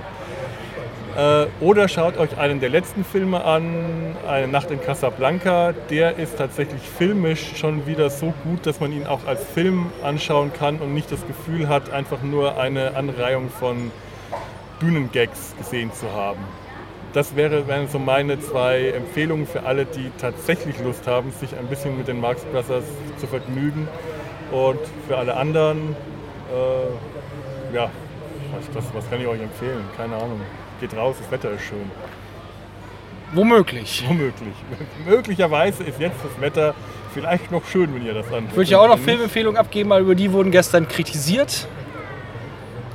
Äh, 1.16 1.46
oder 1.60 1.88
schaut 1.88 2.18
euch 2.18 2.38
einen 2.40 2.60
der 2.60 2.70
letzten 2.70 3.04
Filme 3.04 3.44
an, 3.44 4.16
Eine 4.28 4.48
Nacht 4.48 4.72
in 4.72 4.82
Casablanca. 4.82 5.74
Der 5.90 6.18
ist 6.18 6.38
tatsächlich 6.38 6.82
filmisch 6.82 7.56
schon 7.56 7.86
wieder 7.86 8.10
so 8.10 8.34
gut, 8.44 8.66
dass 8.66 8.80
man 8.80 8.92
ihn 8.92 9.06
auch 9.06 9.28
als 9.28 9.44
Film 9.44 9.92
anschauen 10.04 10.52
kann 10.54 10.78
und 10.78 10.94
nicht 10.94 11.12
das 11.12 11.26
Gefühl 11.28 11.68
hat, 11.68 11.92
einfach 11.92 12.24
nur 12.24 12.58
eine 12.58 12.96
Anreihung 12.96 13.50
von 13.50 13.92
Bühnengags 14.80 15.56
gesehen 15.58 15.94
zu 15.94 16.12
haben. 16.12 16.40
Das 17.14 17.36
wäre, 17.36 17.68
wären 17.68 17.88
so 17.88 18.00
meine 18.00 18.40
zwei 18.40 18.90
Empfehlungen 18.90 19.46
für 19.46 19.64
alle, 19.64 19.86
die 19.86 20.12
tatsächlich 20.18 20.80
Lust 20.80 21.06
haben, 21.06 21.32
sich 21.32 21.56
ein 21.56 21.68
bisschen 21.68 21.96
mit 21.96 22.08
den 22.08 22.20
Marx 22.20 22.44
Brothers 22.46 22.86
zu 23.18 23.28
vergnügen. 23.28 23.88
Und 24.52 24.80
für 25.08 25.18
alle 25.18 25.36
anderen, 25.36 25.96
äh, 26.52 27.76
ja, 27.76 27.92
was, 28.52 28.84
was, 28.84 28.96
was 28.96 29.10
kann 29.12 29.22
ich 29.22 29.28
euch 29.28 29.42
empfehlen? 29.42 29.84
Keine 29.96 30.16
Ahnung 30.16 30.42
geht 30.88 30.98
raus, 30.98 31.16
das 31.20 31.32
Wetter 31.32 31.52
ist 31.52 31.62
schön. 31.62 31.90
Womöglich. 33.34 34.04
Womöglich. 34.08 34.54
Möglicherweise 35.08 35.84
ist 35.84 36.00
jetzt 36.00 36.18
das 36.24 36.42
Wetter 36.42 36.76
vielleicht 37.14 37.52
noch 37.52 37.66
schön, 37.66 37.96
wenn 37.96 38.06
ihr 38.06 38.14
das 38.14 38.28
anhört. 38.28 38.52
Würde 38.52 38.64
ich 38.64 38.76
auch 38.76 38.88
noch 38.88 39.00
Filmempfehlungen 39.00 39.58
abgeben, 39.58 39.90
weil 39.92 40.02
über 40.02 40.14
die 40.14 40.32
wurden 40.32 40.52
gestern 40.52 40.88
kritisiert. 40.88 41.68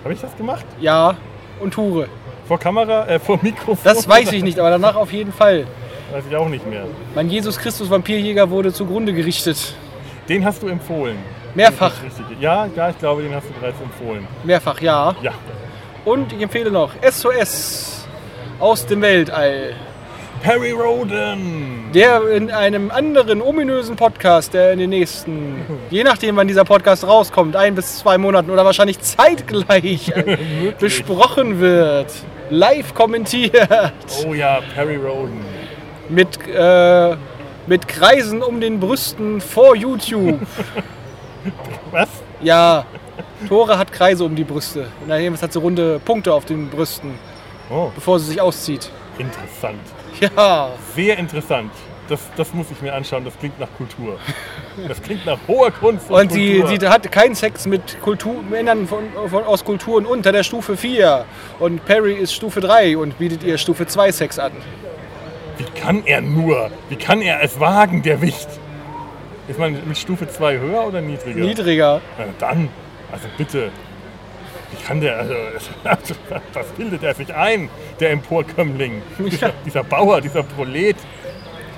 Habe 0.04 0.12
ich 0.12 0.20
das 0.20 0.36
gemacht? 0.36 0.66
Ja, 0.80 1.16
und 1.60 1.76
Hure. 1.76 2.08
Vor 2.46 2.58
Kamera, 2.58 3.06
äh, 3.06 3.18
vor 3.18 3.38
Mikrofon? 3.42 3.78
Das 3.82 4.06
weiß 4.06 4.32
ich 4.32 4.42
nicht, 4.42 4.58
aber 4.58 4.70
danach 4.70 4.96
auf 5.04 5.12
jeden 5.12 5.32
Fall. 5.32 5.66
Weiß 6.12 6.24
ich 6.28 6.36
auch 6.36 6.48
nicht 6.48 6.66
mehr. 6.66 6.84
Mein 7.14 7.30
Jesus 7.30 7.58
Christus 7.58 7.88
Vampirjäger 7.88 8.50
wurde 8.50 8.72
zugrunde 8.72 9.14
gerichtet. 9.14 9.74
Den 10.28 10.44
hast 10.44 10.62
du 10.62 10.68
empfohlen. 10.68 11.16
Mehrfach. 11.54 11.94
Ja, 12.38 12.66
ja, 12.76 12.90
ich 12.90 12.98
glaube, 12.98 13.22
den 13.22 13.34
hast 13.34 13.48
du 13.48 13.52
bereits 13.54 13.80
empfohlen. 13.80 14.26
Mehrfach, 14.44 14.80
ja. 14.80 15.14
Ja. 15.22 15.32
Und 16.08 16.32
ich 16.32 16.40
empfehle 16.40 16.70
noch 16.70 16.92
SOS 17.02 18.06
aus 18.58 18.86
dem 18.86 19.02
Weltall. 19.02 19.74
Perry 20.42 20.70
Roden! 20.70 21.90
Der 21.92 22.26
in 22.30 22.50
einem 22.50 22.90
anderen 22.90 23.42
ominösen 23.42 23.94
Podcast, 23.94 24.54
der 24.54 24.72
in 24.72 24.78
den 24.78 24.88
nächsten, 24.88 25.66
je 25.90 26.04
nachdem 26.04 26.36
wann 26.36 26.48
dieser 26.48 26.64
Podcast 26.64 27.06
rauskommt, 27.06 27.56
ein 27.56 27.74
bis 27.74 27.98
zwei 27.98 28.16
Monaten 28.16 28.48
oder 28.48 28.64
wahrscheinlich 28.64 28.98
zeitgleich 29.00 30.10
besprochen 30.80 31.60
wird. 31.60 32.10
Live 32.48 32.94
kommentiert. 32.94 33.68
Oh 34.26 34.32
ja, 34.32 34.60
Perry 34.74 34.96
Roden. 34.96 35.44
Mit, 36.08 36.38
äh, 36.48 37.16
mit 37.66 37.86
Kreisen 37.86 38.42
um 38.42 38.62
den 38.62 38.80
Brüsten 38.80 39.42
vor 39.42 39.76
YouTube. 39.76 40.40
Was? 41.90 42.08
Ja, 42.40 42.86
Tore 43.46 43.78
hat 43.78 43.92
Kreise 43.92 44.24
um 44.24 44.34
die 44.34 44.44
Brüste. 44.44 44.88
Und 45.02 45.08
daneben 45.08 45.40
hat 45.40 45.52
sie 45.52 45.58
runde 45.58 46.00
Punkte 46.04 46.32
auf 46.32 46.44
den 46.44 46.68
Brüsten, 46.70 47.12
Oh, 47.70 47.90
bevor 47.94 48.18
sie 48.18 48.26
sich 48.30 48.40
auszieht. 48.40 48.90
interessant. 49.18 49.80
Ja, 50.20 50.70
Sehr 50.94 51.18
interessant. 51.18 51.70
Das, 52.08 52.20
das 52.36 52.54
muss 52.54 52.66
ich 52.70 52.80
mir 52.80 52.94
anschauen, 52.94 53.22
das 53.26 53.38
klingt 53.38 53.60
nach 53.60 53.68
Kultur. 53.76 54.16
Das 54.88 55.02
klingt 55.02 55.26
nach 55.26 55.38
hoher 55.46 55.70
Kunst 55.70 56.08
und, 56.10 56.16
und 56.18 56.32
sie, 56.32 56.64
sie 56.66 56.88
hat 56.88 57.12
keinen 57.12 57.34
Sex 57.34 57.66
mit 57.66 58.00
Kultur, 58.00 58.42
Männern 58.48 58.86
von, 58.88 59.02
von, 59.28 59.44
aus 59.44 59.62
Kulturen 59.62 60.06
unter 60.06 60.32
der 60.32 60.42
Stufe 60.42 60.76
4. 60.78 61.26
Und 61.58 61.84
Perry 61.84 62.14
ist 62.14 62.32
Stufe 62.32 62.60
3 62.60 62.96
und 62.96 63.18
bietet 63.18 63.44
ihr 63.44 63.58
Stufe 63.58 63.86
2 63.86 64.10
Sex 64.12 64.38
an. 64.38 64.52
Wie 65.58 65.64
kann 65.78 66.02
er 66.06 66.22
nur? 66.22 66.70
Wie 66.88 66.96
kann 66.96 67.20
er 67.20 67.42
es 67.42 67.60
wagen, 67.60 68.02
der 68.02 68.22
Wicht? 68.22 68.48
Ist 69.48 69.58
man 69.58 69.76
mit 69.86 69.98
Stufe 69.98 70.26
2 70.28 70.58
höher 70.58 70.86
oder 70.86 71.02
niedriger? 71.02 71.40
Niedriger. 71.40 72.00
Na 72.16 72.24
dann, 72.38 72.70
also 73.12 73.26
bitte. 73.36 73.70
Wie 74.70 74.84
kann 74.84 75.00
der, 75.00 75.18
also, 75.18 75.34
was 76.52 76.66
bildet 76.76 77.02
er 77.02 77.14
sich 77.14 77.32
ein, 77.34 77.70
der 78.00 78.10
Emporkömmling? 78.10 79.02
Dieser, 79.18 79.52
dieser 79.64 79.82
Bauer, 79.82 80.20
dieser 80.20 80.42
Prolet. 80.42 80.96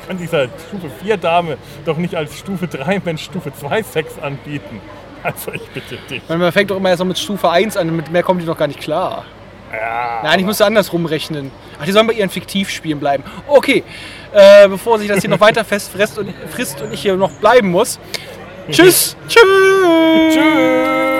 Kann 0.08 0.18
dieser 0.18 0.46
Stufe 0.46 0.90
4 1.00 1.16
Dame 1.18 1.56
doch 1.84 1.96
nicht 1.96 2.16
als 2.16 2.36
Stufe 2.36 2.66
3 2.66 3.00
Mensch 3.04 3.22
Stufe 3.22 3.52
2 3.52 3.82
Sex 3.84 4.18
anbieten. 4.18 4.80
Also 5.22 5.52
ich 5.52 5.62
bitte 5.68 5.98
dich. 6.08 6.22
Man 6.28 6.50
fängt 6.50 6.70
doch 6.70 6.78
immer 6.78 6.88
erst 6.88 6.98
noch 6.98 7.06
mit 7.06 7.18
Stufe 7.18 7.48
1 7.48 7.76
an, 7.76 7.94
mit 7.94 8.10
mehr 8.10 8.24
kommt 8.24 8.42
die 8.42 8.46
noch 8.46 8.58
gar 8.58 8.66
nicht 8.66 8.80
klar. 8.80 9.24
Ja, 9.72 10.22
Nein, 10.24 10.40
ich 10.40 10.44
musste 10.44 10.64
andersrum 10.66 11.06
rechnen. 11.06 11.52
Ach, 11.78 11.84
die 11.84 11.92
sollen 11.92 12.08
bei 12.08 12.14
ihren 12.14 12.30
Fiktivspielen 12.30 12.98
bleiben. 12.98 13.22
Okay, 13.46 13.84
äh, 14.32 14.66
bevor 14.66 14.98
sich 14.98 15.06
das 15.06 15.20
hier 15.20 15.30
noch 15.30 15.40
weiter 15.40 15.64
festfrisst 15.64 16.18
und, 16.18 16.34
frisst 16.48 16.80
und 16.82 16.92
ich 16.92 17.02
hier 17.02 17.16
noch 17.16 17.30
bleiben 17.32 17.70
muss. 17.70 18.00
Tschüss! 18.70 19.16
Tschüss! 19.28 20.34
Tschüss! 20.34 21.19